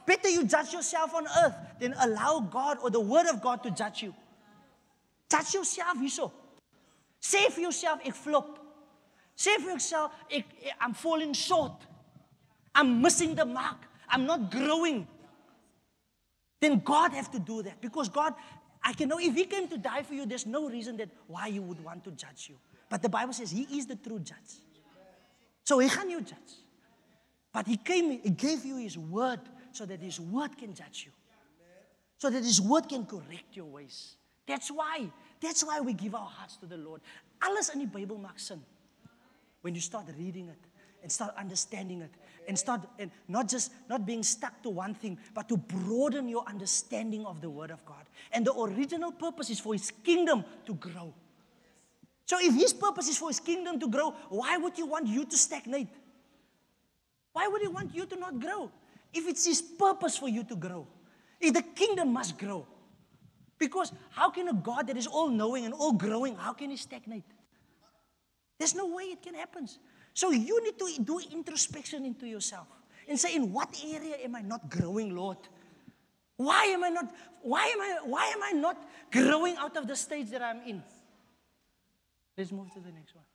Better 0.05 0.29
you 0.29 0.43
judge 0.45 0.73
yourself 0.73 1.13
on 1.13 1.27
earth 1.43 1.55
than 1.79 1.93
allow 1.99 2.39
God 2.39 2.79
or 2.81 2.89
the 2.89 2.99
word 2.99 3.27
of 3.27 3.41
God 3.41 3.61
to 3.63 3.71
judge 3.71 4.03
you. 4.03 4.13
Judge 5.29 5.53
yourself 5.53 5.97
hierso. 5.97 6.31
Sê 7.21 7.49
vir 7.49 7.63
jouself 7.65 8.01
ek 8.05 8.13
flop. 8.13 8.59
Sê 9.35 9.57
vir 9.57 9.71
jouself 9.71 10.11
I'm 10.79 10.93
falling 10.93 11.33
short. 11.33 11.73
I'm 12.73 13.01
missing 13.01 13.35
the 13.35 13.45
mark. 13.45 13.87
I'm 14.15 14.25
not 14.25 14.49
growing. 14.49 15.05
Then 16.61 16.79
God 16.79 17.11
have 17.11 17.29
to 17.31 17.39
do 17.39 17.61
that 17.63 17.81
because 17.81 18.07
God 18.07 18.33
I 18.81 18.93
can 18.93 19.09
know 19.09 19.19
if 19.19 19.35
he 19.35 19.43
came 19.43 19.67
to 19.67 19.77
die 19.77 20.03
for 20.03 20.13
you 20.13 20.25
there's 20.25 20.45
no 20.45 20.69
reason 20.69 20.95
that 20.97 21.09
why 21.27 21.47
you 21.47 21.61
would 21.61 21.83
want 21.83 22.05
to 22.05 22.11
judge 22.11 22.47
you. 22.49 22.55
But 22.89 23.01
the 23.01 23.09
Bible 23.09 23.33
says 23.33 23.51
he 23.51 23.63
is 23.77 23.87
the 23.87 23.97
true 23.97 24.19
judge. 24.19 24.55
So 25.65 25.79
he 25.79 25.89
gaan 25.89 26.09
jou 26.09 26.21
judge. 26.21 26.53
But 27.51 27.67
he 27.67 27.75
came 27.75 28.21
he 28.21 28.29
gave 28.29 28.63
you 28.63 28.77
his 28.77 28.97
word 28.97 29.41
so 29.73 29.85
that 29.85 29.99
his 29.99 30.21
word 30.21 30.57
can 30.57 30.73
judge 30.73 31.03
you. 31.07 31.11
So 32.17 32.29
that 32.29 32.43
his 32.43 32.61
word 32.61 32.87
can 32.87 33.05
correct 33.05 33.51
your 33.51 33.65
ways. 33.65 34.15
That's 34.47 34.69
why. 34.69 35.09
That's 35.41 35.61
why 35.65 35.81
we 35.81 35.91
give 35.91 36.15
our 36.15 36.31
hearts 36.37 36.55
to 36.57 36.65
the 36.65 36.77
Lord. 36.77 37.01
Alles 37.41 37.69
in 37.69 37.79
die 37.79 37.91
Bybel 37.91 38.17
maak 38.21 38.39
sin. 38.39 38.61
When 39.61 39.75
you 39.75 39.81
start 39.81 40.05
reading 40.17 40.47
it 40.47 40.63
and 41.03 41.11
start 41.11 41.35
understanding 41.37 42.01
it 42.01 42.11
and 42.47 42.57
start 42.57 42.81
and 42.99 43.11
not 43.27 43.47
just 43.47 43.71
not 43.89 44.05
being 44.05 44.23
stuck 44.23 44.61
to 44.63 44.69
one 44.69 44.93
thing 44.93 45.17
but 45.33 45.49
to 45.49 45.57
broaden 45.57 46.27
your 46.27 46.45
understanding 46.47 47.25
of 47.25 47.41
the 47.41 47.49
word 47.49 47.71
of 47.71 47.83
God. 47.85 48.05
And 48.31 48.45
the 48.45 48.53
original 48.53 49.11
purpose 49.11 49.49
is 49.49 49.59
for 49.59 49.73
his 49.73 49.91
kingdom 49.91 50.43
to 50.65 50.73
grow. 50.75 51.13
So 52.25 52.37
if 52.39 52.55
his 52.55 52.73
purpose 52.73 53.07
is 53.07 53.17
for 53.17 53.29
his 53.29 53.39
kingdom 53.39 53.79
to 53.79 53.87
grow, 53.87 54.11
why 54.29 54.57
would 54.57 54.75
He 54.75 54.83
want 54.83 55.07
you 55.07 55.25
to 55.25 55.37
stagnate? 55.37 55.89
Why 57.35 57.49
would 57.49 57.61
he 57.61 57.67
want 57.67 57.93
you 57.93 58.05
to 58.05 58.15
not 58.15 58.39
grow? 58.39 58.71
If 59.13 59.27
it's 59.27 59.45
his 59.45 59.61
purpose 59.61 60.17
for 60.17 60.29
you 60.29 60.45
to 60.45 60.55
grow, 60.55 60.87
if 61.41 61.53
the 61.53 61.61
kingdom 61.61 62.13
must 62.13 62.37
grow. 62.37 62.65
Because 63.57 63.91
how 64.09 64.29
can 64.29 64.47
a 64.47 64.53
God 64.53 64.87
that 64.87 64.95
is 64.95 65.05
all 65.05 65.29
knowing 65.29 65.65
and 65.65 65.73
all 65.73 65.91
growing, 65.91 66.35
how 66.37 66.53
can 66.53 66.69
he 66.69 66.77
stagnate? 66.77 67.25
There's 68.57 68.73
no 68.73 68.87
way 68.87 69.03
it 69.03 69.21
can 69.21 69.33
happen. 69.33 69.67
So 70.15 70.31
you 70.31 70.63
need 70.63 70.79
to 70.79 71.03
do 71.03 71.19
introspection 71.33 72.05
into 72.05 72.25
yourself 72.25 72.67
and 73.07 73.19
say, 73.19 73.35
in 73.35 73.51
what 73.51 73.77
area 73.85 74.15
am 74.23 74.35
I 74.35 74.41
not 74.41 74.69
growing, 74.69 75.13
Lord? 75.13 75.37
Why 76.37 76.63
am 76.67 76.85
I 76.85 76.89
not, 76.89 77.13
why 77.41 77.65
am 77.65 77.81
I, 77.81 77.97
why 78.05 78.25
am 78.27 78.41
I 78.41 78.51
not 78.53 78.77
growing 79.11 79.57
out 79.57 79.75
of 79.75 79.87
the 79.87 79.95
stage 79.95 80.29
that 80.29 80.41
I'm 80.41 80.61
in? 80.65 80.81
Let's 82.37 82.53
move 82.53 82.73
to 82.73 82.79
the 82.79 82.91
next 82.93 83.13
one. 83.13 83.25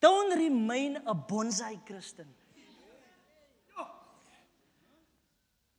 Don't 0.00 0.38
remain 0.38 0.98
a 1.06 1.14
bonsai 1.14 1.84
Christian. 1.86 2.26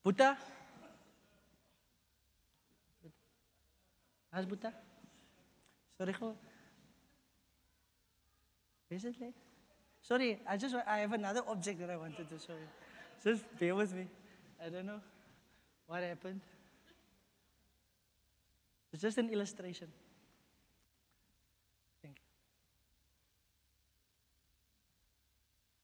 Buddha? 0.03 0.38
How's 4.32 4.45
Buddha? 4.45 4.74
Sorry, 5.99 6.15
late? 8.92 9.34
Sorry, 10.02 10.40
I 10.48 10.58
just 10.58 10.76
I 10.76 11.00
have 11.00 11.14
another 11.14 11.42
object 11.48 11.80
that 11.80 11.90
I 11.90 11.98
wanted 11.98 12.30
to 12.30 12.40
show 12.40 12.54
you. 12.54 12.70
Just 13.24 13.44
bear 13.60 13.76
with 13.76 13.94
me. 13.94 14.08
I 14.64 14.70
don't 14.70 14.86
know 14.86 15.02
what 15.88 16.04
happened. 16.04 16.42
It's 18.92 19.02
just 19.02 19.18
an 19.18 19.30
illustration. 19.30 19.88
Thank 22.02 22.18
you. 22.18 22.26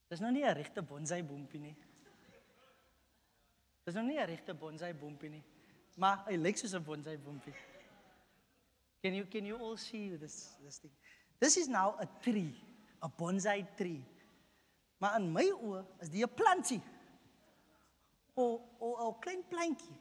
Dis 0.09 0.21
nou 0.21 0.31
nie 0.31 0.43
'n 0.43 0.55
regte 0.55 0.81
bonsai 0.81 1.21
boompie 1.21 1.59
nie. 1.59 1.75
Dis 3.85 3.95
nou 3.95 4.03
'n 4.03 4.27
regte 4.27 4.53
bonsai 4.53 4.93
boompie 4.93 5.29
nie. 5.29 5.43
Maar 5.97 6.25
hy 6.27 6.37
lyk 6.37 6.57
soos 6.57 6.73
'n 6.73 6.83
bonsai 6.83 7.17
boompie. 7.17 7.53
Can 9.01 9.13
you 9.13 9.25
can 9.25 9.45
you 9.45 9.57
all 9.57 9.77
see 9.77 10.15
this 10.17 10.55
this 10.63 10.79
thing? 10.79 10.91
This 11.39 11.57
is 11.57 11.67
now 11.67 11.95
a 11.99 12.07
tree, 12.23 12.55
a 12.99 13.09
bonsai 13.09 13.65
tree. 13.75 14.03
Maar 14.97 15.19
in 15.19 15.31
my 15.31 15.45
oë 15.51 15.83
is 16.01 16.09
dit 16.09 16.23
'n 16.23 16.33
plantjie. 16.33 16.81
O 18.35 18.61
o 18.79 19.09
'n 19.09 19.19
klein 19.19 19.43
plantjie. 19.47 19.99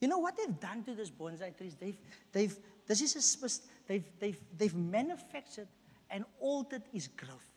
You 0.00 0.08
know 0.08 0.18
what 0.18 0.36
they've 0.36 0.60
done 0.60 0.84
to 0.84 0.94
this 0.94 1.10
bonsai 1.10 1.56
trees? 1.56 1.76
They've, 1.76 1.98
they've, 2.32 2.56
this 2.86 3.00
is 3.00 3.16
a, 3.16 3.48
they've, 3.86 4.04
they've, 4.18 4.40
they've 4.56 4.74
manufactured 4.74 5.68
and 6.10 6.24
altered 6.40 6.82
its 6.92 7.08
growth. 7.08 7.50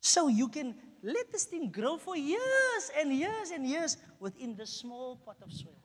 So 0.00 0.28
you 0.28 0.48
can 0.48 0.74
let 1.02 1.32
this 1.32 1.44
thing 1.44 1.70
grow 1.70 1.96
for 1.96 2.16
years 2.16 2.90
and 2.98 3.12
years 3.12 3.50
and 3.50 3.66
years 3.66 3.96
within 4.20 4.54
the 4.54 4.66
small 4.66 5.16
pot 5.16 5.36
of 5.42 5.50
soil. 5.50 5.80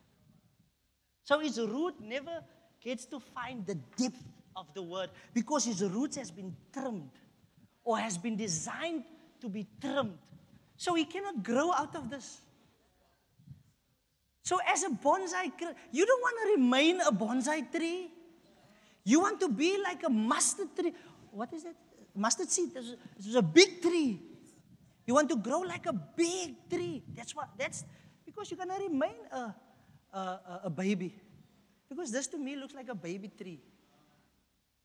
So 1.24 1.40
its 1.40 1.58
root 1.58 2.02
never 2.02 2.44
gets 2.82 3.06
to 3.06 3.20
find 3.20 3.66
the 3.66 3.76
depth 3.76 4.24
of 4.56 4.74
the 4.74 4.82
word 4.82 5.10
because 5.34 5.68
its 5.68 5.82
roots 5.82 6.18
has 6.18 6.32
been 6.32 6.56
trimmed 6.74 7.10
or 7.84 7.97
has 7.97 8.18
been 8.18 8.36
designed 8.36 9.04
to 9.41 9.50
be 9.50 9.68
trimmed. 9.82 10.18
So 10.78 10.95
he 10.95 11.06
cannot 11.06 11.43
grow 11.43 11.72
out 11.72 11.95
of 11.95 12.10
this. 12.10 12.41
So, 14.50 14.58
as 14.66 14.84
a 14.84 14.89
bonsai, 14.89 15.52
you 15.91 16.06
don't 16.06 16.22
want 16.22 16.36
to 16.41 16.45
remain 16.56 17.02
a 17.02 17.12
bonsai 17.12 17.72
tree. 17.72 18.10
You 19.04 19.20
want 19.20 19.39
to 19.41 19.50
be 19.50 19.78
like 19.84 20.02
a 20.04 20.10
mustard 20.10 20.76
tree. 20.76 20.93
What 21.32 21.54
is 21.54 21.64
that? 21.64 21.76
Mustard 22.16 22.50
seed. 22.50 22.74
This 22.74 22.95
is 23.28 23.36
a 23.36 23.43
big 23.43 23.80
tree. 23.80 24.20
You 25.06 25.14
want 25.14 25.30
to 25.30 25.36
grow 25.36 25.60
like 25.60 25.86
a 25.86 25.93
big 25.93 26.68
tree. 26.68 27.04
That's 27.16 27.36
what. 27.36 27.50
That's 27.58 27.84
because 28.26 28.50
you're 28.50 28.58
gonna 28.58 28.80
remain 28.80 29.22
a, 29.32 29.54
a, 30.14 30.62
a 30.66 30.70
baby. 30.70 31.14
Because 31.88 32.12
this 32.12 32.26
to 32.28 32.38
me 32.38 32.56
looks 32.56 32.74
like 32.74 32.89
a 32.89 32.95
baby 32.95 33.30
tree. 33.30 33.60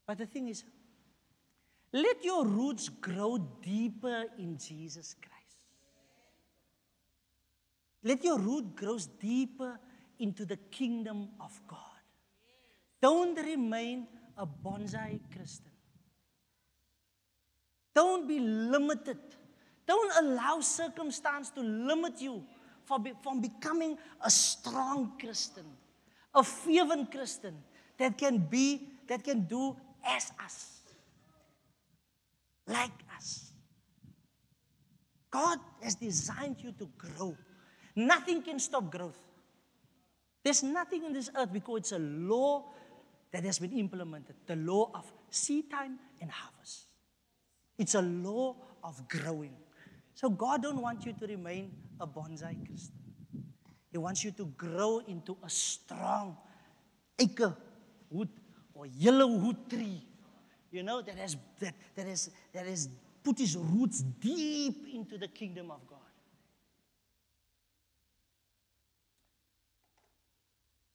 But 0.06 0.18
the 0.18 0.26
thing 0.26 0.48
is, 0.48 0.64
let 1.92 2.24
your 2.24 2.44
roots 2.44 2.88
grow 2.88 3.38
deeper 3.62 4.24
in 4.38 4.58
Jesus 4.58 5.14
Christ. 5.14 5.34
Let 8.02 8.22
your 8.22 8.38
root 8.38 8.76
grow 8.76 8.98
deeper 9.18 9.78
into 10.18 10.44
the 10.44 10.56
kingdom 10.56 11.28
of 11.40 11.58
God. 11.68 11.78
Don't 13.00 13.36
remain 13.38 14.06
a 14.36 14.46
bonsai 14.46 15.20
Christian. 15.34 15.70
Don't 17.94 18.26
be 18.26 18.40
limited. 18.40 19.18
Don't 19.86 20.12
allow 20.24 20.60
circumstance 20.60 21.50
to 21.50 21.60
limit 21.60 22.20
you 22.20 22.44
from, 22.84 23.06
from 23.22 23.40
becoming 23.40 23.96
a 24.20 24.30
strong 24.30 25.12
Christian, 25.18 25.64
a 26.34 26.42
fervent 26.42 27.10
Christian 27.10 27.54
that 27.98 28.18
can 28.18 28.38
be, 28.38 28.88
that 29.06 29.22
can 29.22 29.42
do 29.42 29.76
as 30.06 30.32
us, 30.42 30.80
like 32.66 32.92
us. 33.16 33.52
God 35.30 35.58
has 35.82 35.96
designed 35.96 36.56
you 36.60 36.72
to 36.78 36.88
grow. 36.96 37.36
Nothing 37.96 38.42
can 38.42 38.58
stop 38.58 38.90
growth. 38.90 39.18
There's 40.44 40.62
nothing 40.62 41.04
in 41.04 41.12
this 41.12 41.30
earth 41.36 41.52
because 41.52 41.78
it's 41.78 41.92
a 41.92 41.98
law 41.98 42.66
that 43.32 43.42
has 43.44 43.58
been 43.58 43.72
implemented 43.72 44.36
the 44.46 44.56
law 44.56 44.90
of 44.94 45.10
seed 45.30 45.70
time 45.70 45.98
and 46.20 46.30
harvest. 46.30 46.86
It's 47.78 47.94
a 47.94 48.02
law 48.02 48.54
of 48.84 49.08
growing. 49.08 49.56
So 50.14 50.30
God 50.30 50.62
don't 50.62 50.80
want 50.80 51.04
you 51.04 51.14
to 51.14 51.26
remain 51.26 51.72
a 51.98 52.06
bonsai 52.06 52.64
Christian. 52.64 52.94
He 53.90 53.98
wants 53.98 54.22
you 54.22 54.30
to 54.32 54.44
grow 54.56 55.00
into 55.08 55.36
a 55.42 55.50
strong 55.50 56.36
acre 57.18 57.56
wood 58.10 58.28
or 58.74 58.86
yellow 58.86 59.26
wood 59.26 59.56
tree. 59.70 60.02
You 60.70 60.82
know, 60.82 61.02
that 61.02 61.16
has 61.16 61.36
that, 61.60 61.74
that 61.94 62.06
has 62.06 62.30
that 62.52 62.66
has 62.66 62.88
put 63.22 63.38
his 63.38 63.56
roots 63.56 64.02
deep 64.02 64.86
into 64.92 65.16
the 65.16 65.28
kingdom 65.28 65.70
of 65.70 65.86
God. 65.88 65.98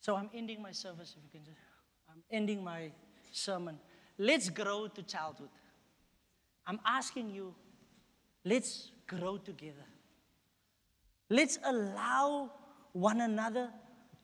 So 0.01 0.15
I'm 0.15 0.29
ending 0.33 0.61
my 0.61 0.71
service, 0.71 1.15
if 1.17 1.23
you 1.23 1.29
can 1.31 1.45
just, 1.45 1.57
I'm 2.09 2.23
ending 2.31 2.63
my 2.63 2.91
sermon. 3.31 3.77
Let's 4.17 4.49
grow 4.49 4.87
to 4.87 5.03
childhood. 5.03 5.49
I'm 6.65 6.79
asking 6.85 7.31
you, 7.31 7.53
let's 8.43 8.91
grow 9.07 9.37
together. 9.37 9.85
Let's 11.29 11.59
allow 11.63 12.51
one 12.93 13.21
another 13.21 13.69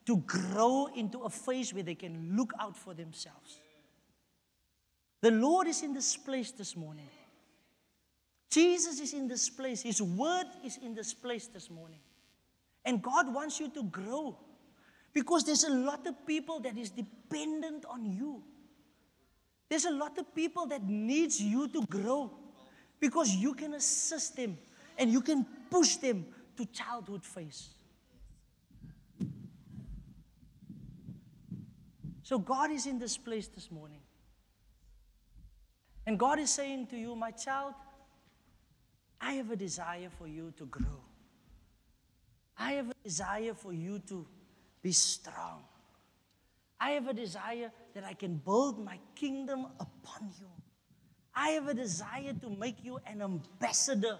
to 0.05 0.17
grow 0.17 0.87
into 0.95 1.19
a 1.19 1.29
phase 1.29 1.73
where 1.73 1.83
they 1.83 1.95
can 1.95 2.35
look 2.35 2.53
out 2.59 2.77
for 2.77 2.93
themselves. 2.93 3.59
The 5.21 5.31
Lord 5.31 5.67
is 5.67 5.81
in 5.81 5.93
this 5.93 6.15
place 6.15 6.51
this 6.51 6.75
morning. 6.75 7.09
Jesus 8.49 8.99
is 8.99 9.13
in 9.13 9.27
this 9.27 9.49
place. 9.49 9.81
His 9.81 10.01
word 10.01 10.45
is 10.63 10.77
in 10.77 10.93
this 10.93 11.13
place 11.13 11.47
this 11.47 11.69
morning. 11.69 11.99
And 12.85 13.01
God 13.01 13.33
wants 13.33 13.59
you 13.59 13.69
to 13.69 13.83
grow. 13.83 14.37
Because 15.13 15.43
there's 15.43 15.63
a 15.63 15.73
lot 15.73 16.05
of 16.05 16.27
people 16.27 16.59
that 16.59 16.77
is 16.77 16.91
dependent 16.91 17.85
on 17.85 18.05
you. 18.05 18.43
There's 19.69 19.85
a 19.85 19.91
lot 19.91 20.17
of 20.19 20.35
people 20.35 20.67
that 20.67 20.83
needs 20.83 21.41
you 21.41 21.67
to 21.69 21.85
grow 21.87 22.31
because 22.99 23.33
you 23.33 23.53
can 23.55 23.73
assist 23.73 24.35
them. 24.35 24.57
and 24.97 25.11
you 25.11 25.21
can 25.21 25.45
push 25.69 25.95
them 25.97 26.25
to 26.57 26.65
childhood 26.67 27.23
phase. 27.23 27.69
So 32.25 32.39
God 32.39 32.71
is 32.71 32.87
in 32.87 32.97
this 32.97 33.17
place 33.19 33.47
this 33.49 33.69
morning. 33.69 33.99
And 36.07 36.17
God 36.17 36.39
is 36.39 36.49
saying 36.49 36.87
to 36.87 36.97
you, 36.97 37.15
my 37.15 37.29
child, 37.29 37.75
I 39.21 39.33
have 39.33 39.51
a 39.51 39.55
desire 39.55 40.09
for 40.17 40.27
you 40.27 40.51
to 40.57 40.65
grow. 40.65 41.03
I 42.57 42.71
have 42.71 42.89
a 42.89 42.95
desire 43.03 43.53
for 43.53 43.73
you 43.73 43.99
to 44.07 44.25
be 44.81 44.91
strong. 44.91 45.65
I 46.79 46.91
have 46.91 47.07
a 47.07 47.13
desire 47.13 47.71
that 47.93 48.03
I 48.03 48.13
can 48.13 48.37
build 48.37 48.83
my 48.83 48.97
kingdom 49.13 49.67
upon 49.79 50.31
you. 50.39 50.49
I 51.35 51.49
have 51.49 51.67
a 51.67 51.75
desire 51.75 52.33
to 52.41 52.49
make 52.49 52.83
you 52.83 52.99
an 53.05 53.21
ambassador 53.21 54.17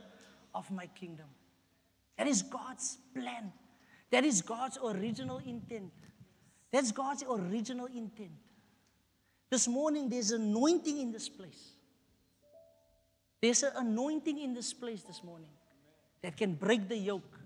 of 0.53 0.69
my 0.69 0.85
kingdom. 0.85 1.25
That 2.19 2.27
is 2.27 2.43
God's 2.43 2.99
plan. 3.15 3.51
That 4.11 4.23
is 4.23 4.43
God's 4.43 4.77
original 4.83 5.39
intent. 5.39 5.91
That's 6.75 6.91
God's 6.91 7.23
original 7.23 7.85
intent. 7.85 8.35
This 9.49 9.65
morning, 9.65 10.09
there's 10.09 10.31
anointing 10.31 10.99
in 10.99 11.09
this 11.09 11.29
place. 11.29 11.69
There's 13.41 13.63
an 13.63 13.71
anointing 13.77 14.37
in 14.37 14.53
this 14.53 14.73
place 14.73 15.01
this 15.03 15.23
morning 15.23 15.51
that 16.21 16.35
can 16.35 16.53
break 16.53 16.89
the 16.89 16.97
yoke. 16.97 17.39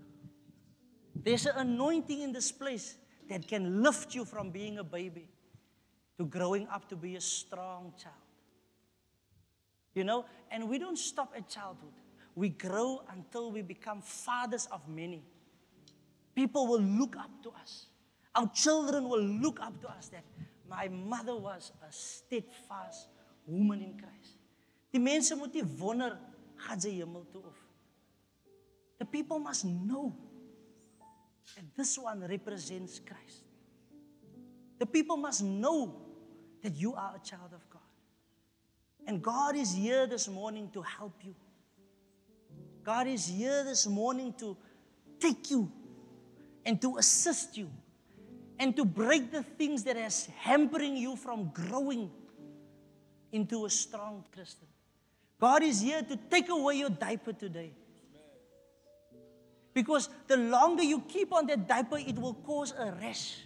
There's 1.14 1.46
an 1.46 1.54
anointing 1.58 2.22
in 2.22 2.32
this 2.32 2.50
place 2.50 2.96
that 3.28 3.46
can 3.46 3.84
lift 3.84 4.16
you 4.16 4.24
from 4.24 4.50
being 4.50 4.78
a 4.78 4.82
baby 4.82 5.28
to 6.18 6.24
growing 6.24 6.66
up 6.66 6.88
to 6.88 6.96
be 6.96 7.14
a 7.14 7.20
strong 7.20 7.92
child. 8.02 8.16
You 9.94 10.02
know, 10.02 10.24
and 10.50 10.68
we 10.68 10.76
don't 10.76 10.98
stop 10.98 11.34
at 11.36 11.48
childhood. 11.48 11.92
We 12.34 12.48
grow 12.48 13.04
until 13.12 13.52
we 13.52 13.62
become 13.62 14.02
fathers 14.02 14.66
of 14.72 14.88
many. 14.88 15.22
People 16.34 16.66
will 16.66 16.82
look 16.82 17.14
up 17.16 17.30
to 17.44 17.50
us. 17.50 17.86
Our 18.34 18.50
children 18.54 19.08
will 19.08 19.22
look 19.22 19.60
up 19.60 19.80
to 19.82 19.88
us 19.88 20.08
that 20.08 20.24
my 20.68 20.88
mother 20.88 21.36
was 21.36 21.72
a 21.82 21.92
steadfast 21.92 23.08
woman 23.46 23.82
in 23.82 23.98
Christ. 23.98 24.38
Die 24.92 24.98
mense 25.02 25.34
moet 25.38 25.54
nie 25.54 25.64
wonder 25.78 26.16
gaan 26.66 26.80
sy 26.82 26.92
hemel 26.98 27.26
toe 27.32 27.42
of. 27.46 27.58
The 28.98 29.06
people 29.06 29.38
must 29.38 29.64
know 29.64 30.12
that 31.56 31.64
this 31.76 31.96
one 31.98 32.22
represents 32.28 33.00
Christ. 33.00 33.44
The 34.78 34.86
people 34.86 35.16
must 35.16 35.42
know 35.42 35.94
that 36.62 36.74
you 36.76 36.94
are 36.94 37.14
a 37.16 37.22
child 37.24 37.52
of 37.52 37.68
God. 37.70 37.82
And 39.06 39.22
God 39.22 39.56
is 39.56 39.72
here 39.74 40.06
this 40.06 40.28
morning 40.28 40.70
to 40.72 40.82
help 40.82 41.24
you. 41.24 41.34
God 42.84 43.06
is 43.06 43.26
here 43.26 43.64
this 43.64 43.86
morning 43.86 44.34
to 44.38 44.56
take 45.18 45.50
you 45.50 45.70
and 46.64 46.80
to 46.80 46.98
assist 46.98 47.56
you 47.56 47.70
and 48.60 48.76
to 48.76 48.84
break 48.84 49.32
the 49.32 49.42
things 49.42 49.82
that 49.84 49.96
is 49.96 50.28
hampering 50.38 50.94
you 50.94 51.16
from 51.16 51.50
growing 51.54 52.10
into 53.32 53.64
a 53.64 53.70
strong 53.70 54.22
Christian. 54.34 54.68
God 55.40 55.62
is 55.62 55.80
here 55.80 56.02
to 56.02 56.16
take 56.30 56.50
away 56.50 56.74
your 56.74 56.90
diaper 56.90 57.32
today. 57.32 57.72
Because 59.72 60.10
the 60.26 60.36
longer 60.36 60.82
you 60.82 61.00
keep 61.08 61.32
on 61.32 61.46
that 61.46 61.66
diaper, 61.66 61.96
it 61.96 62.18
will 62.18 62.34
cause 62.34 62.74
a 62.78 62.92
rash. 63.00 63.38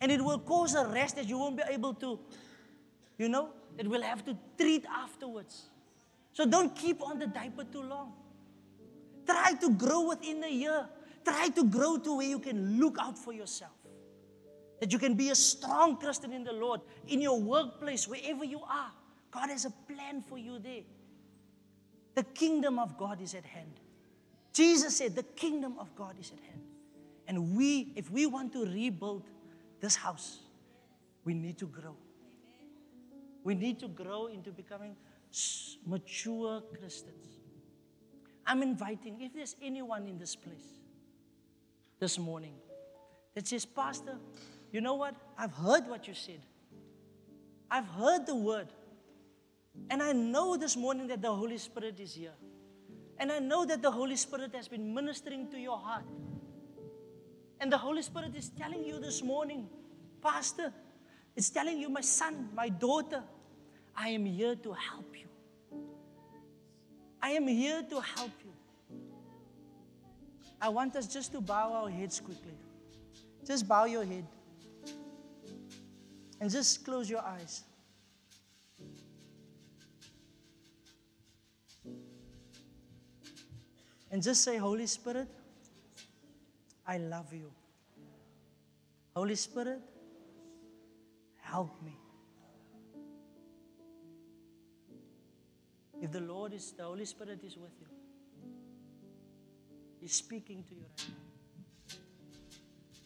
And 0.00 0.10
it 0.10 0.24
will 0.24 0.38
cause 0.38 0.74
a 0.74 0.86
rash 0.86 1.12
that 1.12 1.28
you 1.28 1.36
won't 1.38 1.58
be 1.58 1.64
able 1.68 1.92
to, 1.94 2.18
you 3.18 3.28
know, 3.28 3.50
that 3.76 3.86
we'll 3.86 4.02
have 4.02 4.24
to 4.24 4.38
treat 4.56 4.86
afterwards. 4.86 5.64
So 6.32 6.46
don't 6.46 6.74
keep 6.74 7.02
on 7.02 7.18
the 7.18 7.26
diaper 7.26 7.64
too 7.64 7.82
long. 7.82 8.14
Try 9.26 9.52
to 9.60 9.70
grow 9.70 10.08
within 10.08 10.42
a 10.44 10.50
year. 10.50 10.88
Try 11.24 11.48
to 11.48 11.64
grow 11.64 11.96
to 11.98 12.16
where 12.16 12.26
you 12.26 12.38
can 12.38 12.78
look 12.78 12.98
out 13.00 13.18
for 13.18 13.32
yourself. 13.32 13.72
That 14.80 14.92
you 14.92 14.98
can 14.98 15.14
be 15.14 15.30
a 15.30 15.34
strong 15.34 15.96
Christian 15.96 16.32
in 16.32 16.44
the 16.44 16.52
Lord, 16.52 16.80
in 17.08 17.20
your 17.20 17.40
workplace, 17.40 18.06
wherever 18.06 18.44
you 18.44 18.60
are. 18.60 18.90
God 19.30 19.48
has 19.50 19.64
a 19.64 19.70
plan 19.70 20.22
for 20.22 20.36
you 20.36 20.58
there. 20.58 20.82
The 22.14 22.22
kingdom 22.22 22.78
of 22.78 22.96
God 22.96 23.20
is 23.20 23.34
at 23.34 23.44
hand. 23.44 23.80
Jesus 24.52 24.96
said, 24.96 25.16
The 25.16 25.22
kingdom 25.22 25.76
of 25.78 25.94
God 25.96 26.14
is 26.20 26.30
at 26.30 26.40
hand. 26.40 26.62
And 27.26 27.56
we, 27.56 27.92
if 27.96 28.10
we 28.10 28.26
want 28.26 28.52
to 28.52 28.66
rebuild 28.66 29.24
this 29.80 29.96
house, 29.96 30.40
we 31.24 31.34
need 31.34 31.58
to 31.58 31.66
grow. 31.66 31.96
We 33.42 33.54
need 33.54 33.80
to 33.80 33.88
grow 33.88 34.26
into 34.26 34.50
becoming 34.50 34.96
mature 35.86 36.62
Christians. 36.78 37.26
I'm 38.46 38.62
inviting, 38.62 39.20
if 39.22 39.34
there's 39.34 39.56
anyone 39.62 40.06
in 40.06 40.18
this 40.18 40.36
place 40.36 40.83
this 41.98 42.18
morning 42.18 42.54
that 43.34 43.46
says, 43.46 43.64
Pastor, 43.64 44.18
you 44.72 44.80
know 44.80 44.94
what? 44.94 45.14
I've 45.38 45.52
heard 45.52 45.86
what 45.86 46.06
you 46.08 46.14
said. 46.14 46.40
I've 47.70 47.86
heard 47.86 48.26
the 48.26 48.34
word. 48.34 48.68
And 49.90 50.02
I 50.02 50.12
know 50.12 50.56
this 50.56 50.76
morning 50.76 51.08
that 51.08 51.22
the 51.22 51.32
Holy 51.32 51.58
Spirit 51.58 51.98
is 51.98 52.14
here. 52.14 52.34
And 53.18 53.30
I 53.30 53.38
know 53.38 53.64
that 53.64 53.82
the 53.82 53.90
Holy 53.90 54.16
Spirit 54.16 54.54
has 54.54 54.68
been 54.68 54.94
ministering 54.94 55.50
to 55.50 55.58
your 55.58 55.78
heart. 55.78 56.04
And 57.60 57.72
the 57.72 57.78
Holy 57.78 58.02
Spirit 58.02 58.34
is 58.36 58.50
telling 58.50 58.84
you 58.84 59.00
this 59.00 59.22
morning, 59.22 59.68
Pastor, 60.22 60.72
it's 61.36 61.50
telling 61.50 61.78
you, 61.78 61.88
my 61.88 62.00
son, 62.00 62.48
my 62.54 62.68
daughter, 62.68 63.22
I 63.96 64.08
am 64.08 64.24
here 64.24 64.56
to 64.56 64.72
help 64.72 65.14
you. 65.14 65.28
I 67.22 67.30
am 67.30 67.46
here 67.46 67.82
to 67.82 68.00
help 68.00 68.32
you. 68.44 68.53
I 70.64 70.70
want 70.70 70.96
us 70.96 71.06
just 71.06 71.30
to 71.32 71.42
bow 71.42 71.74
our 71.74 71.90
heads 71.90 72.20
quickly. 72.20 72.54
Just 73.46 73.68
bow 73.68 73.84
your 73.84 74.02
head. 74.02 74.24
And 76.40 76.50
just 76.50 76.86
close 76.86 77.10
your 77.10 77.20
eyes. 77.20 77.64
And 84.10 84.22
just 84.22 84.42
say, 84.42 84.56
Holy 84.56 84.86
Spirit, 84.86 85.28
I 86.86 86.96
love 86.96 87.30
you. 87.34 87.52
Holy 89.14 89.34
Spirit, 89.34 89.82
help 91.42 91.76
me. 91.84 91.98
If 96.00 96.10
the 96.10 96.20
Lord 96.20 96.54
is, 96.54 96.72
the 96.72 96.84
Holy 96.84 97.04
Spirit 97.04 97.40
is 97.44 97.58
with 97.58 97.72
you, 97.82 97.93
Speaking 100.06 100.62
to 100.68 100.74
you 100.74 100.82
right 100.82 101.08
now. 101.08 101.98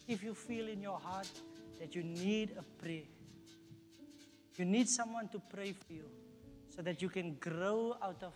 If 0.09 0.23
you 0.23 0.35
feel 0.35 0.69
in 0.69 0.81
your 0.81 0.99
heart 0.99 1.31
that 1.79 1.95
you 1.95 2.03
need 2.03 2.57
a 2.59 2.63
prayer, 2.83 3.07
you 4.57 4.65
need 4.65 4.89
someone 4.89 5.29
to 5.29 5.39
pray 5.39 5.73
for 5.73 5.93
you 5.93 6.05
so 6.75 6.83
that 6.83 7.01
you 7.01 7.09
can 7.09 7.35
grow 7.35 7.97
out 8.03 8.23
of 8.23 8.33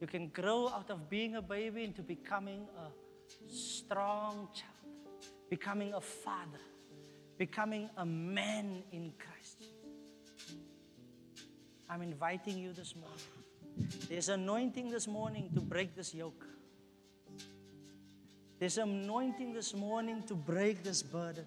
you 0.00 0.06
can 0.06 0.28
grow 0.28 0.68
out 0.68 0.90
of 0.90 1.08
being 1.08 1.36
a 1.36 1.42
baby 1.42 1.84
into 1.84 2.02
becoming 2.02 2.66
a 2.76 3.50
strong 3.50 4.48
child, 4.52 4.92
becoming 5.48 5.94
a 5.94 6.00
father, 6.00 6.60
becoming 7.38 7.88
a 7.96 8.04
man 8.04 8.82
in 8.92 9.12
Christ. 9.18 9.64
I'm 11.88 12.02
inviting 12.02 12.58
you 12.58 12.72
this 12.72 12.94
morning. 12.94 13.88
There's 14.08 14.28
anointing 14.28 14.90
this 14.90 15.06
morning 15.06 15.50
to 15.54 15.60
break 15.60 15.94
this 15.96 16.12
yoke. 16.12 16.44
There's 18.64 18.78
anointing 18.78 19.52
this 19.52 19.74
morning 19.74 20.22
to 20.22 20.34
break 20.34 20.82
this 20.82 21.02
burden. 21.02 21.44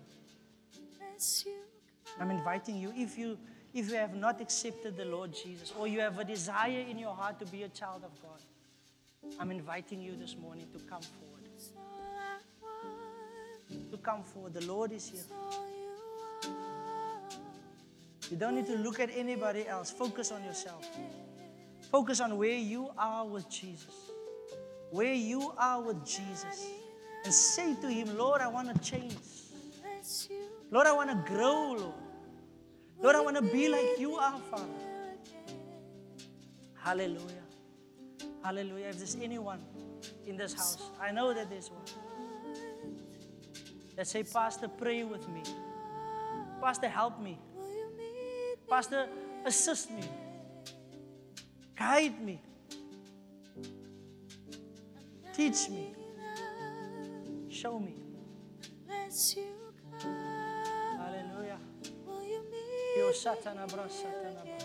I'm 2.20 2.30
inviting 2.30 2.76
you 2.78 2.94
if 2.96 3.18
you 3.18 3.40
if 3.74 3.90
you 3.90 3.96
have 3.96 4.14
not 4.14 4.40
accepted 4.40 4.96
the 4.96 5.06
Lord 5.06 5.34
Jesus 5.34 5.74
or 5.80 5.88
you 5.88 6.00
have 6.00 6.20
a 6.20 6.24
desire 6.24 6.86
in 6.88 7.00
your 7.00 7.16
heart 7.16 7.40
to 7.40 7.48
be 7.48 7.64
a 7.64 7.70
child 7.70 8.04
of 8.06 8.12
God. 8.22 8.40
I'm 9.40 9.50
inviting 9.50 10.00
you 10.00 10.16
this 10.16 10.38
morning 10.38 10.68
to 10.74 10.80
come 10.86 11.02
forward. 11.02 11.42
To 13.90 13.98
come 13.98 14.22
forward. 14.22 14.54
The 14.54 14.68
Lord 14.68 14.92
is 14.92 15.10
here. 15.10 16.52
You 18.30 18.38
don't 18.38 18.54
need 18.54 18.68
to 18.68 18.78
look 18.78 19.00
at 19.00 19.10
anybody 19.10 19.68
else. 19.68 19.90
Focus 19.90 20.32
on 20.32 20.44
yourself. 20.44 20.86
Focus 21.90 22.22
on 22.22 22.38
where 22.38 22.60
you 22.60 22.92
are 22.96 23.26
with 23.26 23.50
Jesus. 23.50 24.12
Where 24.92 25.16
you 25.16 25.52
are 25.58 25.82
with 25.82 26.06
Jesus. 26.06 26.68
And 27.28 27.34
say 27.34 27.76
to 27.82 27.90
Him, 27.90 28.18
Lord, 28.18 28.40
I 28.40 28.48
want 28.48 28.74
to 28.74 28.80
change. 28.90 29.18
Lord, 30.72 30.88
I 30.88 30.94
want 30.94 31.10
to 31.10 31.34
grow, 31.34 31.74
Lord. 31.74 31.94
Lord, 33.02 33.16
I 33.18 33.20
want 33.20 33.36
to 33.36 33.42
be 33.42 33.68
like 33.68 34.00
you 34.00 34.16
are, 34.16 34.40
Father. 34.50 34.64
Hallelujah. 36.74 37.44
Hallelujah. 38.42 38.86
If 38.86 39.00
there's 39.00 39.18
anyone 39.22 39.60
in 40.26 40.38
this 40.38 40.54
house, 40.54 40.78
I 41.02 41.12
know 41.12 41.34
that 41.34 41.50
there's 41.50 41.70
one. 41.70 41.84
That 43.98 44.08
say, 44.08 44.24
Pastor, 44.24 44.70
pray 44.70 45.04
with 45.04 45.28
me. 45.28 45.44
Pastor, 46.62 46.88
help 46.88 47.20
me. 47.20 47.38
Pastor, 48.70 49.10
assist 49.46 49.92
me. 49.92 50.04
Guide 51.78 52.22
me. 52.22 52.42
Teach 55.34 55.68
me. 55.68 55.97
Show 57.58 57.80
me. 57.80 57.96
Bless 58.86 59.36
you, 59.36 59.74
come. 60.00 60.14
Hallelujah. 61.02 61.58
Will 62.06 62.22
you 62.22 62.44
Yo 63.00 63.08
meet 63.08 63.16
satana 63.16 63.66
bra 63.66 63.88
satana 63.90 64.44
bra. 64.46 64.58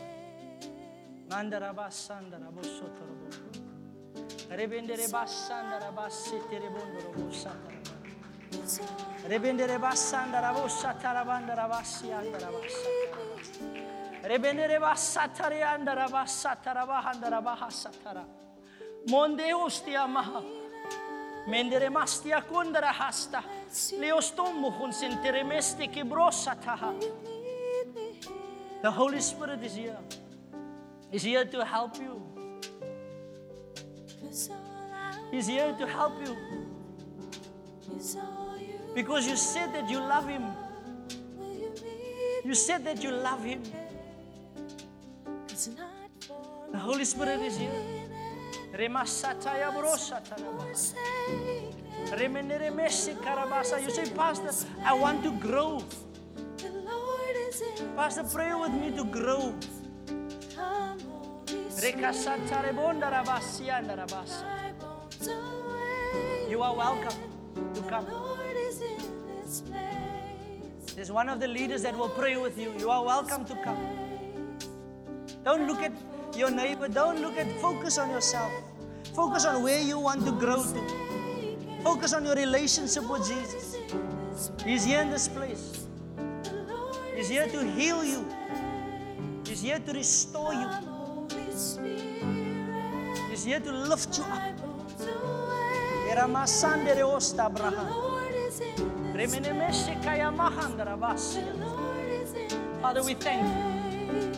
Mandara 1.30 1.72
basandara 1.72 2.52
bosotoro 2.52 3.14
bo. 3.16 3.28
Rebendere 4.54 5.08
basandara 5.08 5.90
basitere 5.90 6.68
bondoro 6.68 7.12
bo 7.16 7.30
satara 7.32 7.80
ba. 7.82 7.94
It's 8.58 8.78
all 8.80 8.86
Rebendere 9.26 9.78
basandara 9.80 10.52
bo 10.52 10.68
satara 10.68 11.24
bandara 11.24 11.66
basiandara 11.70 12.50
basatara. 12.52 13.24
Rebendere 14.22 14.78
basatare 14.78 15.62
andara 15.62 16.08
basatara 16.10 16.84
bahandara 16.86 17.40
bahasatara. 17.40 18.24
Monde 19.08 19.54
ostia 19.54 20.06
maha. 20.06 20.60
Mendere 21.46 21.90
mastia 21.90 22.40
kundara 22.42 22.92
hasta. 22.92 23.42
Leostombo 23.98 24.70
hun 24.70 24.92
sentere 24.92 25.42
mesti 25.44 25.88
ki 25.88 26.02
brosataha. 26.02 26.92
meet. 26.92 28.28
The 28.82 28.90
Holy 28.90 29.20
Spirit 29.20 29.62
is 29.62 29.74
here. 29.74 29.98
He's 31.10 31.22
here 31.22 31.44
to 31.44 31.64
help 31.64 31.96
you. 31.98 32.20
He's 35.30 35.46
here 35.46 35.72
to 35.78 35.86
help 35.86 36.14
you. 36.24 36.36
is. 37.96 38.16
Because 38.94 39.26
you 39.26 39.36
said 39.36 39.72
that 39.72 39.88
you 39.88 39.98
love 39.98 40.28
Him. 40.28 40.44
You 42.44 42.54
said 42.54 42.84
that 42.84 43.02
you 43.02 43.10
love 43.10 43.44
Him. 43.44 43.62
The 46.72 46.78
Holy 46.78 47.04
Spirit 47.04 47.40
is 47.40 47.56
here. 47.56 48.01
You 53.82 53.90
say, 53.90 54.10
Pastor, 54.14 54.52
I 54.84 54.94
want 54.94 55.22
to 55.24 55.32
grow. 55.32 55.84
The 56.56 56.70
Lord 56.70 57.36
is 57.48 57.60
in. 57.60 57.88
Pastor, 57.94 58.24
pray 58.24 58.54
with 58.54 58.72
me 58.72 58.90
to 58.96 59.04
grow. 59.04 59.54
Come, 60.56 60.98
Holy 61.00 61.70
Spirit. 61.70 61.96
Rekasatare 61.96 62.72
bondarabasiandarabasa. 62.72 64.44
I 64.44 64.72
won't 64.80 65.28
away. 65.28 66.50
You 66.50 66.62
are 66.62 66.74
welcome 66.74 67.18
to 67.74 67.82
come. 67.82 68.06
Lord 68.10 68.56
is 68.56 68.80
in 68.80 68.96
this 69.42 69.60
place. 69.60 70.94
There's 70.94 71.12
one 71.12 71.28
of 71.28 71.40
the 71.40 71.48
leaders 71.48 71.82
that 71.82 71.96
will 71.96 72.08
pray 72.08 72.36
with 72.38 72.56
you. 72.58 72.72
You 72.78 72.90
are 72.90 73.04
welcome 73.04 73.44
to 73.44 73.54
come. 73.62 73.78
Don't 75.44 75.66
look 75.66 75.82
at 75.82 75.92
your 76.36 76.50
neighbor. 76.50 76.88
Don't 76.88 77.20
look 77.20 77.36
at, 77.36 77.50
focus 77.60 77.98
on 77.98 78.10
yourself. 78.10 78.52
Focus 79.14 79.44
on 79.44 79.62
where 79.62 79.80
you 79.80 79.98
want 79.98 80.24
to 80.24 80.32
grow 80.32 80.62
to. 80.62 81.82
Focus 81.82 82.12
on 82.14 82.24
your 82.24 82.34
relationship 82.34 83.08
with 83.08 83.26
Jesus. 83.26 83.76
He's 84.64 84.84
here 84.84 85.00
in 85.02 85.10
this 85.10 85.28
place. 85.28 85.86
He's 87.14 87.28
here 87.28 87.46
to 87.46 87.64
heal 87.72 88.04
you. 88.04 88.24
He's 89.46 89.62
here 89.62 89.78
to 89.78 89.92
restore 89.92 90.54
you. 90.54 90.68
He's 93.30 93.44
here 93.44 93.60
to 93.60 93.72
lift 93.72 94.18
you 94.18 94.24
up. 94.24 94.58
Father, 102.80 103.02
we 103.02 103.14
thank 103.14 103.42
you. 103.42 103.71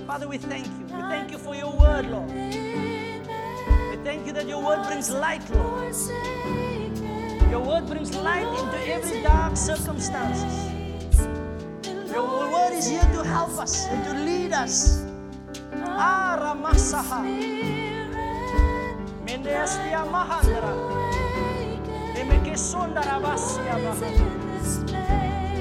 Father, 0.07 0.29
we 0.29 0.37
thank 0.37 0.67
you. 0.67 0.85
We 0.95 1.01
thank 1.03 1.31
you 1.31 1.39
for 1.39 1.55
your 1.55 1.73
word, 1.73 2.07
Lord. 2.11 2.31
We 2.31 3.97
thank 4.05 4.27
you 4.27 4.33
that 4.35 4.47
your 4.47 4.63
word 4.63 4.85
brings 4.85 5.11
light, 5.11 5.49
Lord. 5.51 5.95
Your 7.51 7.61
word 7.61 7.87
brings 7.87 8.15
light 8.15 8.47
into 8.47 8.79
every 8.87 9.23
dark 9.23 9.57
circumstances. 9.57 10.71
Your 12.13 12.53
word 12.53 12.73
is 12.75 12.87
here 12.87 13.01
to 13.15 13.25
help 13.25 13.59
us 13.59 13.87
and 13.87 14.05
to 14.05 14.13
lead 14.13 14.53
us. 14.53 15.07
Ah, 15.73 16.37
Ramasaha. 16.39 17.25
Mendeastia 19.25 20.05
Mahandra. 20.11 20.73
Remekesonda 22.15 23.01
Rabasia 23.03 23.81
Baha. 23.83 24.11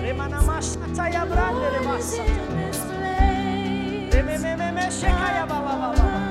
Remanamashataya 0.03 1.23
Brande 1.29 1.69
Rebasata. 1.79 2.72
Remememe 4.25 4.89
Shekaya 4.89 5.45
Baba 5.45 5.75
Baba. 5.75 6.22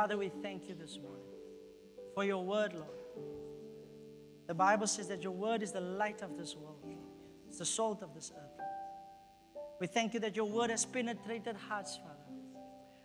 Father, 0.00 0.16
we 0.16 0.30
thank 0.40 0.66
you 0.66 0.74
this 0.74 0.98
morning 0.98 1.26
for 2.14 2.24
your 2.24 2.42
word, 2.42 2.72
Lord. 2.72 2.88
The 4.46 4.54
Bible 4.54 4.86
says 4.86 5.08
that 5.08 5.22
your 5.22 5.32
word 5.32 5.62
is 5.62 5.72
the 5.72 5.82
light 5.82 6.22
of 6.22 6.38
this 6.38 6.56
world, 6.56 6.82
it's 7.46 7.58
the 7.58 7.66
salt 7.66 8.02
of 8.02 8.14
this 8.14 8.32
earth. 8.34 8.64
We 9.78 9.86
thank 9.86 10.14
you 10.14 10.20
that 10.20 10.34
your 10.34 10.46
word 10.46 10.70
has 10.70 10.86
penetrated 10.86 11.54
hearts, 11.54 11.98
Father. 11.98 12.16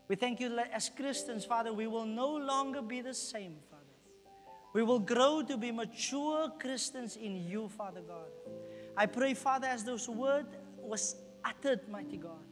We 0.07 0.15
thank 0.15 0.39
you 0.39 0.55
that 0.55 0.71
as 0.71 0.87
Christians, 0.87 1.43
Father, 1.43 1.73
we 1.73 1.85
will 1.85 2.05
no 2.05 2.33
longer 2.33 2.81
be 2.81 3.01
the 3.01 3.13
same, 3.13 3.57
Father. 3.69 3.83
We 4.73 4.81
will 4.81 4.99
grow 4.99 5.43
to 5.43 5.57
be 5.57 5.73
mature 5.73 6.49
Christians 6.57 7.17
in 7.17 7.35
you, 7.45 7.67
Father 7.67 8.03
God. 8.07 8.29
I 8.95 9.05
pray, 9.05 9.33
Father, 9.33 9.67
as 9.67 9.83
those 9.83 10.07
word 10.07 10.45
was 10.77 11.17
uttered, 11.43 11.89
mighty 11.89 12.15
God. 12.15 12.45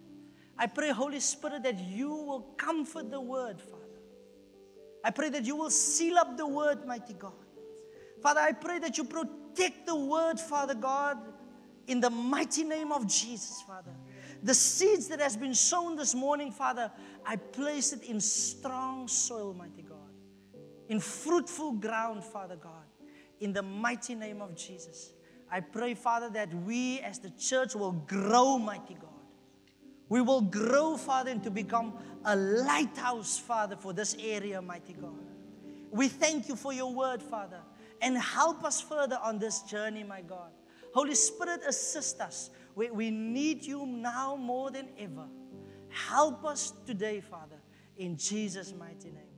I 0.58 0.68
pray, 0.68 0.90
Holy 0.90 1.22
Spirit, 1.22 1.64
that 1.64 1.80
you 1.80 2.10
will 2.10 2.42
comfort 2.58 3.10
the 3.10 3.22
word, 3.22 3.62
Father. 3.62 3.83
I 5.04 5.12
pray 5.12 5.30
that 5.30 5.44
you 5.44 5.56
will 5.56 5.70
seal 5.70 6.18
up 6.18 6.38
the 6.38 6.48
word, 6.48 6.86
mighty 6.86 7.14
God. 7.14 7.34
Father, 8.22 8.40
I 8.40 8.54
pray 8.54 8.80
that 8.80 8.98
you 8.98 9.04
protect 9.04 9.86
the 9.86 9.96
word, 9.96 10.40
Father 10.40 10.76
God, 10.76 11.18
in 11.88 12.00
the 12.00 12.10
mighty 12.10 12.64
name 12.64 12.92
of 12.92 13.06
Jesus, 13.08 13.62
Father. 13.68 13.92
The 14.44 14.54
seeds 14.54 15.08
that 15.08 15.20
has 15.20 15.36
been 15.36 15.54
sown 15.54 15.96
this 15.96 16.16
morning, 16.16 16.52
Father, 16.52 16.92
I 17.26 17.36
place 17.36 17.94
it 17.94 18.04
in 18.04 18.20
strong 18.20 19.08
soil, 19.08 19.54
mighty 19.54 19.82
God. 19.82 19.98
In 20.90 21.00
fruitful 21.00 21.74
ground, 21.74 22.24
Father 22.24 22.56
God. 22.56 22.86
In 23.40 23.54
the 23.54 23.62
mighty 23.62 24.16
name 24.16 24.42
of 24.42 24.56
Jesus. 24.56 25.14
I 25.52 25.60
pray, 25.60 25.94
Father, 25.94 26.30
that 26.32 26.54
we 26.54 27.00
as 27.02 27.20
the 27.20 27.30
church 27.32 27.76
will 27.76 27.92
grow, 27.92 28.58
mighty 28.58 28.96
God. 28.96 29.13
We 30.10 30.22
will 30.22 30.42
grow, 30.42 30.98
Father, 30.98 31.32
and 31.32 31.44
to 31.44 31.52
become 31.52 31.94
a 32.26 32.36
lighthouse, 32.36 33.38
Father, 33.38 33.76
for 33.76 33.94
this 33.94 34.16
area, 34.20 34.62
mighty 34.62 34.94
God. 34.94 35.16
We 35.92 36.08
thank 36.08 36.48
you 36.48 36.56
for 36.56 36.74
your 36.74 36.94
word, 36.94 37.22
Father, 37.22 37.62
and 38.02 38.18
help 38.18 38.64
us 38.64 38.82
further 38.82 39.20
on 39.24 39.40
this 39.40 39.62
journey, 39.62 40.04
my 40.04 40.22
God. 40.22 40.52
Holy 40.94 41.16
Spirit, 41.16 41.62
assist 41.68 42.20
us. 42.22 42.50
We, 42.76 42.90
we 42.90 43.12
need 43.12 43.64
you 43.64 43.86
now 43.86 44.36
more 44.36 44.72
than 44.72 44.90
ever. 44.98 45.28
Help 45.90 46.46
us 46.46 46.74
today, 46.86 47.22
Father, 47.22 47.62
in 47.98 48.18
Jesus' 48.18 48.74
mighty 48.78 49.12
name. 49.12 49.33